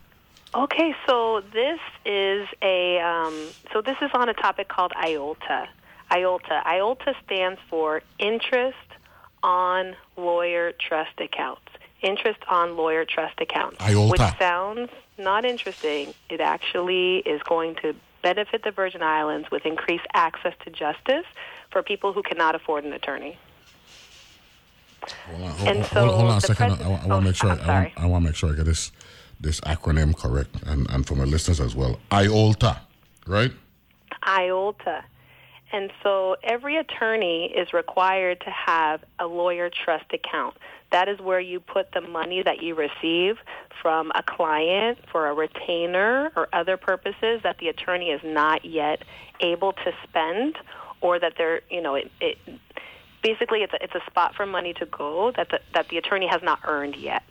Okay, 0.55 0.95
so 1.07 1.41
this 1.53 1.79
is 2.05 2.47
a 2.61 2.99
um, 2.99 3.49
so 3.73 3.81
this 3.81 3.97
is 4.01 4.09
on 4.13 4.29
a 4.29 4.33
topic 4.33 4.67
called 4.69 4.93
IOLTA. 4.93 5.67
IOLTA. 6.11 6.63
IOLTA 6.63 7.13
stands 7.25 7.59
for 7.69 8.01
Interest 8.17 8.77
on 9.43 9.95
Lawyer 10.15 10.71
Trust 10.71 11.19
Accounts. 11.19 11.67
Interest 12.01 12.39
on 12.49 12.77
Lawyer 12.77 13.03
Trust 13.03 13.41
Accounts. 13.41 13.77
IOLTA. 13.77 14.11
Which 14.11 14.39
sounds 14.39 14.89
not 15.17 15.43
interesting. 15.43 16.13
It 16.29 16.39
actually 16.39 17.17
is 17.17 17.41
going 17.43 17.75
to 17.81 17.93
benefit 18.33 18.63
the 18.63 18.71
Virgin 18.71 19.01
Islands 19.01 19.49
with 19.51 19.65
increased 19.65 20.07
access 20.13 20.53
to 20.65 20.69
justice 20.69 21.25
for 21.71 21.81
people 21.81 22.11
who 22.11 22.21
cannot 22.21 22.55
afford 22.55 22.83
an 22.83 22.91
attorney. 22.91 23.37
Hold 25.27 25.43
on, 25.43 25.51
hold, 25.51 25.69
And 25.69 25.85
hold- 25.85 26.09
hold 26.09 26.31
on 26.31 26.37
a 26.37 26.41
so 26.41 26.47
the 26.47 26.55
second. 26.55 26.81
I, 26.81 26.87
want 26.89 27.03
to 27.03 27.13
oh, 27.13 27.21
make 27.21 27.35
sure. 27.35 27.49
Oh, 27.49 27.53
I'm 27.53 27.69
I, 27.69 27.79
want, 27.79 27.93
I 27.97 28.05
want 28.05 28.23
to 28.23 28.29
make 28.29 28.35
sure 28.35 28.51
I 28.51 28.55
get 28.55 28.65
this 28.65 28.91
this 29.39 29.61
acronym 29.61 30.17
correct, 30.17 30.49
and, 30.65 30.89
and 30.89 31.05
for 31.05 31.15
my 31.15 31.23
listeners 31.23 31.59
as 31.61 31.75
well. 31.75 31.99
IOLTA, 32.11 32.79
right? 33.27 33.51
IOLTA. 34.23 35.03
And 35.71 35.91
so 36.01 36.37
every 36.43 36.77
attorney 36.77 37.53
is 37.55 37.73
required 37.73 38.39
to 38.41 38.49
have 38.49 39.03
a 39.19 39.27
lawyer 39.27 39.69
trust 39.69 40.05
account. 40.13 40.55
That 40.91 41.09
is 41.09 41.19
where 41.19 41.41
you 41.41 41.59
put 41.59 41.91
the 41.91 42.01
money 42.01 42.41
that 42.41 42.63
you 42.63 42.73
receive 42.73 43.37
from 43.81 44.11
a 44.15 44.23
client 44.23 44.99
for 45.11 45.27
a 45.27 45.33
retainer 45.33 46.31
or 46.37 46.47
other 46.53 46.77
purposes 46.77 47.41
that 47.43 47.57
the 47.59 47.67
attorney 47.67 48.11
is 48.11 48.21
not 48.23 48.63
yet 48.63 49.03
able 49.41 49.73
to 49.73 49.93
spend 50.07 50.57
or 51.01 51.19
that 51.19 51.33
they're, 51.37 51.61
you 51.69 51.81
know, 51.81 51.95
it, 51.95 52.11
it 52.21 52.37
basically 53.21 53.59
it's 53.59 53.73
a, 53.73 53.83
it's 53.83 53.95
a 53.95 54.01
spot 54.09 54.35
for 54.35 54.45
money 54.45 54.73
to 54.73 54.85
go 54.85 55.33
that 55.35 55.49
the, 55.49 55.59
that 55.73 55.89
the 55.89 55.97
attorney 55.97 56.27
has 56.27 56.41
not 56.41 56.59
earned 56.63 56.95
yet. 56.95 57.23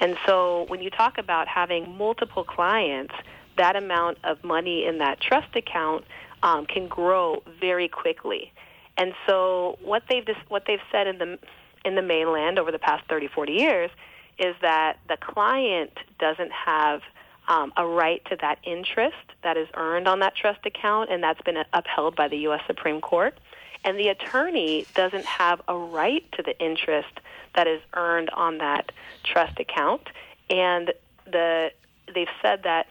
And 0.00 0.16
so 0.26 0.64
when 0.68 0.82
you 0.82 0.90
talk 0.90 1.18
about 1.18 1.46
having 1.46 1.96
multiple 1.96 2.42
clients, 2.42 3.14
that 3.56 3.76
amount 3.76 4.18
of 4.24 4.42
money 4.42 4.86
in 4.86 4.98
that 4.98 5.20
trust 5.20 5.54
account 5.54 6.04
um, 6.42 6.66
can 6.66 6.88
grow 6.88 7.42
very 7.60 7.88
quickly. 7.88 8.52
And 8.96 9.14
so 9.26 9.78
what 9.82 10.02
they've 10.08 10.24
dis- 10.24 10.36
what 10.48 10.64
they've 10.66 10.80
said 10.92 11.06
in 11.06 11.18
the 11.18 11.38
in 11.84 11.94
the 11.94 12.02
mainland 12.02 12.58
over 12.58 12.70
the 12.70 12.78
past 12.78 13.04
30, 13.08 13.28
40 13.28 13.52
years 13.52 13.90
is 14.38 14.54
that 14.60 14.98
the 15.08 15.16
client 15.16 15.92
doesn't 16.18 16.52
have 16.52 17.00
um, 17.48 17.72
a 17.76 17.86
right 17.86 18.22
to 18.26 18.36
that 18.40 18.58
interest 18.62 19.16
that 19.42 19.56
is 19.56 19.68
earned 19.74 20.06
on 20.06 20.20
that 20.20 20.34
trust 20.36 20.64
account, 20.66 21.10
and 21.10 21.22
that's 21.22 21.40
been 21.42 21.56
upheld 21.72 22.14
by 22.16 22.28
the 22.28 22.38
U.S. 22.38 22.60
Supreme 22.66 23.00
Court. 23.00 23.38
And 23.84 23.98
the 23.98 24.08
attorney 24.08 24.86
doesn't 24.94 25.24
have 25.24 25.62
a 25.66 25.76
right 25.76 26.24
to 26.32 26.42
the 26.42 26.58
interest 26.62 27.20
that 27.54 27.66
is 27.66 27.80
earned 27.94 28.30
on 28.30 28.58
that 28.58 28.92
trust 29.24 29.58
account. 29.58 30.02
and 30.48 30.92
the 31.26 31.70
they've 32.12 32.28
said 32.42 32.64
that, 32.64 32.86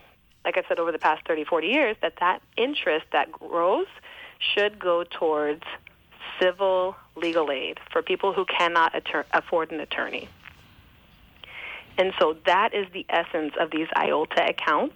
like 0.46 0.58
I 0.58 0.64
said, 0.68 0.80
over 0.80 0.92
the 0.92 1.00
past 1.00 1.26
30, 1.28 1.44
40 1.46 1.68
years, 1.68 1.98
that 2.02 2.14
that 2.20 2.42
interest 2.58 3.06
that 3.12 3.32
grows 3.32 3.88
should 4.40 4.80
go 4.80 5.04
towards 5.04 5.64
civil 6.42 6.96
legal 7.16 7.52
aid 7.52 7.78
for 7.92 8.02
people 8.02 8.34
who 8.34 8.46
cannot 8.46 8.94
attor- 8.94 9.26
afford 9.34 9.72
an 9.72 9.80
attorney. 9.80 10.30
And 11.98 12.14
so 12.20 12.38
that 12.46 12.74
is 12.74 12.88
the 12.94 13.06
essence 13.10 13.54
of 13.60 13.72
these 13.72 13.88
IOLTA 13.96 14.50
accounts. 14.50 14.96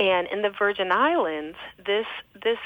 And 0.00 0.26
in 0.26 0.42
the 0.42 0.50
Virgin 0.50 0.90
Islands, 0.90 1.56
this 1.86 2.06
this 2.42 2.58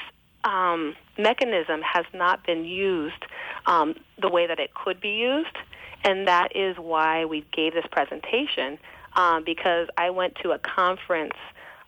um, 0.43 0.95
mechanism 1.17 1.81
has 1.81 2.05
not 2.13 2.45
been 2.45 2.65
used 2.65 3.25
um, 3.67 3.95
the 4.19 4.29
way 4.29 4.47
that 4.47 4.59
it 4.59 4.73
could 4.73 4.99
be 4.99 5.09
used, 5.09 5.55
and 6.03 6.27
that 6.27 6.55
is 6.55 6.77
why 6.77 7.25
we 7.25 7.45
gave 7.51 7.73
this 7.73 7.85
presentation. 7.91 8.79
Um, 9.15 9.43
because 9.43 9.87
I 9.97 10.09
went 10.11 10.35
to 10.43 10.51
a 10.51 10.59
conference 10.59 11.33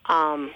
um, 0.06 0.50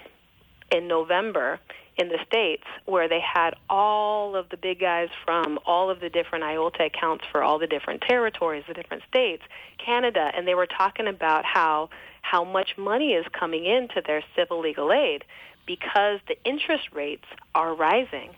in 0.71 0.89
November 0.89 1.61
in 1.97 2.09
the 2.09 2.19
States 2.27 2.65
where 2.87 3.09
they 3.09 3.21
had 3.21 3.55
all 3.71 4.35
of 4.35 4.49
the 4.49 4.57
big 4.57 4.81
guys 4.81 5.09
from 5.25 5.59
all 5.65 5.91
of 5.91 6.01
the 6.01 6.09
different 6.09 6.45
IOLTA 6.45 6.87
accounts 6.87 7.25
for 7.31 7.43
all 7.43 7.59
the 7.59 7.67
different 7.67 8.01
territories, 8.03 8.65
the 8.67 8.75
different 8.75 9.05
states, 9.09 9.43
Canada, 9.79 10.33
and 10.35 10.47
they 10.47 10.55
were 10.55 10.67
talking 10.67 11.07
about 11.07 11.45
how 11.45 11.89
how 12.23 12.43
much 12.43 12.77
money 12.79 13.13
is 13.13 13.27
coming 13.39 13.67
into 13.67 14.03
their 14.05 14.25
civil 14.35 14.61
legal 14.61 14.93
aid 14.93 15.25
because 15.67 16.21
the 16.27 16.37
interest 16.45 16.89
rates 16.93 17.27
are 17.55 17.75
rising. 17.75 18.31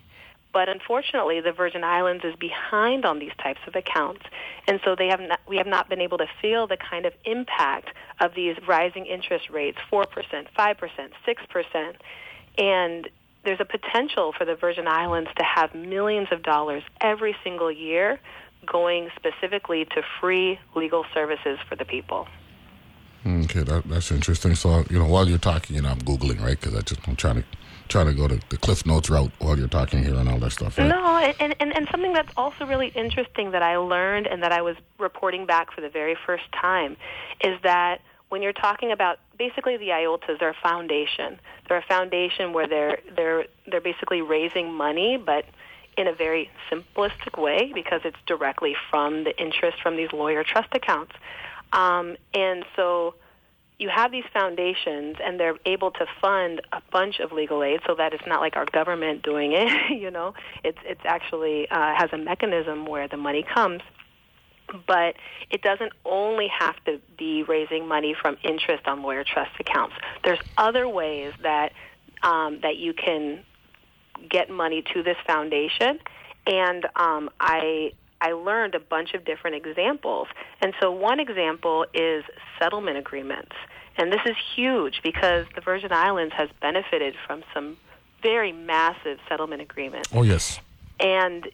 But 0.57 0.71
unfortunately, 0.71 1.43
the 1.43 1.53
Virgin 1.53 1.85
Islands 1.85 2.25
is 2.25 2.35
behind 2.35 3.05
on 3.05 3.19
these 3.19 3.35
types 3.43 3.61
of 3.67 3.75
accounts, 3.75 4.23
and 4.67 4.81
so 4.83 4.97
they 4.97 5.09
have 5.09 5.21
not, 5.21 5.39
we 5.47 5.59
have 5.59 5.67
not 5.67 5.91
been 5.91 6.01
able 6.01 6.17
to 6.17 6.27
feel 6.41 6.67
the 6.67 6.79
kind 6.79 7.05
of 7.05 7.13
impact 7.27 7.91
of 8.21 8.35
these 8.35 8.57
rising 8.67 9.05
interest 9.05 9.51
rates, 9.51 9.77
four 9.91 10.07
percent, 10.07 10.47
five 10.57 10.79
percent, 10.79 11.13
six 11.27 11.43
percent, 11.51 11.97
and 12.57 13.07
there's 13.45 13.61
a 13.61 13.67
potential 13.67 14.33
for 14.33 14.47
the 14.47 14.55
Virgin 14.55 14.89
Islands 14.89 15.29
to 15.37 15.45
have 15.45 15.75
millions 15.75 16.29
of 16.33 16.43
dollars 16.43 16.83
every 17.03 17.37
single 17.45 17.71
year 17.71 18.19
going 18.65 19.11
specifically 19.15 19.85
to 19.85 20.03
free 20.23 20.59
legal 20.75 21.05
services 21.13 21.59
for 21.69 21.77
the 21.77 21.85
people. 21.85 22.29
Okay, 23.27 23.63
that, 23.63 23.85
that's 23.85 24.11
interesting. 24.11 24.55
So, 24.55 24.87
you 24.89 24.99
know, 24.99 25.05
while 25.05 25.29
you're 25.29 25.37
talking, 25.37 25.77
you 25.77 25.83
know, 25.83 25.91
I'm 25.91 26.01
googling, 26.01 26.41
right? 26.41 26.59
Because 26.59 26.97
I'm 27.07 27.17
trying 27.17 27.43
to 27.43 27.45
trying 27.89 28.07
to 28.07 28.15
go 28.15 28.29
to 28.29 28.41
the 28.49 28.57
Cliff 28.57 28.85
Notes 28.87 29.11
route 29.11 29.33
while 29.39 29.59
you're 29.59 29.69
talking 29.69 30.03
here 30.03 30.15
and 30.15 30.29
all 30.29 30.39
that 30.39 30.53
stuff. 30.53 30.79
Right? 30.79 30.89
No, 30.89 31.17
and, 31.17 31.55
and 31.61 31.77
and 31.77 31.89
something 31.91 32.13
that's 32.13 32.33
also 32.37 32.67
really 32.67 32.89
interesting 32.89 33.51
that 33.53 33.63
I 33.63 33.77
learned 33.77 34.27
and 34.27 34.43
that 34.43 34.53
I 34.53 34.63
was 34.63 34.77
reporting 34.99 35.47
back 35.47 35.73
for 35.73 35.81
the 35.81 35.89
very 35.89 36.17
first 36.27 36.45
time 36.53 36.97
is 37.43 37.61
that 37.63 38.01
when 38.29 38.43
you're 38.43 38.53
talking 38.53 38.91
about 38.91 39.19
basically 39.39 39.77
the 39.77 39.89
IOLTAs, 39.89 40.39
they're 40.41 40.51
a 40.51 40.55
foundation. 40.63 41.39
They're 41.69 41.79
a 41.79 41.83
foundation 41.83 42.53
where 42.53 42.67
they're 42.67 42.99
they're 43.15 43.47
they're 43.67 43.81
basically 43.81 44.23
raising 44.23 44.73
money, 44.73 45.17
but 45.17 45.45
in 45.97 46.07
a 46.07 46.13
very 46.13 46.51
simplistic 46.71 47.41
way 47.41 47.73
because 47.75 48.03
it's 48.05 48.19
directly 48.27 48.77
from 48.91 49.25
the 49.25 49.37
interest 49.41 49.81
from 49.83 49.97
these 49.97 50.13
lawyer 50.13 50.45
trust 50.45 50.69
accounts. 50.75 51.13
Um, 51.73 52.17
and 52.35 52.65
so 52.75 53.15
you 53.79 53.91
have 53.91 54.11
these 54.11 54.25
foundations, 54.33 55.17
and 55.23 55.39
they're 55.39 55.59
able 55.67 55.91
to 55.93 56.07
fund 56.21 56.63
a 56.73 56.81
bunch 56.91 57.21
of 57.21 57.33
legal 57.33 57.63
aid, 57.63 57.81
so 57.87 57.95
that 57.95 58.15
it's 58.15 58.27
not 58.27 58.41
like 58.41 58.57
our 58.57 58.65
government 58.65 59.23
doing 59.23 59.53
it. 59.53 59.91
you 59.99 60.11
know, 60.11 60.35
it's 60.65 60.79
it's 60.85 61.03
actually 61.05 61.69
uh, 61.71 61.95
has 61.95 62.11
a 62.13 62.19
mechanism 62.19 62.87
where 62.87 63.09
the 63.09 63.17
money 63.17 63.43
comes. 63.43 63.83
But 64.87 65.15
it 65.49 65.63
doesn't 65.63 65.93
only 66.05 66.49
have 66.49 66.75
to 66.87 67.01
be 67.17 67.45
raising 67.45 67.87
money 67.87 68.17
from 68.21 68.37
interest 68.43 68.89
on 68.89 69.01
lawyer 69.03 69.23
trust 69.23 69.53
accounts. 69.61 69.95
There's 70.25 70.41
other 70.59 70.89
ways 70.89 71.35
that 71.43 71.73
um, 72.23 72.59
that 72.63 72.77
you 72.77 72.93
can 72.93 73.45
get 74.29 74.51
money 74.51 74.83
to 74.95 75.03
this 75.03 75.17
foundation, 75.25 76.01
and 76.47 76.87
um, 76.97 77.31
I 77.39 77.93
I 78.21 78.33
learned 78.33 78.75
a 78.75 78.81
bunch 78.81 79.15
of 79.15 79.25
different 79.25 79.57
examples. 79.57 80.29
And 80.61 80.75
so 80.81 80.91
one 80.91 81.21
example 81.21 81.87
is 81.93 82.25
settlement 82.59 82.97
agreements. 82.97 83.53
And 83.99 84.13
this 84.13 84.21
is 84.27 84.37
huge 84.55 85.01
because 85.03 85.47
the 85.55 85.61
Virgin 85.61 85.93
Islands 85.93 86.35
has 86.37 86.49
benefited 86.61 87.15
from 87.27 87.43
some 87.55 87.77
very 88.23 88.53
massive 88.53 89.19
settlement 89.29 89.63
agreements. 89.63 90.09
Oh 90.13 90.23
yes. 90.23 90.61
And 91.01 91.49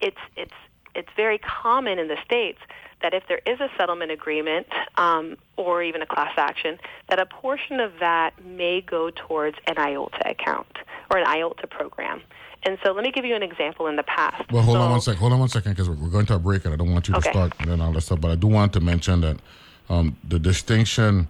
it's 0.00 0.18
it's 0.36 0.54
it's 0.94 1.08
very 1.16 1.38
common 1.38 1.98
in 1.98 2.08
the 2.08 2.16
states 2.24 2.60
that 3.02 3.12
if 3.12 3.24
there 3.28 3.40
is 3.46 3.60
a 3.60 3.68
settlement 3.76 4.10
agreement 4.10 4.66
um, 4.96 5.36
or 5.56 5.82
even 5.82 6.00
a 6.00 6.06
class 6.06 6.32
action, 6.36 6.78
that 7.08 7.18
a 7.18 7.26
portion 7.26 7.80
of 7.80 7.92
that 8.00 8.32
may 8.44 8.80
go 8.80 9.10
towards 9.10 9.56
an 9.66 9.74
IOLTA 9.74 10.30
account 10.30 10.78
or 11.10 11.18
an 11.18 11.26
IOLTA 11.26 11.68
program. 11.68 12.22
And 12.66 12.78
so 12.82 12.92
let 12.92 13.04
me 13.04 13.10
give 13.12 13.24
you 13.24 13.34
an 13.34 13.42
example 13.42 13.86
in 13.88 13.96
the 13.96 14.02
past. 14.04 14.50
Well, 14.50 14.62
hold 14.62 14.76
so, 14.76 14.80
on 14.80 14.90
one 14.90 15.00
second. 15.00 15.20
Hold 15.20 15.32
on 15.34 15.38
one 15.40 15.48
second 15.48 15.72
because 15.72 15.88
we're, 15.88 16.08
going 16.08 16.26
to 16.26 16.34
a 16.36 16.38
break 16.38 16.64
and 16.64 16.72
I 16.72 16.76
don't 16.76 16.92
want 16.92 17.08
you 17.08 17.14
to 17.14 17.20
start 17.22 17.52
and 17.60 17.82
all 17.82 17.92
that 17.92 18.00
stuff. 18.00 18.20
But 18.20 18.30
I 18.30 18.36
do 18.36 18.46
want 18.46 18.72
to 18.72 18.80
mention 18.80 19.20
that 19.20 19.36
um, 19.90 20.16
the 20.26 20.38
distinction 20.38 21.28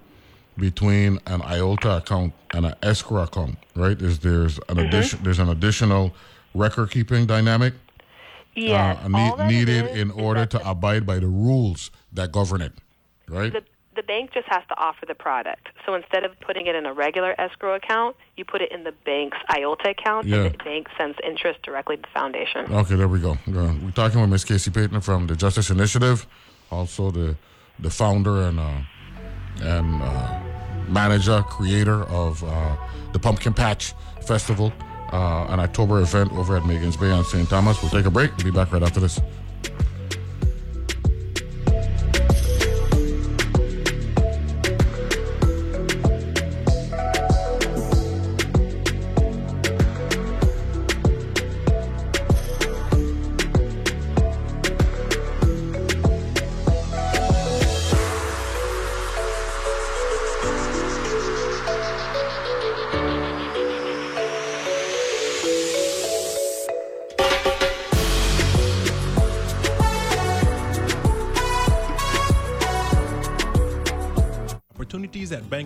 between 0.56 1.18
an 1.26 1.40
IOLTA 1.40 1.98
account 1.98 2.32
and 2.52 2.66
an 2.66 2.74
escrow 2.82 3.22
account, 3.24 3.58
right, 3.74 4.00
is 4.00 4.20
there's 4.20 4.58
an 4.68 4.76
Mm-hmm. 4.76 4.86
addition 4.86 5.18
there's 5.24 5.38
an 5.40 5.48
additional 5.48 6.14
record 6.54 6.90
keeping 6.92 7.26
dynamic 7.26 7.74
Yes, 8.54 8.98
uh, 9.04 9.48
needed 9.48 9.86
in 9.96 10.12
order 10.12 10.46
to 10.46 10.68
abide 10.70 11.04
by 11.04 11.18
the 11.18 11.26
rules 11.26 11.90
that 12.12 12.30
govern 12.30 12.62
it, 12.62 12.72
right? 13.28 13.52
the, 13.52 13.64
the 13.96 14.02
bank 14.02 14.32
just 14.32 14.46
has 14.48 14.62
to 14.68 14.76
offer 14.78 15.06
the 15.06 15.14
product. 15.14 15.68
So 15.86 15.94
instead 15.94 16.24
of 16.24 16.38
putting 16.40 16.66
it 16.66 16.74
in 16.74 16.86
a 16.86 16.92
regular 16.92 17.34
escrow 17.40 17.74
account, 17.74 18.16
you 18.36 18.44
put 18.44 18.60
it 18.60 18.72
in 18.72 18.84
the 18.84 18.92
bank's 19.04 19.36
IOLTA 19.50 19.90
account, 19.90 20.26
Yeah. 20.26 20.36
and 20.44 20.54
the 20.54 20.64
bank 20.64 20.88
sends 20.98 21.18
interest 21.24 21.62
directly 21.62 21.96
to 21.96 22.02
the 22.02 22.08
foundation. 22.08 22.72
Okay, 22.72 22.96
there 22.96 23.08
we 23.08 23.20
go. 23.20 23.32
Uh, 23.32 23.72
We're 23.82 23.90
talking 23.94 24.20
with 24.20 24.30
Ms. 24.30 24.44
Casey 24.44 24.70
Payton 24.70 25.00
from 25.00 25.26
the 25.26 25.36
Justice 25.36 25.70
Initiative, 25.70 26.26
also 26.70 27.10
the 27.10 27.36
the 27.80 27.90
founder 27.90 28.42
and 28.42 28.60
uh, 28.60 28.70
and 29.62 30.02
uh, 30.02 30.40
manager, 30.88 31.42
creator 31.42 32.04
of 32.04 32.42
uh, 32.44 32.76
the 33.12 33.18
Pumpkin 33.18 33.52
Patch 33.54 33.94
Festival, 34.26 34.72
uh, 35.12 35.46
an 35.48 35.58
October 35.60 36.00
event 36.00 36.32
over 36.32 36.56
at 36.56 36.62
Magens 36.62 36.98
Bay 36.98 37.10
on 37.10 37.24
St. 37.24 37.48
Thomas. 37.48 37.80
We'll 37.82 37.90
take 37.90 38.06
a 38.06 38.10
break. 38.10 38.30
We'll 38.36 38.44
be 38.44 38.50
back 38.50 38.72
right 38.72 38.82
after 38.82 39.00
this. 39.00 39.20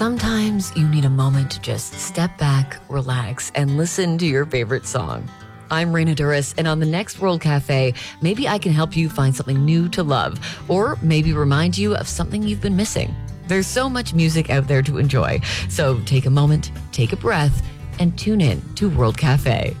Sometimes 0.00 0.74
you 0.74 0.88
need 0.88 1.04
a 1.04 1.10
moment 1.10 1.50
to 1.50 1.60
just 1.60 1.92
step 1.92 2.38
back, 2.38 2.78
relax, 2.88 3.52
and 3.54 3.76
listen 3.76 4.16
to 4.16 4.24
your 4.24 4.46
favorite 4.46 4.86
song. 4.86 5.28
I'm 5.70 5.92
Raina 5.92 6.16
Douris, 6.16 6.54
and 6.56 6.66
on 6.66 6.80
the 6.80 6.86
next 6.86 7.20
World 7.20 7.42
Cafe, 7.42 7.92
maybe 8.22 8.48
I 8.48 8.56
can 8.56 8.72
help 8.72 8.96
you 8.96 9.10
find 9.10 9.36
something 9.36 9.62
new 9.62 9.90
to 9.90 10.02
love, 10.02 10.40
or 10.70 10.96
maybe 11.02 11.34
remind 11.34 11.76
you 11.76 11.94
of 11.94 12.08
something 12.08 12.42
you've 12.42 12.62
been 12.62 12.76
missing. 12.76 13.14
There's 13.46 13.66
so 13.66 13.90
much 13.90 14.14
music 14.14 14.48
out 14.48 14.66
there 14.66 14.80
to 14.80 14.96
enjoy, 14.96 15.42
so 15.68 16.00
take 16.06 16.24
a 16.24 16.30
moment, 16.30 16.72
take 16.92 17.12
a 17.12 17.16
breath, 17.16 17.62
and 17.98 18.18
tune 18.18 18.40
in 18.40 18.62
to 18.76 18.88
World 18.88 19.18
Cafe. 19.18 19.76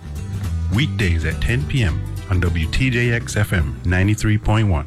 Weekdays 0.74 1.24
at 1.24 1.40
10 1.40 1.66
p.m. 1.66 1.98
on 2.28 2.42
WTJX 2.42 3.42
FM 3.42 3.74
93.1. 3.84 4.86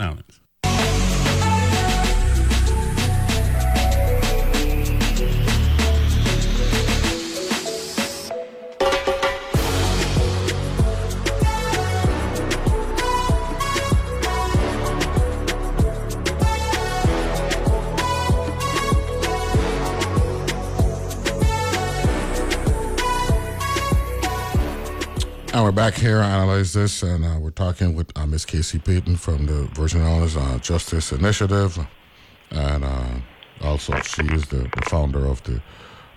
Islands. 0.00 0.39
And 25.52 25.64
we're 25.64 25.72
back 25.72 25.94
here 25.94 26.18
to 26.18 26.24
analyze 26.24 26.72
this, 26.72 27.02
and 27.02 27.24
uh, 27.24 27.36
we're 27.40 27.50
talking 27.50 27.96
with 27.96 28.16
uh, 28.16 28.24
Miss 28.24 28.44
Casey 28.44 28.78
Payton 28.78 29.16
from 29.16 29.46
the 29.46 29.64
Virgin 29.74 30.00
Islands 30.00 30.36
uh, 30.36 30.58
Justice 30.62 31.10
Initiative, 31.10 31.76
and 32.50 32.84
uh, 32.84 33.14
also 33.60 33.98
she 34.00 34.22
is 34.26 34.46
the, 34.46 34.58
the 34.58 34.82
founder 34.88 35.26
of 35.26 35.42
the 35.42 35.60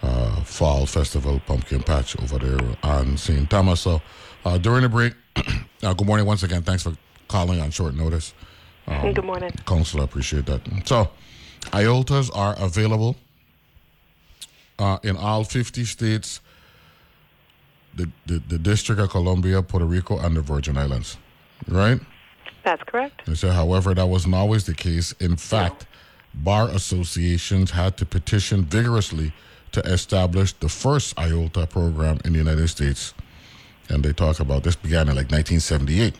uh, 0.03 0.43
Fall 0.43 0.85
Festival 0.85 1.41
Pumpkin 1.47 1.81
Patch 1.81 2.15
over 2.21 2.37
there 2.37 2.77
on 2.83 3.17
St. 3.17 3.49
Thomas. 3.49 3.81
So 3.81 4.03
uh, 4.45 4.59
during 4.59 4.83
the 4.83 4.89
break, 4.89 5.15
good 5.81 6.05
morning 6.05 6.27
once 6.27 6.43
again. 6.43 6.61
Thanks 6.61 6.83
for 6.83 6.93
calling 7.27 7.59
on 7.59 7.71
short 7.71 7.95
notice. 7.95 8.35
Um, 8.85 9.13
good 9.13 9.25
morning, 9.25 9.49
Council. 9.65 10.01
Appreciate 10.01 10.45
that. 10.45 10.61
So, 10.85 11.09
IOLTAs 11.71 12.29
are 12.35 12.55
available 12.59 13.15
in 15.01 15.17
all 15.17 15.43
50 15.43 15.85
states 15.85 16.39
the, 17.95 18.09
the, 18.25 18.39
the 18.39 18.57
District 18.57 18.99
of 18.99 19.09
Columbia, 19.09 19.61
Puerto 19.61 19.85
Rico, 19.85 20.17
and 20.17 20.35
the 20.35 20.41
Virgin 20.41 20.77
Islands, 20.77 21.17
right? 21.67 21.99
That's 22.63 22.83
correct. 22.83 23.27
And 23.27 23.37
so, 23.37 23.49
however, 23.49 23.93
that 23.93 24.05
wasn't 24.07 24.35
always 24.35 24.65
the 24.65 24.73
case. 24.73 25.11
In 25.13 25.35
fact, 25.35 25.85
no. 26.33 26.43
bar 26.43 26.69
associations 26.69 27.71
had 27.71 27.97
to 27.97 28.05
petition 28.05 28.63
vigorously 28.63 29.33
to 29.73 29.81
establish 29.81 30.53
the 30.53 30.69
first 30.69 31.15
IOLTA 31.15 31.69
program 31.69 32.19
in 32.25 32.33
the 32.33 32.39
United 32.39 32.67
States. 32.69 33.13
And 33.89 34.03
they 34.03 34.13
talk 34.13 34.39
about 34.39 34.63
this 34.63 34.75
began 34.75 35.09
in 35.09 35.15
like 35.15 35.31
1978, 35.31 36.15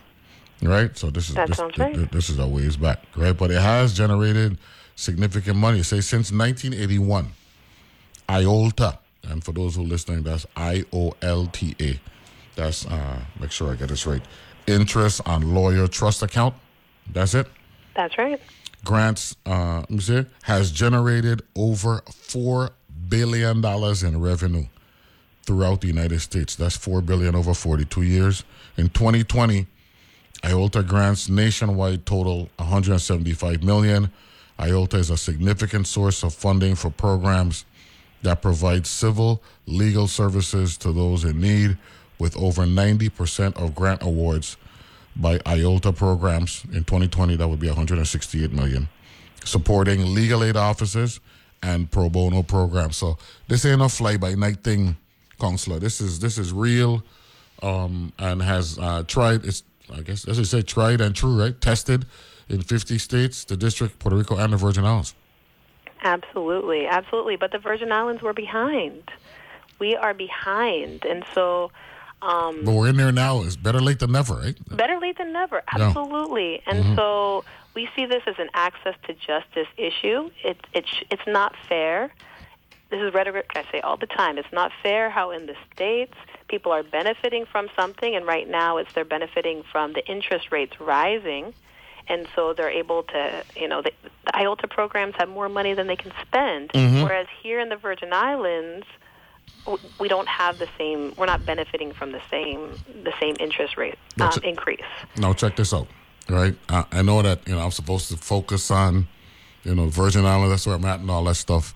right? 0.64 0.98
So 0.98 1.10
this 1.10 1.30
is 1.30 1.36
this, 1.36 1.60
right. 1.78 2.12
this 2.12 2.30
is 2.30 2.40
a 2.40 2.48
ways 2.48 2.76
back, 2.76 3.00
right? 3.16 3.36
But 3.36 3.52
it 3.52 3.62
has 3.62 3.94
generated 3.94 4.58
significant 4.96 5.58
money. 5.58 5.82
Say 5.82 6.02
since 6.02 6.32
1981, 6.32 7.30
IOLTA 8.28 8.98
and 9.24 9.44
for 9.44 9.52
those 9.52 9.76
who 9.76 9.82
are 9.82 9.88
listening, 9.88 10.24
that's 10.24 10.46
I 10.56 10.86
O 10.94 11.14
L 11.22 11.48
T 11.48 11.76
A. 11.80 12.00
That's 12.56 12.86
uh, 12.86 13.20
make 13.40 13.52
sure 13.52 13.72
I 13.72 13.76
get 13.76 13.90
this 13.90 14.06
right. 14.06 14.22
Interest 14.68 15.22
on 15.26 15.54
lawyer 15.54 15.88
trust 15.88 16.24
account. 16.24 16.56
That's 17.12 17.34
it. 17.34 17.48
That's 17.96 18.18
right. 18.18 18.40
Grants, 18.86 19.36
uh, 19.46 19.78
let 19.80 19.90
me 19.90 20.00
see, 20.00 20.26
has 20.44 20.72
generated 20.72 21.42
over 21.56 22.02
four 22.12 22.72
billion 23.10 23.62
dollars 23.62 24.04
in 24.04 24.20
revenue 24.20 24.66
throughout 25.44 25.82
the 25.82 25.88
United 25.88 26.20
States. 26.20 26.56
That's 26.56 26.76
four 26.76 27.02
billion 27.02 27.36
over 27.36 27.54
42 27.54 28.02
years. 28.02 28.44
In 28.78 28.90
2020, 28.90 29.68
IOLTA 30.44 30.88
grants 30.88 31.30
nationwide 31.30 32.06
total 32.06 32.50
175 32.58 33.64
million. 33.64 34.12
IOLTA 34.60 34.96
is 34.96 35.10
a 35.10 35.18
significant 35.18 35.88
source 35.88 36.24
of 36.24 36.34
funding 36.34 36.76
for 36.76 36.90
programs 36.90 37.66
that 38.24 38.42
provides 38.42 38.90
civil 38.90 39.44
legal 39.66 40.08
services 40.08 40.78
to 40.78 40.92
those 40.92 41.24
in 41.24 41.40
need, 41.40 41.78
with 42.20 42.36
over 42.38 42.64
90% 42.64 43.62
of 43.62 43.76
grant 43.76 44.02
awards 44.02 44.58
by 45.16 45.38
IOLTA 45.40 45.96
programs. 45.96 46.64
In 46.72 46.84
2020, 46.84 47.36
that 47.36 47.48
would 47.48 47.60
be 47.60 47.68
168 47.68 48.52
million, 48.52 48.88
supporting 49.44 50.14
legal 50.14 50.44
aid 50.44 50.56
offices 50.56 51.20
and 51.62 51.90
pro 51.90 52.10
bono 52.10 52.44
programs. 52.44 52.98
So 52.98 53.18
this 53.48 53.66
ain't 53.66 53.82
a 53.82 53.90
fly 53.90 54.18
by 54.18 54.36
night 54.36 54.64
thing, 54.64 54.98
counselor. 55.40 55.80
This 55.80 56.02
is 56.02 56.20
this 56.20 56.38
is 56.38 56.54
real, 56.54 57.04
um, 57.62 58.14
and 58.20 58.42
has 58.42 58.78
uh, 58.80 59.04
tried. 59.08 59.46
It's 59.46 59.64
I 59.94 60.02
guess 60.02 60.28
as 60.28 60.40
I 60.40 60.44
say, 60.44 60.62
tried 60.62 61.02
and 61.02 61.16
true, 61.16 61.40
right? 61.40 61.60
Tested 61.60 62.06
in 62.50 62.62
50 62.62 62.98
states, 62.98 63.46
the 63.46 63.58
District, 63.58 63.98
Puerto 64.00 64.18
Rico, 64.18 64.38
and 64.38 64.54
the 64.54 64.58
Virgin 64.58 64.86
Islands. 64.86 65.14
Absolutely, 66.04 66.86
absolutely. 66.86 67.38
But 67.38 67.52
the 67.52 67.60
Virgin 67.60 67.92
Islands 67.92 68.22
were 68.22 68.34
behind. 68.34 69.10
We 69.80 69.96
are 69.96 70.14
behind, 70.14 71.06
and 71.06 71.24
so. 71.34 71.72
Um, 72.22 72.64
but 72.64 72.74
we're 72.74 72.88
in 72.90 72.96
there 72.96 73.12
now. 73.12 73.42
It's 73.44 73.58
better 73.58 73.82
late 73.82 74.00
than 74.00 74.14
never, 74.14 74.36
right? 74.36 74.78
Better 74.78 74.98
late 75.00 75.18
than 75.18 75.34
never. 75.34 75.62
Absolutely. 75.74 76.54
Yeah. 76.54 76.62
And 76.68 76.84
mm-hmm. 76.84 76.96
so 76.96 77.44
we 77.74 77.90
see 77.96 78.06
this 78.06 78.24
as 78.28 78.36
an 78.38 78.50
access 78.54 78.96
to 79.08 79.14
justice 79.14 79.68
issue. 79.78 80.30
It, 80.44 80.58
it, 80.74 80.86
it's 81.10 81.28
not 81.28 81.54
fair. 81.68 82.14
This 82.92 83.02
is 83.02 83.14
rhetoric 83.14 83.52
I 83.56 83.66
say 83.72 83.82
all 83.82 83.98
the 83.98 84.06
time. 84.06 84.38
It's 84.38 84.54
not 84.54 84.72
fair 84.82 85.10
how 85.10 85.32
in 85.32 85.48
the 85.48 85.56
States 85.74 86.14
people 86.48 86.72
are 86.72 86.84
benefiting 86.84 87.46
from 87.46 87.68
something, 87.76 88.16
and 88.16 88.26
right 88.26 88.48
now 88.48 88.78
it's 88.78 88.94
they're 88.94 89.04
benefiting 89.04 89.64
from 89.70 89.94
the 89.94 90.06
interest 90.06 90.52
rates 90.52 90.80
rising 90.80 91.54
and 92.08 92.28
so 92.36 92.54
they're 92.54 92.70
able 92.70 93.04
to, 93.04 93.44
you 93.56 93.68
know, 93.68 93.82
the, 93.82 93.92
the 94.26 94.32
IOLTA 94.32 94.70
programs 94.70 95.16
have 95.18 95.30
more 95.30 95.50
money 95.50 95.74
than 95.74 95.88
they 95.88 95.96
can 95.96 96.12
spend. 96.22 96.70
Mm-hmm. 96.70 97.04
Whereas 97.04 97.28
here 97.42 97.60
in 97.60 97.70
the 97.70 97.78
Virgin 97.78 98.12
Islands, 98.12 98.86
we 100.00 100.08
don't 100.08 100.28
have 100.28 100.60
the 100.60 100.68
same. 100.78 101.14
We're 101.18 101.26
not 101.26 101.46
benefiting 101.46 101.94
from 101.94 102.12
the 102.12 102.22
same 102.30 102.76
the 103.04 103.14
same 103.22 103.36
interest 103.40 103.78
rate 103.78 103.98
um, 104.20 104.32
increase. 104.44 104.82
Now 105.18 105.34
check 105.34 105.56
this 105.56 105.74
out, 105.74 105.88
right? 106.30 106.56
I, 106.70 106.86
I, 106.92 107.02
know 107.02 107.22
that 107.22 107.48
you 107.48 107.56
know 107.56 107.62
I'm 107.62 107.72
supposed 107.72 108.10
to 108.10 108.18
focus 108.18 108.72
on, 108.72 109.08
you 109.64 109.76
know, 109.76 109.88
Virgin 109.88 110.26
Islands. 110.26 110.52
That's 110.52 110.68
where 110.68 110.76
I'm 110.76 110.86
at 110.86 111.00
and 111.00 111.10
all 111.10 111.24
that 111.26 111.36
stuff. 111.36 111.74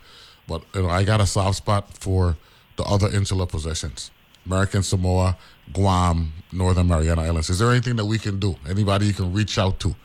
But 0.47 0.63
you 0.75 0.83
know, 0.83 0.89
I 0.89 1.03
got 1.03 1.21
a 1.21 1.25
soft 1.25 1.57
spot 1.57 1.97
for 1.97 2.35
the 2.75 2.83
other 2.83 3.07
insular 3.07 3.45
possessions: 3.45 4.11
American 4.45 4.83
Samoa, 4.83 5.37
Guam, 5.71 6.33
Northern 6.51 6.87
Mariana 6.87 7.23
Islands. 7.23 7.49
Is 7.49 7.59
there 7.59 7.71
anything 7.71 7.95
that 7.95 8.05
we 8.05 8.19
can 8.19 8.37
do? 8.39 8.57
Anybody 8.69 9.05
you 9.05 9.13
can 9.13 9.33
reach 9.33 9.57
out 9.57 9.79
to? 9.81 9.95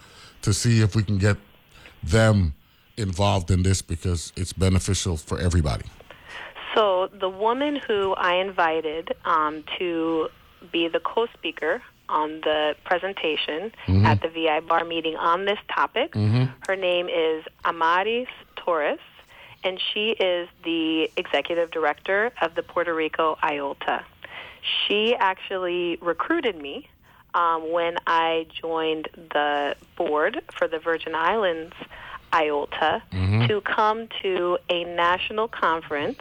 To 0.43 0.53
see 0.53 0.81
if 0.81 0.95
we 0.95 1.03
can 1.03 1.19
get 1.19 1.37
them 2.03 2.55
involved 2.97 3.51
in 3.51 3.63
this 3.63 3.83
because 3.83 4.33
it's 4.37 4.53
beneficial 4.53 5.17
for 5.17 5.39
everybody. 5.39 5.87
So 6.75 7.09
the 7.09 7.29
woman 7.29 7.77
who 7.77 8.15
I 8.15 8.35
invited 8.35 9.15
um, 9.25 9.65
to 9.79 10.29
be 10.71 10.89
the 10.89 11.01
co-speaker 11.01 11.83
on 12.09 12.41
the 12.43 12.75
presentation 12.85 13.73
mm-hmm. 13.87 14.07
at 14.07 14.21
the 14.23 14.29
VI 14.29 14.61
bar 14.61 14.85
meeting 14.85 15.17
on 15.17 15.45
this 15.45 15.59
topic, 15.75 16.13
mm-hmm. 16.13 16.45
her 16.67 16.77
name 16.77 17.09
is 17.09 17.45
Amaris 17.65 18.29
Torres, 18.57 18.99
and 19.65 19.81
she 19.93 20.11
is 20.11 20.49
the 20.65 21.11
executive 21.17 21.71
director 21.71 22.33
of 22.41 22.55
the 22.55 22.63
Puerto 22.63 22.95
Rico 22.95 23.39
IOLTA. 23.43 24.03
She 24.87 25.15
actually 25.19 25.99
recruited 26.01 26.57
me 26.57 26.89
um, 27.35 27.73
when 27.73 27.97
I 28.07 28.47
joined 28.61 29.09
the 29.15 29.77
board 29.97 30.43
for 30.53 30.69
the 30.69 30.79
Virgin 30.79 31.15
Islands 31.15 31.75
IOLTA 32.33 33.03
mm-hmm. 33.13 33.47
to 33.47 33.61
come 33.61 34.09
to 34.23 34.59
a 34.69 34.85
national 34.85 35.49
conference 35.49 36.21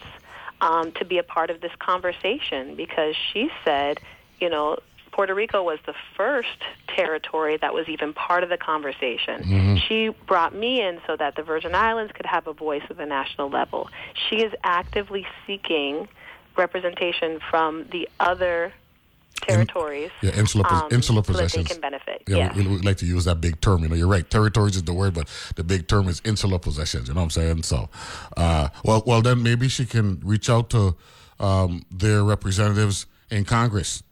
um, 0.59 0.91
to 0.93 1.05
be 1.05 1.17
a 1.17 1.23
part 1.23 1.49
of 1.49 1.61
this 1.61 1.71
conversation 1.79 2.75
because 2.75 3.15
she 3.31 3.49
said, 3.65 3.99
you 4.39 4.49
know, 4.49 4.77
Puerto 5.11 5.33
Rico 5.35 5.61
was 5.61 5.79
the 5.85 5.95
first 6.15 6.47
territory 6.87 7.57
that 7.57 7.73
was 7.73 7.89
even 7.89 8.13
part 8.13 8.43
of 8.43 8.49
the 8.49 8.57
conversation. 8.57 9.43
Mhm. 9.43 9.77
She 9.81 10.09
brought 10.09 10.53
me 10.53 10.81
in 10.81 11.01
so 11.05 11.15
that 11.17 11.35
the 11.35 11.43
Virgin 11.43 11.75
Islands 11.75 12.13
could 12.13 12.25
have 12.25 12.47
a 12.47 12.53
voice 12.53 12.83
at 12.89 12.97
the 12.97 13.05
national 13.05 13.49
level. 13.49 13.89
She 14.13 14.37
is 14.37 14.53
actively 14.63 15.27
seeking 15.45 16.07
representation 16.55 17.39
from 17.49 17.87
the 17.89 18.07
other 18.19 18.73
territories 19.41 20.11
Yeah, 20.21 20.31
insular, 20.31 20.65
um, 20.71 20.87
insular 20.91 21.23
so 21.23 21.31
that 21.33 21.37
they 21.37 21.43
possessions. 21.43 21.67
can 21.67 21.81
benefit. 21.81 22.23
Yeah, 22.27 22.37
Yes. 22.37 22.55
we, 22.55 22.67
we 22.67 22.77
like 22.79 22.97
to 22.97 23.05
use 23.05 23.25
that 23.25 23.41
big 23.41 23.59
term. 23.61 23.83
You 23.83 23.89
know, 23.89 23.95
you're 23.95 24.07
right. 24.07 24.27
Territories 24.29 24.75
is 24.75 24.83
the 24.83 24.93
word, 24.93 25.13
but 25.13 25.27
the 25.55 25.63
big 25.63 25.87
term 25.87 26.07
is 26.07 26.21
insular 26.25 26.59
possessions. 26.59 27.07
You 27.07 27.13
know 27.13 27.21
what 27.21 27.25
I'm 27.25 27.29
saying? 27.31 27.63
So, 27.63 27.89
uh, 28.37 28.69
well, 28.83 29.03
well, 29.05 29.21
then 29.21 29.43
maybe 29.43 29.67
she 29.67 29.85
can 29.85 30.19
reach 30.23 30.49
out 30.49 30.69
to 30.71 30.95
um, 31.39 31.83
their 31.91 32.23
representatives 32.23 33.05
in 33.29 33.45
Congress, 33.45 34.03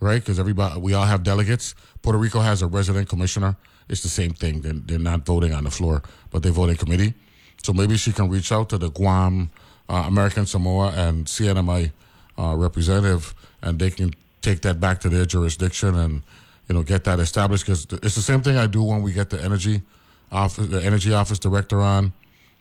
right? 0.00 0.20
Because 0.20 0.38
everybody, 0.38 0.80
we 0.80 0.94
all 0.94 1.04
have 1.06 1.22
delegates. 1.22 1.74
Puerto 2.02 2.18
Rico 2.18 2.40
has 2.40 2.62
a 2.62 2.66
resident 2.66 3.08
commissioner. 3.08 3.56
It's 3.88 4.02
the 4.02 4.08
same 4.08 4.32
thing. 4.32 4.62
They're, 4.62 4.72
they're 4.72 4.98
not 4.98 5.24
voting 5.26 5.52
on 5.54 5.64
the 5.64 5.70
floor, 5.70 6.02
but 6.30 6.42
they 6.42 6.50
vote 6.50 6.70
in 6.70 6.76
committee. 6.76 7.14
So 7.62 7.72
maybe 7.72 7.96
she 7.96 8.10
can 8.12 8.28
reach 8.28 8.50
out 8.50 8.68
to 8.70 8.78
the 8.78 8.90
Guam, 8.90 9.50
uh, 9.88 10.04
American 10.06 10.46
Samoa, 10.46 10.92
and 10.96 11.26
CNMI 11.26 11.92
uh, 12.38 12.54
representative, 12.56 13.34
and 13.60 13.78
they 13.78 13.90
can 13.90 14.12
take 14.42 14.60
that 14.62 14.80
back 14.80 15.00
to 15.00 15.08
their 15.08 15.24
jurisdiction 15.24 15.94
and 15.94 16.22
you 16.68 16.74
know 16.74 16.82
get 16.82 17.04
that 17.04 17.18
established. 17.20 17.64
Because 17.64 17.86
it's 18.02 18.14
the 18.14 18.22
same 18.22 18.42
thing 18.42 18.56
I 18.56 18.66
do 18.66 18.82
when 18.82 19.02
we 19.02 19.12
get 19.12 19.30
the 19.30 19.42
energy 19.42 19.82
office, 20.30 20.66
the 20.66 20.82
energy 20.82 21.12
office 21.14 21.38
director 21.38 21.80
on, 21.80 22.12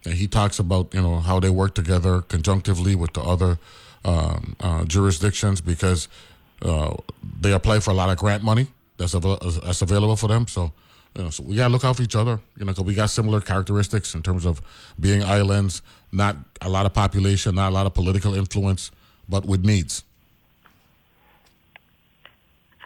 and 0.05 0.13
he 0.13 0.27
talks 0.27 0.59
about 0.59 0.93
you 0.93 1.01
know 1.01 1.19
how 1.19 1.39
they 1.39 1.49
work 1.49 1.75
together 1.75 2.21
conjunctively 2.21 2.95
with 2.95 3.13
the 3.13 3.21
other 3.21 3.57
um, 4.05 4.55
uh, 4.59 4.83
jurisdictions 4.85 5.61
because 5.61 6.07
uh, 6.61 6.95
they 7.41 7.51
apply 7.53 7.79
for 7.79 7.91
a 7.91 7.93
lot 7.93 8.09
of 8.09 8.17
grant 8.17 8.43
money 8.43 8.67
that's 8.97 9.13
avail- 9.13 9.39
that's 9.63 9.81
available 9.81 10.15
for 10.15 10.27
them. 10.27 10.47
So. 10.47 10.71
You 11.17 11.23
know, 11.23 11.29
so 11.29 11.43
we 11.43 11.57
gotta 11.57 11.73
look 11.73 11.83
out 11.83 11.97
for 11.97 12.03
each 12.03 12.15
other. 12.15 12.39
You 12.57 12.63
know, 12.63 12.73
'cause 12.73 12.85
we 12.85 12.93
got 12.93 13.09
similar 13.09 13.41
characteristics 13.41 14.15
in 14.15 14.21
terms 14.23 14.45
of 14.45 14.61
being 14.97 15.21
islands, 15.25 15.81
not 16.13 16.37
a 16.61 16.69
lot 16.69 16.85
of 16.85 16.93
population, 16.93 17.53
not 17.55 17.67
a 17.67 17.73
lot 17.73 17.85
of 17.85 17.93
political 17.93 18.33
influence, 18.33 18.91
but 19.27 19.45
with 19.45 19.65
needs. 19.65 20.05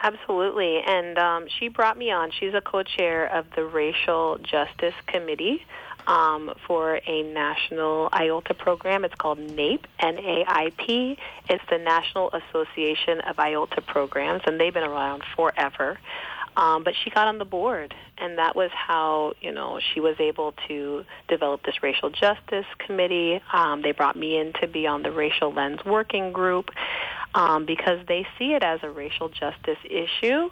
Absolutely. 0.06 0.78
And 0.86 1.18
um, 1.18 1.46
she 1.58 1.66
brought 1.66 1.98
me 1.98 2.12
on. 2.12 2.30
She's 2.30 2.54
a 2.54 2.60
co 2.60 2.84
chair 2.84 3.26
of 3.26 3.46
the 3.56 3.64
Racial 3.64 4.38
Justice 4.38 4.94
Committee 5.08 5.66
um, 6.06 6.52
for 6.64 7.00
a 7.04 7.22
national 7.24 8.08
IOLTA 8.10 8.56
program. 8.56 9.04
It's 9.04 9.16
called 9.16 9.38
NAIP, 9.38 9.80
N 9.98 10.18
A 10.18 10.44
I 10.46 10.70
P. 10.78 11.18
It's 11.50 11.64
the 11.68 11.78
National 11.78 12.30
Association 12.30 13.20
of 13.22 13.34
IOLTA 13.34 13.84
Programs, 13.84 14.42
and 14.46 14.60
they've 14.60 14.72
been 14.72 14.84
around 14.84 15.24
forever. 15.34 15.98
Um, 16.56 16.84
but 16.84 16.94
she 17.02 17.10
got 17.10 17.26
on 17.26 17.38
the 17.38 17.44
board, 17.44 17.92
and 18.16 18.38
that 18.38 18.54
was 18.54 18.70
how 18.72 19.34
you 19.40 19.50
know 19.50 19.80
she 19.92 19.98
was 19.98 20.14
able 20.20 20.54
to 20.68 21.04
develop 21.26 21.64
this 21.64 21.82
racial 21.82 22.10
justice 22.10 22.64
committee. 22.78 23.42
Um, 23.52 23.82
they 23.82 23.90
brought 23.90 24.16
me 24.16 24.38
in 24.38 24.52
to 24.60 24.68
be 24.68 24.86
on 24.86 25.02
the 25.02 25.10
racial 25.10 25.52
lens 25.52 25.84
working 25.84 26.32
group 26.32 26.70
um, 27.36 27.66
because 27.66 28.00
they 28.08 28.26
see 28.38 28.54
it 28.54 28.64
as 28.64 28.80
a 28.82 28.90
racial 28.90 29.28
justice 29.28 29.78
issue 29.84 30.48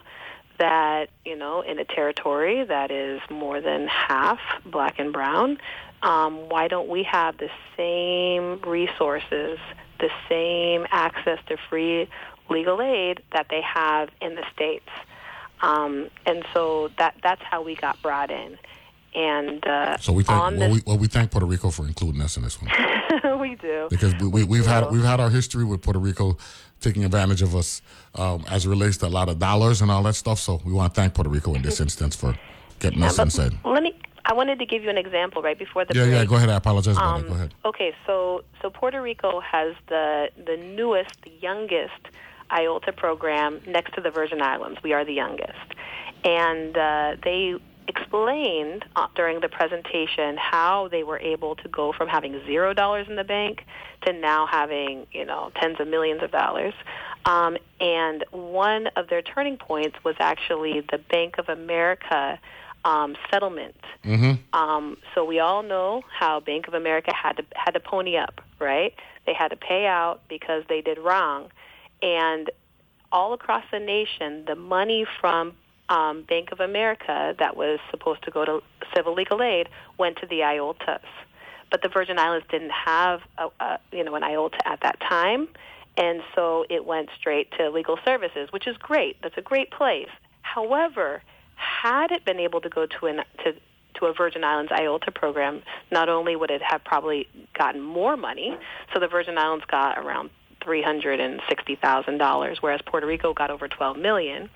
that 0.58 1.08
you 1.24 1.34
know 1.34 1.62
in 1.62 1.80
a 1.80 1.84
territory 1.84 2.62
that 2.62 2.92
is 2.92 3.20
more 3.28 3.60
than 3.60 3.88
half 3.88 4.38
black 4.64 5.00
and 5.00 5.12
brown. 5.12 5.58
Um, 6.02 6.50
why 6.50 6.68
don't 6.68 6.88
we 6.88 7.02
have 7.04 7.38
the 7.38 7.48
same 7.76 8.60
resources, 8.60 9.58
the 9.98 10.10
same 10.28 10.86
access 10.90 11.38
to 11.48 11.56
free 11.70 12.08
legal 12.50 12.82
aid 12.82 13.22
that 13.32 13.46
they 13.48 13.62
have 13.62 14.10
in 14.20 14.34
the 14.34 14.44
states? 14.54 14.90
Um, 15.62 16.10
and 16.26 16.44
so 16.52 16.90
that 16.98 17.16
that's 17.22 17.42
how 17.42 17.62
we 17.62 17.74
got 17.74 18.00
brought 18.02 18.30
in. 18.30 18.58
And 19.14 19.64
uh, 19.66 19.96
So 19.98 20.12
we 20.12 20.24
thank 20.24 20.58
well, 20.58 20.70
we, 20.70 20.82
well, 20.86 20.98
we 20.98 21.06
thank 21.06 21.30
Puerto 21.30 21.46
Rico 21.46 21.70
for 21.70 21.86
including 21.86 22.20
us 22.20 22.36
in 22.36 22.42
this 22.42 22.58
one 22.60 22.70
we 23.40 23.54
do 23.56 23.86
because 23.90 24.14
we, 24.20 24.26
we, 24.28 24.44
we've 24.44 24.66
had 24.66 24.90
we've 24.90 25.04
had 25.04 25.20
our 25.20 25.30
history 25.30 25.64
with 25.64 25.82
Puerto 25.82 25.98
Rico 26.00 26.36
taking 26.80 27.04
advantage 27.04 27.40
of 27.42 27.54
us 27.54 27.80
um, 28.16 28.44
as 28.50 28.66
it 28.66 28.68
relates 28.70 28.96
to 28.98 29.06
a 29.06 29.08
lot 29.08 29.28
of 29.28 29.38
dollars 29.38 29.80
and 29.82 29.90
all 29.90 30.02
that 30.02 30.14
stuff. 30.14 30.38
So 30.38 30.60
we 30.64 30.72
want 30.72 30.92
to 30.94 31.00
thank 31.00 31.14
Puerto 31.14 31.30
Rico 31.30 31.54
in 31.54 31.62
this 31.62 31.80
instance 31.80 32.14
for 32.16 32.36
getting 32.80 33.00
Yeah, 33.00 33.06
us 33.06 33.18
inside. 33.18 33.52
Let 33.64 33.82
me. 33.82 33.94
I 34.26 34.32
wanted 34.32 34.58
to 34.58 34.66
give 34.66 34.82
you 34.82 34.88
an 34.90 34.96
example 34.98 35.42
right 35.42 35.58
before 35.58 35.84
the 35.84 35.94
Yeah, 35.94 36.04
break. 36.04 36.14
yeah. 36.14 36.24
Go 36.24 36.36
ahead. 36.36 36.48
I 36.48 36.56
apologize 36.56 36.96
about 36.96 37.20
Um. 37.20 37.28
Go 37.28 37.34
ahead. 37.34 37.54
Okay, 37.64 37.92
so 38.06 38.42
so 38.60 38.70
Puerto 38.70 39.00
Rico 39.00 39.40
has 39.40 39.74
the 39.88 40.30
the 40.44 40.56
newest, 40.56 41.14
the 41.22 41.32
youngest 41.40 42.00
IOLTA 42.50 42.96
program 42.96 43.60
next 43.66 43.94
to 43.94 44.00
the 44.00 44.10
Virgin 44.10 44.40
Islands. 44.42 44.78
We 44.82 44.92
are 44.92 45.04
the 45.04 45.14
youngest, 45.14 45.68
and 46.24 46.76
uh, 46.76 47.16
they 47.22 47.54
explained 47.88 48.84
uh, 48.96 49.06
during 49.14 49.40
the 49.40 49.48
presentation 49.48 50.36
how 50.36 50.88
they 50.88 51.02
were 51.02 51.18
able 51.18 51.54
to 51.56 51.68
go 51.68 51.92
from 51.92 52.08
having 52.08 52.40
zero 52.46 52.72
dollars 52.72 53.06
in 53.08 53.16
the 53.16 53.24
bank 53.24 53.64
to 54.02 54.12
now 54.12 54.46
having 54.46 55.06
you 55.12 55.24
know 55.24 55.50
tens 55.60 55.78
of 55.80 55.88
millions 55.88 56.22
of 56.22 56.30
dollars. 56.30 56.74
Um, 57.26 57.56
and 57.80 58.24
one 58.30 58.88
of 58.96 59.08
their 59.08 59.22
turning 59.22 59.56
points 59.56 59.96
was 60.04 60.14
actually 60.20 60.82
the 60.90 60.98
Bank 60.98 61.36
of 61.38 61.48
America 61.48 62.38
um, 62.84 63.16
settlement. 63.30 63.76
Mm-hmm. 64.04 64.58
Um, 64.58 64.98
so 65.14 65.24
we 65.24 65.40
all 65.40 65.62
know 65.62 66.02
how 66.10 66.40
Bank 66.40 66.68
of 66.68 66.74
America 66.74 67.12
had 67.14 67.38
to 67.38 67.44
had 67.54 67.72
to 67.72 67.80
pony 67.80 68.16
up, 68.16 68.40
right? 68.58 68.94
They 69.26 69.34
had 69.34 69.48
to 69.48 69.56
pay 69.56 69.86
out 69.86 70.20
because 70.28 70.64
they 70.68 70.82
did 70.82 70.98
wrong, 70.98 71.48
and 72.02 72.50
all 73.10 73.32
across 73.32 73.64
the 73.70 73.78
nation, 73.78 74.44
the 74.46 74.56
money 74.56 75.06
from 75.20 75.54
um, 75.88 76.22
Bank 76.22 76.52
of 76.52 76.60
America 76.60 77.34
that 77.38 77.56
was 77.56 77.78
supposed 77.90 78.22
to 78.24 78.30
go 78.30 78.44
to 78.44 78.62
civil 78.94 79.14
legal 79.14 79.42
aid 79.42 79.68
went 79.98 80.18
to 80.18 80.26
the 80.26 80.40
IOLTAs, 80.40 81.00
but 81.70 81.82
the 81.82 81.88
Virgin 81.88 82.18
Islands 82.18 82.46
didn't 82.50 82.72
have 82.72 83.20
a, 83.38 83.48
a 83.60 83.78
you 83.92 84.04
know 84.04 84.14
an 84.14 84.22
IOLTA 84.22 84.58
at 84.64 84.80
that 84.82 85.00
time, 85.00 85.48
and 85.96 86.22
so 86.34 86.64
it 86.70 86.84
went 86.84 87.10
straight 87.18 87.50
to 87.58 87.70
legal 87.70 87.98
services, 88.04 88.48
which 88.50 88.66
is 88.66 88.76
great. 88.76 89.16
That's 89.22 89.36
a 89.36 89.42
great 89.42 89.70
place. 89.70 90.08
However, 90.42 91.22
had 91.56 92.10
it 92.12 92.24
been 92.24 92.40
able 92.40 92.60
to 92.60 92.68
go 92.68 92.86
to 92.86 93.06
an 93.06 93.22
to 93.44 93.54
to 94.00 94.06
a 94.06 94.12
Virgin 94.12 94.42
Islands 94.42 94.72
IOLTA 94.72 95.14
program, 95.14 95.62
not 95.92 96.08
only 96.08 96.34
would 96.34 96.50
it 96.50 96.62
have 96.62 96.82
probably 96.82 97.28
gotten 97.56 97.80
more 97.80 98.16
money, 98.16 98.56
so 98.92 99.00
the 99.00 99.06
Virgin 99.06 99.38
Islands 99.38 99.64
got 99.66 99.98
around 99.98 100.30
three 100.62 100.82
hundred 100.82 101.20
and 101.20 101.40
sixty 101.48 101.76
thousand 101.76 102.18
dollars, 102.18 102.58
whereas 102.60 102.80
Puerto 102.84 103.06
Rico 103.06 103.32
got 103.34 103.50
over 103.50 103.68
twelve 103.68 103.96
million. 103.96 104.48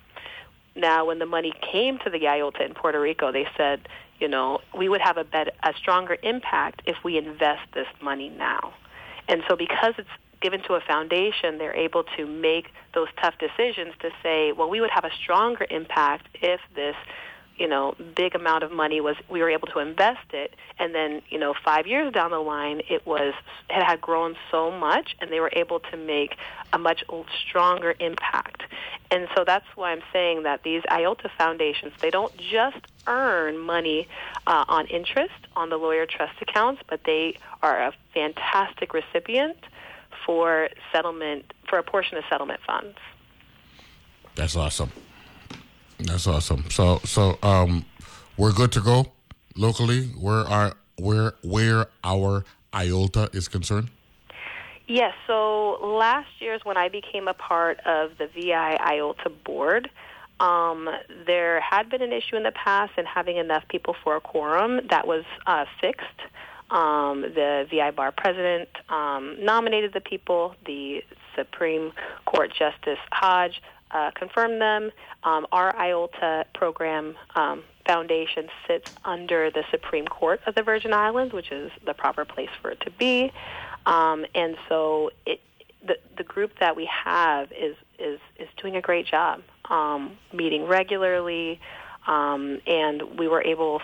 Now, 0.75 1.05
when 1.05 1.19
the 1.19 1.25
money 1.25 1.53
came 1.71 1.97
to 1.99 2.09
the 2.09 2.19
IOLTA 2.19 2.65
in 2.65 2.73
Puerto 2.73 2.99
Rico, 2.99 3.31
they 3.31 3.47
said, 3.57 3.87
you 4.19 4.27
know, 4.27 4.59
we 4.77 4.89
would 4.89 5.01
have 5.01 5.17
a 5.17 5.23
better, 5.23 5.51
a 5.63 5.73
stronger 5.77 6.17
impact 6.23 6.81
if 6.85 6.97
we 7.03 7.17
invest 7.17 7.61
this 7.73 7.87
money 8.01 8.29
now. 8.29 8.73
And 9.27 9.43
so, 9.47 9.55
because 9.55 9.93
it's 9.97 10.09
given 10.41 10.61
to 10.63 10.73
a 10.73 10.81
foundation, 10.81 11.57
they're 11.57 11.75
able 11.75 12.03
to 12.17 12.25
make 12.25 12.71
those 12.93 13.07
tough 13.21 13.35
decisions 13.39 13.93
to 13.99 14.09
say, 14.23 14.51
well, 14.51 14.69
we 14.69 14.81
would 14.81 14.89
have 14.89 15.05
a 15.05 15.11
stronger 15.21 15.65
impact 15.69 16.27
if 16.35 16.59
this, 16.75 16.95
you 17.59 17.67
know, 17.67 17.93
big 18.15 18.35
amount 18.35 18.63
of 18.63 18.71
money 18.71 19.01
was 19.01 19.17
we 19.29 19.41
were 19.41 19.49
able 19.49 19.67
to 19.67 19.79
invest 19.79 20.33
it, 20.33 20.55
and 20.79 20.95
then 20.95 21.21
you 21.29 21.37
know, 21.37 21.53
five 21.53 21.85
years 21.85 22.13
down 22.13 22.31
the 22.31 22.39
line, 22.39 22.81
it 22.89 23.05
was 23.05 23.33
it 23.69 23.83
had 23.83 23.99
grown 23.99 24.35
so 24.49 24.71
much, 24.71 25.15
and 25.19 25.29
they 25.31 25.39
were 25.39 25.51
able 25.53 25.79
to 25.79 25.97
make 25.97 26.37
a 26.71 26.79
much 26.79 27.03
stronger 27.45 27.93
impact. 27.99 28.63
And 29.11 29.27
so 29.35 29.43
that's 29.43 29.65
why 29.75 29.91
I'm 29.91 30.03
saying 30.13 30.43
that 30.43 30.63
these 30.63 30.83
IOTA 30.89 31.29
foundations, 31.37 31.93
they 31.99 32.09
don't 32.09 32.35
just 32.37 32.77
earn 33.07 33.57
money 33.57 34.07
uh, 34.47 34.65
on 34.67 34.85
interest 34.87 35.33
on 35.55 35.69
the 35.69 35.77
lawyer 35.77 36.05
trust 36.05 36.41
accounts, 36.41 36.81
but 36.87 37.03
they 37.03 37.37
are 37.61 37.81
a 37.81 37.93
fantastic 38.13 38.93
recipient 38.93 39.57
for 40.25 40.69
settlement 40.91 41.53
for 41.67 41.79
a 41.79 41.83
portion 41.83 42.17
of 42.17 42.23
settlement 42.29 42.61
funds. 42.65 42.97
That's 44.35 44.55
awesome. 44.55 44.91
That's 45.99 46.27
awesome. 46.27 46.69
So 46.69 46.99
so 47.03 47.37
um, 47.43 47.85
we're 48.37 48.53
good 48.53 48.71
to 48.73 48.81
go 48.81 49.07
locally. 49.55 50.07
Where 50.19 50.45
our 50.47 50.73
where 50.97 51.33
where 51.43 51.87
our 52.03 52.45
IOLTA 52.73 53.35
is 53.35 53.47
concerned. 53.47 53.89
Yes, 54.87 55.13
so 55.27 55.77
last 55.83 56.29
year 56.39 56.55
is 56.55 56.61
when 56.63 56.75
I 56.75 56.89
became 56.89 57.27
a 57.27 57.33
part 57.35 57.79
of 57.85 58.17
the 58.17 58.27
VI 58.27 58.77
IOLTA 58.77 59.43
board. 59.43 59.89
Um, 60.39 60.89
there 61.27 61.59
had 61.59 61.89
been 61.89 62.01
an 62.01 62.11
issue 62.11 62.37
in 62.37 62.43
the 62.43 62.51
past 62.51 62.93
in 62.97 63.05
having 63.05 63.37
enough 63.37 63.67
people 63.67 63.95
for 64.03 64.15
a 64.15 64.21
quorum. 64.21 64.81
That 64.89 65.05
was 65.05 65.25
uh, 65.45 65.65
fixed. 65.79 66.05
Um, 66.71 67.21
the 67.21 67.67
VI 67.69 67.91
bar 67.91 68.11
president 68.11 68.69
um, 68.89 69.35
nominated 69.39 69.93
the 69.93 70.01
people. 70.01 70.55
The 70.65 71.03
Supreme 71.35 71.91
Court 72.25 72.51
Justice 72.57 72.99
Hodge 73.11 73.61
uh, 73.91 74.11
confirmed 74.11 74.61
them. 74.61 74.91
Um, 75.23 75.47
our 75.51 75.73
IOLTA 75.73 76.45
program 76.53 77.15
um, 77.35 77.63
foundation 77.85 78.47
sits 78.67 78.91
under 79.03 79.49
the 79.49 79.63
Supreme 79.71 80.07
Court 80.07 80.41
of 80.45 80.55
the 80.55 80.63
Virgin 80.63 80.93
Islands, 80.93 81.33
which 81.33 81.51
is 81.51 81.71
the 81.85 81.93
proper 81.93 82.25
place 82.25 82.49
for 82.61 82.71
it 82.71 82.79
to 82.81 82.91
be. 82.91 83.31
Um, 83.85 84.25
and 84.35 84.55
so 84.67 85.11
it 85.25 85.41
the 85.85 85.97
the 86.17 86.23
group 86.23 86.59
that 86.59 86.75
we 86.75 86.85
have 86.85 87.51
is 87.51 87.75
is 87.97 88.19
is 88.37 88.47
doing 88.57 88.75
a 88.75 88.81
great 88.81 89.05
job, 89.05 89.41
um, 89.69 90.17
meeting 90.33 90.65
regularly, 90.65 91.59
um, 92.07 92.59
and 92.67 93.17
we 93.17 93.27
were 93.27 93.41
able. 93.41 93.81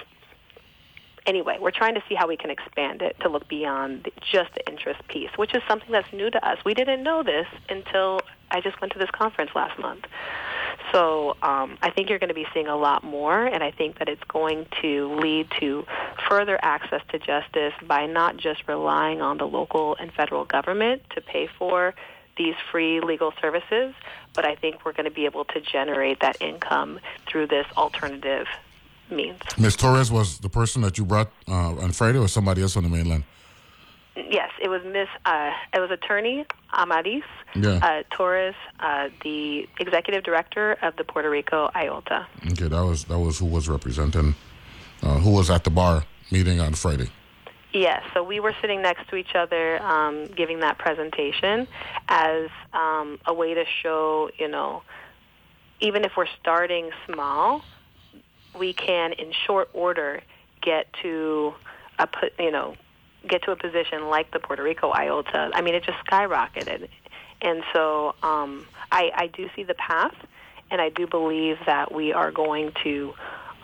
Anyway, 1.25 1.57
we're 1.59 1.71
trying 1.71 1.95
to 1.95 2.03
see 2.07 2.13
how 2.13 2.27
we 2.27 2.37
can 2.37 2.51
expand 2.51 3.01
it 3.01 3.15
to 3.21 3.29
look 3.29 3.47
beyond 3.47 4.11
just 4.31 4.53
the 4.53 4.67
interest 4.69 5.01
piece, 5.07 5.31
which 5.37 5.55
is 5.55 5.63
something 5.67 5.91
that's 5.91 6.13
new 6.13 6.29
to 6.29 6.47
us. 6.47 6.59
We 6.63 6.75
didn't 6.75 7.01
know 7.01 7.23
this 7.23 7.47
until 7.67 8.21
I 8.51 8.61
just 8.61 8.79
went 8.81 8.93
to 8.93 8.99
this 8.99 9.11
conference 9.11 9.51
last 9.55 9.79
month. 9.79 10.05
So 10.91 11.35
um, 11.41 11.77
I 11.81 11.89
think 11.89 12.09
you're 12.09 12.19
going 12.19 12.29
to 12.29 12.35
be 12.35 12.47
seeing 12.53 12.67
a 12.67 12.75
lot 12.77 13.03
more, 13.03 13.45
and 13.45 13.63
I 13.63 13.71
think 13.71 13.99
that 13.99 14.07
it's 14.07 14.23
going 14.25 14.65
to 14.81 15.13
lead 15.19 15.47
to 15.59 15.85
further 16.29 16.59
access 16.61 17.01
to 17.09 17.19
justice 17.19 17.73
by 17.85 18.05
not 18.05 18.37
just 18.37 18.67
relying 18.67 19.21
on 19.21 19.37
the 19.37 19.47
local 19.47 19.95
and 19.99 20.11
federal 20.13 20.45
government 20.45 21.01
to 21.15 21.21
pay 21.21 21.47
for 21.47 21.95
these 22.37 22.55
free 22.71 22.99
legal 22.99 23.33
services, 23.41 23.93
but 24.33 24.45
I 24.45 24.55
think 24.55 24.85
we're 24.85 24.93
going 24.93 25.05
to 25.05 25.11
be 25.11 25.25
able 25.25 25.45
to 25.45 25.61
generate 25.61 26.19
that 26.19 26.41
income 26.41 26.99
through 27.27 27.47
this 27.47 27.65
alternative 27.77 28.47
means. 29.09 29.39
Ms. 29.57 29.75
Torres 29.75 30.11
was 30.11 30.39
the 30.39 30.49
person 30.49 30.81
that 30.81 30.97
you 30.97 31.05
brought 31.05 31.31
uh, 31.47 31.75
on 31.75 31.91
Friday, 31.91 32.19
or 32.19 32.27
somebody 32.27 32.61
else 32.61 32.75
on 32.75 32.83
the 32.83 32.89
mainland? 32.89 33.23
Yes, 34.15 34.49
it 34.61 34.69
was 34.69 34.81
Miss. 34.85 35.09
Uh, 35.25 35.51
it 35.73 35.79
was 35.79 35.91
attorney 35.91 36.45
Amaris 36.73 37.23
Yeah. 37.53 37.79
uh, 37.81 38.03
Torres, 38.11 38.55
uh, 38.79 39.09
the 39.23 39.67
executive 39.79 40.23
director 40.23 40.77
of 40.81 40.95
the 40.95 41.03
Puerto 41.03 41.29
Rico 41.29 41.69
IOTA. 41.75 42.25
Okay, 42.51 42.67
that 42.67 42.85
was 42.85 43.05
that 43.05 43.19
was 43.19 43.39
who 43.39 43.45
was 43.45 43.67
representing, 43.67 44.35
uh, 45.03 45.17
who 45.19 45.31
was 45.31 45.49
at 45.49 45.63
the 45.65 45.69
bar 45.69 46.03
meeting 46.31 46.59
on 46.61 46.73
Friday. 46.73 47.09
Yes, 47.73 48.03
so 48.13 48.23
we 48.23 48.39
were 48.39 48.55
sitting 48.61 48.81
next 48.81 49.09
to 49.09 49.17
each 49.17 49.35
other, 49.35 49.81
um, 49.83 50.27
giving 50.27 50.61
that 50.61 50.77
presentation 50.77 51.67
as 52.07 52.49
um, 52.71 53.19
a 53.25 53.33
way 53.33 53.53
to 53.53 53.65
show, 53.83 54.29
you 54.39 54.47
know, 54.47 54.81
even 55.81 56.05
if 56.05 56.13
we're 56.15 56.25
starting 56.39 56.91
small, 57.05 57.63
we 58.57 58.71
can, 58.71 59.11
in 59.11 59.33
short 59.45 59.69
order, 59.73 60.21
get 60.61 60.87
to 61.01 61.53
a 61.99 62.07
put, 62.07 62.31
you 62.39 62.49
know, 62.49 62.75
get 63.27 63.43
to 63.43 63.51
a 63.51 63.55
position 63.55 64.07
like 64.09 64.31
the 64.31 64.39
Puerto 64.39 64.63
Rico 64.63 64.91
IOTA. 64.91 65.51
I 65.53 65.61
mean, 65.61 65.75
it 65.75 65.83
just 65.83 65.97
skyrocketed, 66.05 66.89
and 67.41 67.63
so 67.73 68.15
um, 68.23 68.65
I, 68.91 69.11
I 69.15 69.27
do 69.27 69.49
see 69.55 69.63
the 69.63 69.73
path, 69.75 70.15
and 70.71 70.81
I 70.81 70.89
do 70.89 71.07
believe 71.07 71.57
that 71.65 71.93
we 71.93 72.13
are 72.13 72.31
going 72.31 72.71
to 72.83 73.13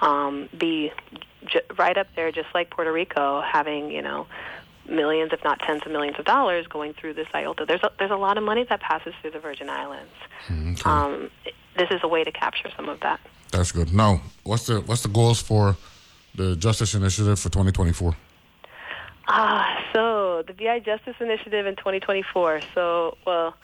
um, 0.01 0.49
be 0.57 0.91
j- 1.45 1.61
right 1.77 1.97
up 1.97 2.07
there, 2.15 2.31
just 2.31 2.49
like 2.53 2.69
Puerto 2.71 2.91
Rico, 2.91 3.41
having 3.41 3.91
you 3.91 4.01
know 4.01 4.27
millions, 4.89 5.31
if 5.31 5.43
not 5.43 5.59
tens 5.59 5.81
of 5.85 5.91
millions 5.91 6.17
of 6.19 6.25
dollars 6.25 6.67
going 6.67 6.93
through 6.93 7.13
this 7.13 7.27
IOTA. 7.33 7.65
There's 7.65 7.83
a, 7.83 7.91
there's 7.99 8.11
a 8.11 8.15
lot 8.15 8.37
of 8.37 8.43
money 8.43 8.65
that 8.69 8.81
passes 8.81 9.13
through 9.21 9.31
the 9.31 9.39
Virgin 9.39 9.69
Islands. 9.69 10.11
Um, 10.85 11.29
this 11.77 11.89
is 11.91 12.01
a 12.03 12.07
way 12.07 12.23
to 12.23 12.31
capture 12.31 12.69
some 12.75 12.89
of 12.89 12.99
that. 13.01 13.19
That's 13.51 13.71
good. 13.71 13.93
Now, 13.93 14.21
what's 14.43 14.65
the 14.67 14.81
what's 14.81 15.03
the 15.03 15.09
goals 15.09 15.41
for 15.41 15.77
the 16.35 16.55
Justice 16.55 16.93
Initiative 16.95 17.39
for 17.39 17.49
2024? 17.49 18.15
Ah, 19.33 19.85
so 19.93 20.43
the 20.45 20.51
VI 20.51 20.79
Justice 20.79 21.15
Initiative 21.21 21.65
in 21.65 21.77
2024. 21.77 22.59
So, 22.75 23.17
well, 23.25 23.55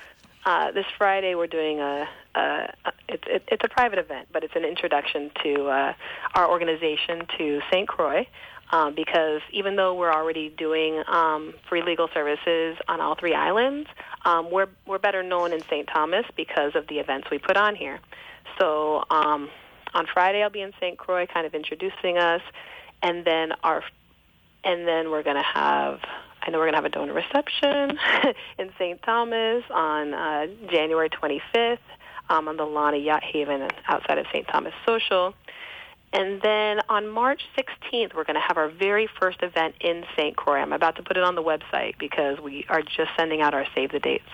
uh, 0.45 0.72
this 0.72 0.86
Friday 0.97 1.36
we're 1.36 1.47
doing 1.47 1.82
a, 1.82 2.07
a, 2.36 2.39
a 2.39 2.93
it's 3.09 3.24
it, 3.28 3.43
it's 3.51 3.63
a 3.65 3.68
private 3.68 3.99
event, 3.99 4.30
but 4.32 4.45
it's 4.45 4.55
an 4.55 4.63
introduction 4.63 5.30
to 5.43 5.68
uh, 5.68 5.93
our 6.36 6.49
organization 6.49 7.28
to 7.38 7.59
St. 7.70 7.86
Croix. 7.86 8.26
Um, 8.72 8.95
because 8.95 9.41
even 9.51 9.76
though 9.76 9.93
we're 9.93 10.11
already 10.11 10.47
doing 10.49 11.03
um, 11.07 11.53
free 11.68 11.82
legal 11.82 12.07
services 12.13 12.78
on 12.88 13.01
all 13.01 13.15
three 13.15 13.34
islands, 13.34 13.89
um, 14.24 14.49
we're 14.49 14.70
we're 14.86 14.99
better 14.99 15.22
known 15.22 15.51
in 15.51 15.59
St. 15.63 15.86
Thomas 15.93 16.26
because 16.38 16.76
of 16.76 16.88
the 16.88 16.99
events 16.99 17.28
we 17.30 17.39
put 17.39 17.57
on 17.57 17.76
here. 17.76 17.99
So 18.57 19.03
um, 19.09 19.49
on 19.93 20.07
Friday 20.13 20.43
I'll 20.43 20.49
be 20.49 20.61
in 20.61 20.72
St. 20.80 20.97
Croix, 20.97 21.28
kind 21.28 21.45
of 21.45 21.53
introducing 21.53 22.18
us, 22.18 22.41
and 23.03 23.26
then 23.26 23.51
our 23.63 23.84
and 24.64 24.88
then 24.88 25.12
we're 25.12 25.24
going 25.24 25.36
to 25.36 25.41
have 25.41 25.99
I 26.41 26.49
know 26.49 26.60
we're 26.60 26.72
going 26.72 26.74
to 26.74 26.78
have 26.78 26.86
a 26.86 26.89
donor 26.89 27.14
reception 27.14 27.99
in 28.58 28.70
St. 28.80 29.01
Thomas 29.03 29.66
on 29.70 30.14
uh, 30.14 30.47
January 30.72 31.10
25th 31.10 31.80
um, 32.30 32.47
on 32.47 32.55
the 32.55 32.64
lawn 32.64 32.93
of 32.93 33.01
Yacht 33.01 33.24
Haven 33.24 33.68
outside 33.88 34.18
of 34.18 34.26
St. 34.32 34.47
Thomas 34.47 34.74
Social. 34.86 35.34
And 36.14 36.41
then 36.41 36.80
on 36.88 37.10
March 37.10 37.41
16th, 37.58 38.16
we're 38.16 38.24
going 38.24 38.36
to 38.36 38.45
have 38.47 38.58
our 38.58 38.70
very 38.70 39.10
first 39.20 39.43
event 39.43 39.76
in 39.82 40.05
St. 40.18 40.38
Croix. 40.38 40.62
I'm 40.62 40.72
about 40.72 40.95
to 40.95 41.03
put 41.03 41.18
it 41.18 41.24
on 41.24 41.36
the 41.36 41.43
website 41.43 41.97
because 41.99 42.39
we 42.39 42.66
are 42.70 42.82
just 42.82 43.12
sending 43.18 43.41
out 43.41 43.53
our 43.53 43.66
save 43.76 43.91
the 43.91 43.99
dates 43.99 44.30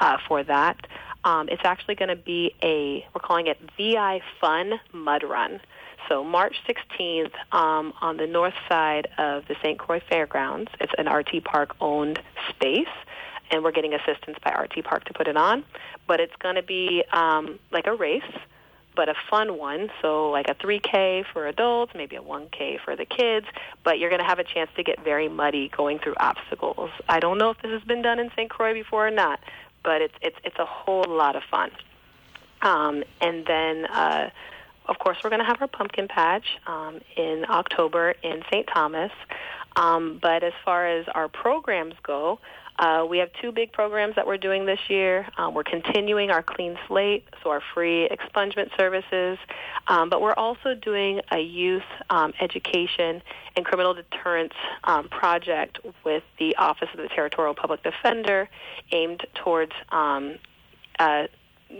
uh, 0.00 0.16
for 0.26 0.42
that. 0.44 0.86
Um, 1.24 1.48
it's 1.50 1.62
actually 1.64 1.96
going 1.96 2.08
to 2.08 2.16
be 2.16 2.54
a, 2.62 3.06
we're 3.14 3.20
calling 3.20 3.46
it 3.46 3.58
VI 3.76 4.22
Fun 4.40 4.80
Mud 4.92 5.22
Run. 5.22 5.60
So 6.08 6.24
March 6.24 6.56
16th 6.66 7.32
um, 7.52 7.92
on 8.00 8.16
the 8.16 8.26
north 8.26 8.54
side 8.68 9.08
of 9.18 9.46
the 9.46 9.54
St. 9.62 9.78
Croix 9.78 10.00
Fairgrounds. 10.08 10.70
It's 10.80 10.92
an 10.96 11.06
RT 11.06 11.44
Park 11.44 11.76
owned 11.80 12.20
space, 12.48 12.88
and 13.50 13.62
we're 13.62 13.72
getting 13.72 13.92
assistance 13.92 14.38
by 14.42 14.52
RT 14.52 14.84
Park 14.84 15.04
to 15.04 15.12
put 15.12 15.28
it 15.28 15.36
on. 15.36 15.64
But 16.06 16.20
it's 16.20 16.34
going 16.36 16.54
to 16.54 16.62
be 16.62 17.04
um, 17.12 17.58
like 17.70 17.86
a 17.86 17.94
race, 17.94 18.22
but 18.96 19.10
a 19.10 19.14
fun 19.28 19.58
one. 19.58 19.90
So 20.00 20.30
like 20.30 20.48
a 20.48 20.54
3K 20.54 21.26
for 21.30 21.46
adults, 21.46 21.92
maybe 21.94 22.16
a 22.16 22.22
1K 22.22 22.80
for 22.80 22.96
the 22.96 23.04
kids. 23.04 23.46
But 23.84 23.98
you're 23.98 24.10
going 24.10 24.22
to 24.22 24.26
have 24.26 24.38
a 24.38 24.44
chance 24.44 24.70
to 24.76 24.82
get 24.82 25.04
very 25.04 25.28
muddy 25.28 25.68
going 25.68 25.98
through 25.98 26.14
obstacles. 26.18 26.90
I 27.06 27.20
don't 27.20 27.36
know 27.36 27.50
if 27.50 27.60
this 27.60 27.70
has 27.70 27.82
been 27.82 28.00
done 28.00 28.18
in 28.18 28.30
St. 28.30 28.48
Croix 28.48 28.72
before 28.72 29.06
or 29.06 29.10
not, 29.10 29.40
but 29.84 30.00
it's 30.00 30.14
it's 30.22 30.36
it's 30.42 30.58
a 30.58 30.64
whole 30.64 31.04
lot 31.06 31.36
of 31.36 31.42
fun. 31.50 31.70
Um, 32.62 33.04
and 33.20 33.44
then. 33.44 33.84
Uh, 33.84 34.30
of 34.88 34.98
course, 34.98 35.18
we're 35.22 35.30
going 35.30 35.40
to 35.40 35.46
have 35.46 35.60
our 35.60 35.68
pumpkin 35.68 36.08
patch 36.08 36.46
um, 36.66 37.00
in 37.16 37.44
October 37.48 38.14
in 38.22 38.42
St. 38.50 38.66
Thomas. 38.66 39.12
Um, 39.76 40.18
but 40.20 40.42
as 40.42 40.54
far 40.64 40.88
as 40.88 41.06
our 41.14 41.28
programs 41.28 41.94
go, 42.02 42.40
uh, 42.78 43.04
we 43.08 43.18
have 43.18 43.28
two 43.40 43.50
big 43.50 43.72
programs 43.72 44.14
that 44.14 44.26
we're 44.26 44.38
doing 44.38 44.64
this 44.64 44.78
year. 44.88 45.26
Um, 45.36 45.52
we're 45.52 45.64
continuing 45.64 46.30
our 46.30 46.42
clean 46.42 46.78
slate, 46.86 47.24
so 47.42 47.50
our 47.50 47.62
free 47.74 48.08
expungement 48.08 48.76
services, 48.76 49.36
um, 49.88 50.08
but 50.08 50.20
we're 50.20 50.34
also 50.34 50.74
doing 50.74 51.20
a 51.32 51.40
youth 51.40 51.82
um, 52.08 52.32
education 52.40 53.20
and 53.56 53.64
criminal 53.64 53.94
deterrence 53.94 54.54
um, 54.84 55.08
project 55.08 55.80
with 56.04 56.22
the 56.38 56.54
Office 56.56 56.88
of 56.92 57.00
the 57.00 57.08
Territorial 57.08 57.54
Public 57.54 57.82
Defender 57.82 58.48
aimed 58.92 59.26
towards 59.34 59.72
um, 59.90 60.36
uh, 61.00 61.24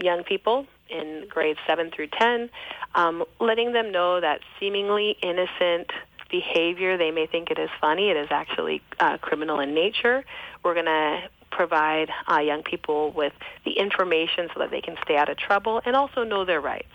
young 0.02 0.24
people 0.24 0.66
in 0.88 1.26
grades 1.28 1.58
7 1.66 1.90
through 1.90 2.08
10, 2.08 2.50
um, 2.94 3.24
letting 3.40 3.72
them 3.72 3.92
know 3.92 4.20
that 4.20 4.40
seemingly 4.58 5.16
innocent 5.22 5.90
behavior, 6.30 6.96
they 6.96 7.10
may 7.10 7.26
think 7.26 7.50
it 7.50 7.58
is 7.58 7.70
funny, 7.80 8.10
it 8.10 8.16
is 8.16 8.28
actually 8.30 8.82
uh, 9.00 9.18
criminal 9.18 9.60
in 9.60 9.74
nature. 9.74 10.24
We're 10.62 10.74
going 10.74 10.86
to 10.86 11.28
provide 11.50 12.10
uh, 12.30 12.38
young 12.38 12.62
people 12.62 13.10
with 13.12 13.32
the 13.64 13.72
information 13.72 14.48
so 14.52 14.60
that 14.60 14.70
they 14.70 14.80
can 14.80 14.96
stay 15.04 15.16
out 15.16 15.28
of 15.28 15.36
trouble 15.36 15.80
and 15.84 15.96
also 15.96 16.24
know 16.24 16.44
their 16.44 16.60
rights. 16.60 16.86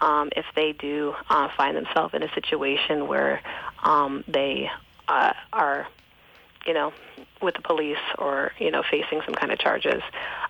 Um, 0.00 0.30
if 0.36 0.46
they 0.54 0.72
do 0.72 1.14
uh, 1.28 1.48
find 1.56 1.76
themselves 1.76 2.14
in 2.14 2.22
a 2.22 2.32
situation 2.32 3.08
where 3.08 3.42
um, 3.82 4.22
they 4.28 4.70
uh, 5.08 5.32
are, 5.52 5.88
you 6.68 6.74
know, 6.74 6.92
with 7.40 7.54
the 7.54 7.62
police 7.62 7.96
or 8.18 8.52
you 8.58 8.70
know 8.70 8.82
facing 8.88 9.22
some 9.24 9.34
kind 9.34 9.50
of 9.50 9.58
charges. 9.58 10.02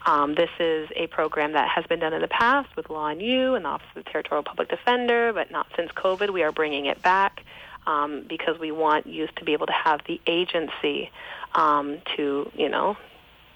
Um, 0.05 0.35
this 0.35 0.51
is 0.59 0.89
a 0.97 1.07
program 1.07 1.53
that 1.53 1.69
has 1.69 1.87
been 1.87 2.01
done 2.01 2.12
in 2.12 2.21
the 2.21 2.29
past 2.29 2.69
with 2.77 2.91
Law 2.91 3.07
and 3.07 3.23
You 3.23 3.55
and 3.55 3.64
the 3.64 3.69
Office 3.69 3.87
of 3.95 4.05
the 4.05 4.11
Territorial 4.11 4.43
Public 4.43 4.69
Defender, 4.69 5.33
but 5.33 5.51
not 5.51 5.69
since 5.77 5.91
COVID. 5.93 6.31
We 6.31 6.43
are 6.43 6.53
bringing 6.53 6.87
it 6.87 7.01
back 7.03 7.45
um, 7.87 8.25
because 8.29 8.59
we 8.59 8.73
want 8.73 9.07
youth 9.07 9.31
to 9.37 9.45
be 9.45 9.53
able 9.53 9.66
to 9.66 9.73
have 9.73 10.01
the 10.07 10.21
agency 10.27 11.11
um, 11.55 11.99
to 12.16 12.51
you 12.55 12.69
know 12.69 12.97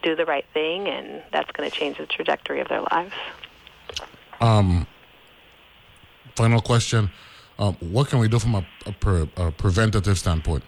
do 0.03 0.15
the 0.15 0.25
right 0.25 0.47
thing, 0.55 0.89
and 0.89 1.23
that's 1.33 1.51
going 1.53 1.69
to 1.69 1.77
change 1.77 1.99
the 1.99 2.07
trajectory 2.07 2.61
of 2.61 2.69
their 2.69 2.83
lives. 2.93 3.15
Um, 4.41 4.87
final 6.37 6.61
question: 6.61 7.11
um, 7.59 7.77
What 7.81 8.09
can 8.09 8.21
we 8.21 8.29
do 8.29 8.39
from 8.39 8.55
a, 8.55 8.67
a, 8.87 8.93
pre, 8.93 9.29
a 9.37 9.51
preventative 9.51 10.17
standpoint? 10.17 10.63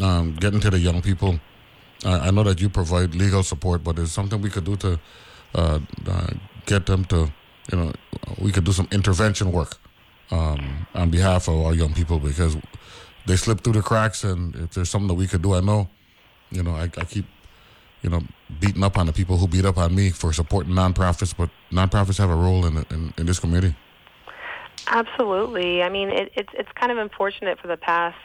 Um, 0.00 0.34
getting 0.34 0.60
to 0.60 0.70
the 0.70 0.78
young 0.78 1.02
people. 1.02 1.38
Uh, 2.04 2.18
I 2.22 2.30
know 2.30 2.42
that 2.44 2.60
you 2.60 2.68
provide 2.68 3.14
legal 3.14 3.42
support, 3.42 3.84
but 3.84 3.98
is 3.98 4.10
something 4.10 4.40
we 4.40 4.50
could 4.50 4.64
do 4.64 4.76
to 4.76 5.00
uh, 5.54 5.78
uh, 6.08 6.26
get 6.66 6.86
them 6.86 7.04
to, 7.06 7.30
you 7.70 7.78
know, 7.78 7.92
we 8.38 8.50
could 8.50 8.64
do 8.64 8.72
some 8.72 8.88
intervention 8.90 9.52
work 9.52 9.76
um, 10.30 10.86
on 10.94 11.10
behalf 11.10 11.48
of 11.48 11.60
our 11.60 11.74
young 11.74 11.94
people 11.94 12.18
because 12.18 12.56
they 13.26 13.36
slip 13.36 13.60
through 13.62 13.74
the 13.74 13.82
cracks. 13.82 14.24
And 14.24 14.56
if 14.56 14.70
there's 14.70 14.90
something 14.90 15.08
that 15.08 15.14
we 15.14 15.26
could 15.26 15.42
do, 15.42 15.54
I 15.54 15.60
know, 15.60 15.88
you 16.50 16.62
know, 16.62 16.72
I, 16.72 16.84
I 16.96 17.04
keep, 17.04 17.26
you 18.02 18.10
know, 18.10 18.22
beating 18.58 18.82
up 18.82 18.98
on 18.98 19.06
the 19.06 19.12
people 19.12 19.36
who 19.36 19.46
beat 19.46 19.64
up 19.64 19.78
on 19.78 19.94
me 19.94 20.10
for 20.10 20.32
supporting 20.32 20.72
nonprofits, 20.72 21.36
but 21.36 21.50
nonprofits 21.70 22.18
have 22.18 22.30
a 22.30 22.34
role 22.34 22.66
in 22.66 22.78
in, 22.90 23.14
in 23.18 23.26
this 23.26 23.38
community. 23.38 23.76
Absolutely. 24.88 25.82
I 25.82 25.88
mean, 25.88 26.08
it, 26.08 26.32
it's 26.34 26.50
it's 26.54 26.72
kind 26.74 26.90
of 26.90 26.98
unfortunate 26.98 27.60
for 27.60 27.68
the 27.68 27.76
past 27.76 28.16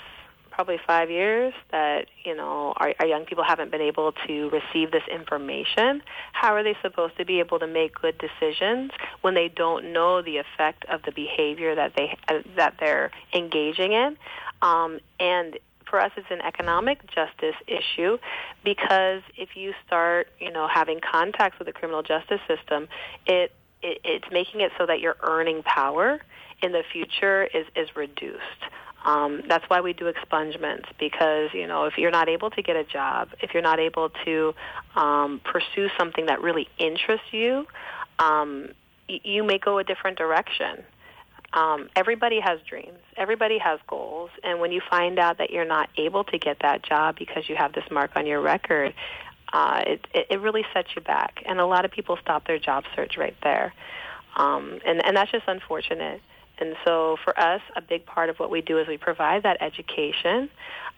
probably 0.57 0.79
five 0.87 1.11
years 1.11 1.53
that 1.69 2.07
you 2.25 2.35
know 2.35 2.73
our, 2.77 2.91
our 2.99 3.05
young 3.05 3.25
people 3.25 3.43
haven't 3.43 3.69
been 3.69 3.79
able 3.79 4.11
to 4.25 4.49
receive 4.49 4.89
this 4.89 5.03
information. 5.07 6.01
How 6.33 6.55
are 6.55 6.63
they 6.63 6.75
supposed 6.81 7.15
to 7.17 7.25
be 7.25 7.39
able 7.39 7.59
to 7.59 7.67
make 7.67 7.93
good 7.93 8.15
decisions 8.17 8.89
when 9.21 9.35
they 9.35 9.49
don't 9.49 9.93
know 9.93 10.23
the 10.23 10.37
effect 10.37 10.83
of 10.85 11.03
the 11.03 11.11
behavior 11.11 11.75
that 11.75 11.93
they 11.95 12.17
uh, 12.27 12.39
that 12.55 12.73
they're 12.79 13.11
engaging 13.35 13.93
in? 13.93 14.17
Um, 14.63 14.99
and 15.19 15.59
for 15.87 16.01
us 16.01 16.11
it's 16.17 16.31
an 16.31 16.41
economic 16.41 17.01
justice 17.05 17.55
issue 17.67 18.17
because 18.63 19.21
if 19.37 19.49
you 19.55 19.73
start 19.85 20.27
you 20.39 20.51
know 20.51 20.67
having 20.67 20.99
contacts 20.99 21.59
with 21.59 21.67
the 21.67 21.71
criminal 21.71 22.01
justice 22.01 22.41
system 22.47 22.87
it, 23.27 23.51
it 23.83 24.01
it's 24.03 24.25
making 24.31 24.61
it 24.61 24.71
so 24.75 24.87
that 24.87 24.99
your 25.01 25.17
earning 25.21 25.61
power 25.61 26.19
in 26.63 26.71
the 26.71 26.81
future 26.91 27.43
is 27.43 27.67
is 27.75 27.95
reduced 27.95 28.63
um, 29.05 29.41
that's 29.47 29.63
why 29.69 29.81
we 29.81 29.93
do 29.93 30.11
expungements 30.11 30.85
because 30.99 31.49
you 31.53 31.67
know 31.67 31.85
if 31.85 31.97
you're 31.97 32.11
not 32.11 32.29
able 32.29 32.49
to 32.51 32.61
get 32.61 32.75
a 32.75 32.83
job 32.83 33.29
if 33.41 33.53
you're 33.53 33.63
not 33.63 33.79
able 33.79 34.09
to 34.25 34.53
um, 34.95 35.41
pursue 35.43 35.89
something 35.97 36.25
that 36.25 36.41
really 36.41 36.67
interests 36.77 37.27
you 37.31 37.65
um, 38.19 38.69
y- 39.07 39.21
you 39.23 39.43
may 39.43 39.57
go 39.57 39.77
a 39.77 39.83
different 39.83 40.17
direction 40.17 40.83
um, 41.53 41.89
everybody 41.95 42.39
has 42.39 42.59
dreams. 42.67 42.99
Everybody 43.15 43.57
has 43.57 43.79
goals. 43.87 44.29
And 44.43 44.59
when 44.59 44.71
you 44.71 44.81
find 44.89 45.17
out 45.17 45.37
that 45.37 45.49
you're 45.49 45.65
not 45.65 45.89
able 45.97 46.23
to 46.25 46.37
get 46.37 46.57
that 46.61 46.83
job 46.83 47.15
because 47.17 47.47
you 47.47 47.55
have 47.55 47.73
this 47.73 47.85
mark 47.89 48.11
on 48.15 48.25
your 48.25 48.41
record, 48.41 48.93
uh, 49.53 49.81
it, 49.87 50.07
it, 50.13 50.27
it 50.29 50.41
really 50.41 50.65
sets 50.73 50.89
you 50.95 51.01
back. 51.01 51.41
And 51.45 51.59
a 51.59 51.65
lot 51.65 51.85
of 51.85 51.91
people 51.91 52.17
stop 52.21 52.45
their 52.45 52.59
job 52.59 52.83
search 52.95 53.17
right 53.17 53.35
there. 53.43 53.73
Um, 54.35 54.79
and, 54.85 55.03
and 55.05 55.15
that's 55.15 55.31
just 55.31 55.45
unfortunate. 55.47 56.21
And 56.59 56.75
so 56.85 57.17
for 57.23 57.37
us, 57.39 57.61
a 57.75 57.81
big 57.81 58.05
part 58.05 58.29
of 58.29 58.37
what 58.37 58.49
we 58.49 58.61
do 58.61 58.79
is 58.79 58.87
we 58.87 58.97
provide 58.97 59.43
that 59.43 59.61
education, 59.61 60.49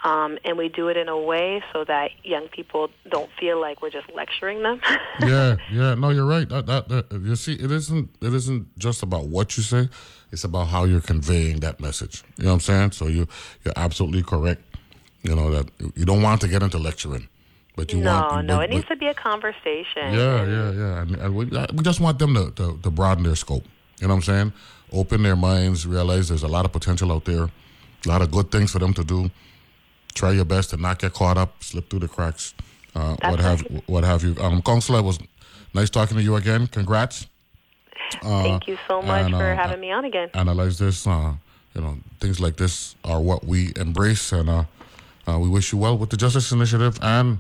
um, 0.04 0.38
and 0.46 0.58
we 0.58 0.70
do 0.70 0.88
it 0.88 0.98
in 0.98 1.10
a 1.10 1.20
way 1.20 1.62
so 1.74 1.84
that 1.84 2.12
young 2.24 2.48
people 2.48 2.90
don't 3.10 3.30
feel 3.40 3.60
like 3.60 3.82
we're 3.82 3.90
just 3.90 4.10
lecturing 4.14 4.64
them. 4.64 4.80
yeah, 5.22 5.58
yeah. 5.72 5.96
No, 5.96 6.10
you're 6.10 6.26
right. 6.26 6.48
That, 6.48 6.66
that, 6.68 6.88
that, 6.90 7.12
you 7.12 7.36
see, 7.36 7.54
it 7.54 7.72
isn't. 7.72 8.10
It 8.22 8.34
isn't 8.34 8.78
just 8.78 9.04
about 9.04 9.26
what 9.26 9.58
you 9.58 9.64
say. 9.64 9.90
It's 10.32 10.44
about 10.44 10.68
how 10.68 10.86
you're 10.86 11.02
conveying 11.02 11.60
that 11.62 11.80
message. 11.80 12.24
You 12.38 12.46
know 12.46 12.52
what 12.52 12.54
I'm 12.56 12.60
saying? 12.62 12.92
So 12.92 13.08
you 13.08 13.28
you're 13.66 13.74
absolutely 13.76 14.24
correct. 14.24 14.62
You 15.24 15.36
know 15.36 15.52
that 15.52 15.70
you 15.96 16.06
don't 16.06 16.22
want 16.22 16.40
to 16.42 16.48
get 16.48 16.64
into 16.64 16.78
lecturing, 16.78 17.28
but 17.76 17.92
you 17.92 18.00
no, 18.00 18.14
want. 18.14 18.46
no, 18.46 18.58
but- 18.58 18.70
it 18.70 18.70
needs 18.70 18.88
to 18.88 18.96
be 18.96 19.08
a 19.08 19.14
conversation. 19.14 20.14
Yeah, 20.14 20.46
yeah, 20.46 20.72
yeah. 20.72 21.02
And, 21.02 21.16
and 21.16 21.36
we, 21.36 21.52
uh, 21.52 21.68
we 21.74 21.84
just 21.84 22.00
want 22.00 22.20
them 22.20 22.36
to, 22.36 22.52
to, 22.52 22.80
to 22.84 22.90
broaden 22.90 23.26
their 23.26 23.36
scope. 23.36 23.66
You 24.00 24.08
know 24.08 24.14
what 24.14 24.20
I'm 24.20 24.22
saying? 24.24 24.54
Open 24.92 25.24
their 25.24 25.36
minds, 25.36 25.86
realize 25.86 26.30
there's 26.30 26.44
a 26.44 26.48
lot 26.48 26.66
of 26.66 26.72
potential 26.72 27.12
out 27.12 27.26
there, 27.26 27.44
a 27.44 28.08
lot 28.08 28.22
of 28.22 28.32
good 28.32 28.52
things 28.52 28.72
for 28.72 28.80
them 28.80 28.94
to 28.94 29.04
do. 29.04 29.30
Try 30.14 30.32
your 30.32 30.46
best 30.46 30.72
to 30.72 30.78
not 30.78 31.00
get 31.00 31.14
caught 31.14 31.38
up, 31.38 31.64
slip 31.64 31.90
through 31.90 32.00
the 32.00 32.08
cracks, 32.08 32.54
uh, 32.96 33.16
what 33.22 33.40
have 33.40 33.62
what 33.86 34.04
have 34.04 34.24
you. 34.24 34.36
Um, 34.42 34.62
Counselor, 34.62 35.00
it 35.00 35.04
was 35.04 35.20
nice 35.74 35.90
talking 35.90 36.18
to 36.18 36.24
you 36.24 36.36
again. 36.36 36.68
Congrats. 36.68 37.28
Uh, 38.24 38.44
Thank 38.44 38.68
you 38.68 38.78
so 38.88 39.02
much 39.02 39.26
and, 39.26 39.36
for 39.36 39.52
uh, 39.52 39.56
having 39.56 39.80
me 39.80 39.92
on 39.92 40.06
again. 40.06 40.30
Analyze 40.34 40.80
this. 40.80 41.06
Uh, 41.06 41.34
you 41.76 41.82
know, 41.82 41.98
things 42.20 42.40
like 42.40 42.58
this 42.58 42.96
are 43.04 43.22
what 43.22 43.46
we 43.46 43.72
embrace, 43.76 44.32
and 44.32 44.50
uh, 44.50 44.64
uh, 45.28 45.38
we 45.38 45.48
wish 45.48 45.72
you 45.72 45.78
well 45.78 45.98
with 45.98 46.10
the 46.10 46.18
Justice 46.18 46.52
Initiative 46.52 46.98
and 47.02 47.40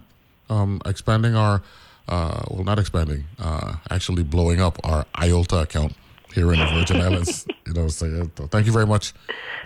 um, 0.49 0.81
expanding 0.85 1.35
our, 1.35 1.61
uh, 2.07 2.43
well, 2.49 2.63
not 2.63 2.77
expanding, 2.79 3.25
uh, 3.39 3.75
actually 3.89 4.23
blowing 4.23 4.61
up 4.61 4.79
our 4.83 5.05
IOLTA 5.15 5.63
account 5.63 5.95
here 6.33 6.51
in 6.53 6.59
the 6.59 6.65
Virgin 6.65 7.01
Islands. 7.07 7.45
You 7.67 7.73
know, 7.73 7.87
so 7.87 8.05
uh, 8.39 8.47
thank 8.47 8.65
you 8.65 8.71
very 8.71 8.85
much, 8.87 9.13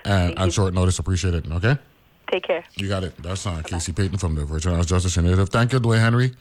and 0.06 0.38
on 0.38 0.50
short 0.52 0.74
notice, 0.74 1.00
appreciate 1.00 1.34
it. 1.34 1.46
Okay, 1.52 1.78
Take 2.32 2.44
care. 2.44 2.64
you 2.76 2.88
got 2.90 3.04
it. 3.04 3.16
That's 3.22 3.46
uh, 3.48 3.62
Casey 3.64 3.92
Payton 3.94 4.18
from 4.18 4.36
the 4.36 4.46
Virgin 4.46 4.72
Islands 4.72 4.90
Justice 4.90 5.18
Initiative. 5.18 5.50
Thank 5.50 5.74
you, 5.74 5.80
Dwayne 5.80 6.00
Henry, 6.00 6.32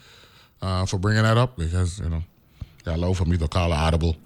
uh, 0.61 0.87
for 0.87 0.99
bringing 0.99 1.23
that 1.23 1.37
up 1.37 1.57
because 1.57 1.99
you 2.01 2.09
know, 2.09 2.23
yeah, 2.87 2.97
low 2.97 3.15
for 3.15 3.25
me 3.25 3.37
to 3.39 3.49
call 3.49 3.73
audible 3.73 4.17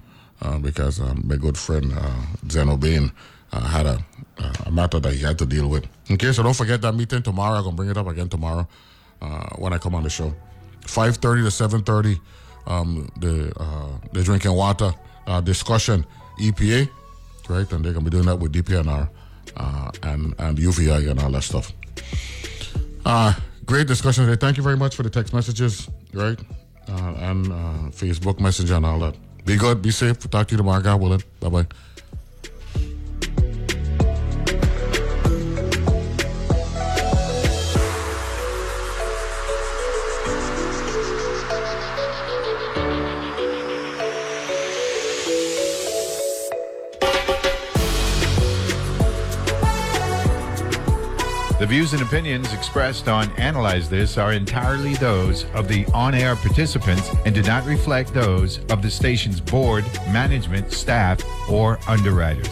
uh, 0.42 0.59
because 0.59 1.01
um, 1.01 1.22
my 1.26 1.36
good 1.36 1.57
friend 1.59 1.92
uh, 1.97 2.22
Zeno 2.49 2.76
Bain 2.76 3.11
uh, 3.53 3.61
had 3.61 3.86
a, 3.86 3.99
a 4.66 4.70
matter 4.70 4.99
that 5.01 5.12
he 5.12 5.20
had 5.22 5.38
to 5.38 5.47
deal 5.47 5.68
with. 5.68 5.86
Okay, 6.11 6.32
so 6.32 6.42
don't 6.42 6.57
forget 6.57 6.80
that 6.82 6.94
meeting 6.94 7.22
tomorrow. 7.22 7.57
I'm 7.59 7.64
gonna 7.64 7.76
bring 7.76 7.90
it 7.90 7.97
up 7.97 8.07
again 8.07 8.28
tomorrow 8.28 8.66
uh, 9.22 9.49
when 9.57 9.72
I 9.72 9.78
come 9.78 9.94
on 9.94 10.03
the 10.05 10.11
show. 10.11 10.34
Five 10.86 11.16
thirty 11.16 11.42
to 11.42 11.51
seven 11.51 11.82
thirty. 11.82 12.18
Um, 12.66 13.09
the 13.20 13.53
uh, 13.61 13.88
the 14.12 14.22
drinking 14.24 14.53
water 14.53 14.92
uh, 15.27 15.41
discussion 15.41 16.05
EPA, 16.41 16.89
right? 17.49 17.70
And 17.72 17.85
they're 17.85 17.93
gonna 17.93 18.05
be 18.05 18.11
doing 18.11 18.27
that 18.27 18.37
with 18.37 18.53
DPNR 18.53 19.09
uh, 19.57 19.91
and 20.03 20.35
and 20.39 20.59
UVI 20.59 21.09
and 21.11 21.20
all 21.20 21.31
that 21.31 21.43
stuff. 21.43 21.72
Uh, 23.05 23.33
great 23.64 23.87
discussion 23.87 24.27
today. 24.27 24.39
Thank 24.39 24.57
you 24.57 24.62
very 24.62 24.77
much 24.77 24.97
for 24.97 25.03
the 25.03 25.11
text 25.11 25.33
messages, 25.33 25.89
right? 26.12 26.39
Uh, 26.89 27.14
and 27.18 27.47
uh, 27.53 27.91
Facebook 27.91 28.41
message 28.41 28.70
and 28.70 28.85
all 28.87 28.99
that. 29.01 29.14
Be 29.45 29.57
good, 29.57 29.83
be 29.83 29.91
safe. 29.91 30.18
Talk 30.31 30.49
to 30.49 30.53
you 30.55 30.59
tomorrow. 30.59 30.83
God 30.83 31.01
willing. 31.01 31.22
Bye 31.41 31.49
bye. 31.49 31.66
The 51.67 51.71
views 51.71 51.95
and 51.95 52.03
opinions 52.03 52.53
expressed 52.53 53.09
on 53.09 53.29
Analyze 53.33 53.91
This 53.91 54.19
are 54.19 54.33
entirely 54.33 54.95
those 54.95 55.47
of 55.47 55.67
the 55.67 55.85
on 55.87 56.14
air 56.14 56.37
participants 56.37 57.11
and 57.25 57.35
do 57.35 57.43
not 57.43 57.67
reflect 57.67 58.14
those 58.14 58.61
of 58.71 58.83
the 58.83 58.89
station's 58.89 59.41
board, 59.41 59.85
management, 60.12 60.73
staff, 60.73 61.21
or 61.51 61.81
underwriters. 61.89 62.47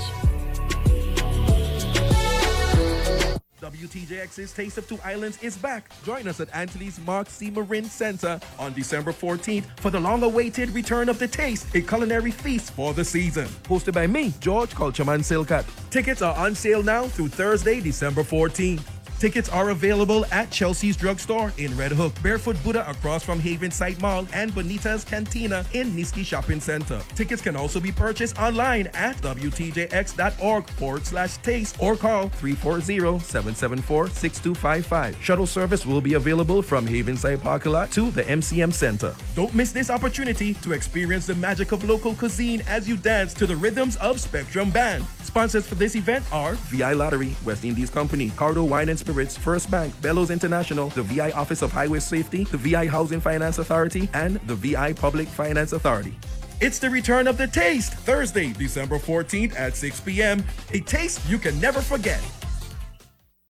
WTJX's 3.60 4.52
Taste 4.52 4.78
of 4.78 4.88
Two 4.88 4.98
Islands 5.04 5.40
is 5.44 5.56
back. 5.56 5.92
Join 6.02 6.26
us 6.26 6.40
at 6.40 6.52
Antilles 6.52 6.98
Mark 7.06 7.30
C. 7.30 7.50
Marin 7.50 7.84
Center 7.84 8.40
on 8.58 8.72
December 8.72 9.12
14th 9.12 9.64
for 9.78 9.90
the 9.90 10.00
long-awaited 10.00 10.70
return 10.70 11.08
of 11.08 11.20
the 11.20 11.28
taste, 11.28 11.72
a 11.76 11.80
culinary 11.80 12.32
feast 12.32 12.72
for 12.72 12.92
the 12.92 13.04
season. 13.04 13.46
Hosted 13.62 13.92
by 13.92 14.08
me, 14.08 14.34
George 14.40 14.70
Culturman 14.70 15.20
Silkat. 15.20 15.64
Tickets 15.90 16.20
are 16.20 16.34
on 16.34 16.56
sale 16.56 16.82
now 16.82 17.04
through 17.04 17.28
Thursday, 17.28 17.80
December 17.80 18.24
14th. 18.24 18.93
Tickets 19.18 19.48
are 19.48 19.70
available 19.70 20.24
at 20.26 20.50
Chelsea's 20.50 20.96
Drugstore 20.96 21.52
in 21.56 21.74
Red 21.76 21.92
Hook, 21.92 22.12
Barefoot 22.22 22.56
Buddha 22.62 22.88
across 22.90 23.22
from 23.22 23.40
Havensight 23.40 24.00
Mall, 24.00 24.26
and 24.32 24.54
Bonita's 24.54 25.04
Cantina 25.04 25.64
in 25.72 25.92
Nisky 25.92 26.24
Shopping 26.24 26.60
Center. 26.60 27.00
Tickets 27.14 27.40
can 27.40 27.56
also 27.56 27.80
be 27.80 27.92
purchased 27.92 28.38
online 28.38 28.88
at 28.88 29.16
WTJX.org 29.18 30.68
forward 30.70 31.06
slash 31.06 31.36
taste 31.38 31.76
or 31.78 31.96
call 31.96 32.28
340-774-6255. 32.30 35.20
Shuttle 35.20 35.46
service 35.46 35.86
will 35.86 36.00
be 36.00 36.14
available 36.14 36.60
from 36.60 36.84
Havensight 36.86 37.40
Parking 37.42 37.72
Lot 37.72 37.90
to 37.92 38.10
the 38.10 38.24
MCM 38.24 38.72
Center. 38.72 39.14
Don't 39.34 39.54
miss 39.54 39.72
this 39.72 39.90
opportunity 39.90 40.54
to 40.54 40.72
experience 40.72 41.26
the 41.26 41.34
magic 41.36 41.72
of 41.72 41.88
local 41.88 42.14
cuisine 42.14 42.62
as 42.66 42.88
you 42.88 42.96
dance 42.96 43.32
to 43.34 43.46
the 43.46 43.56
rhythms 43.56 43.96
of 43.96 44.20
Spectrum 44.20 44.70
Band. 44.70 45.04
Sponsors 45.22 45.66
for 45.66 45.74
this 45.76 45.96
event 45.96 46.24
are 46.32 46.54
VI 46.54 46.92
Lottery, 46.92 47.34
West 47.44 47.64
Indies 47.64 47.90
Company, 47.90 48.30
Cardo 48.30 48.68
Wine 48.68 48.88
and 48.88 48.98
Spirits, 49.04 49.36
First 49.36 49.70
Bank, 49.70 49.92
Bellows 50.00 50.30
International, 50.30 50.88
the 50.88 51.02
VI 51.02 51.30
Office 51.32 51.60
of 51.60 51.70
Highway 51.70 51.98
Safety, 51.98 52.44
the 52.44 52.56
VI 52.56 52.86
Housing 52.86 53.20
Finance 53.20 53.58
Authority, 53.58 54.08
and 54.14 54.36
the 54.46 54.54
VI 54.54 54.94
Public 54.94 55.28
Finance 55.28 55.74
Authority. 55.74 56.16
It's 56.62 56.78
the 56.78 56.88
return 56.88 57.28
of 57.28 57.36
the 57.36 57.46
taste, 57.46 57.92
Thursday, 57.92 58.54
December 58.54 58.98
14th 58.98 59.60
at 59.60 59.76
6 59.76 60.00
p.m. 60.00 60.42
A 60.72 60.80
taste 60.80 61.20
you 61.28 61.36
can 61.36 61.60
never 61.60 61.82
forget. 61.82 62.22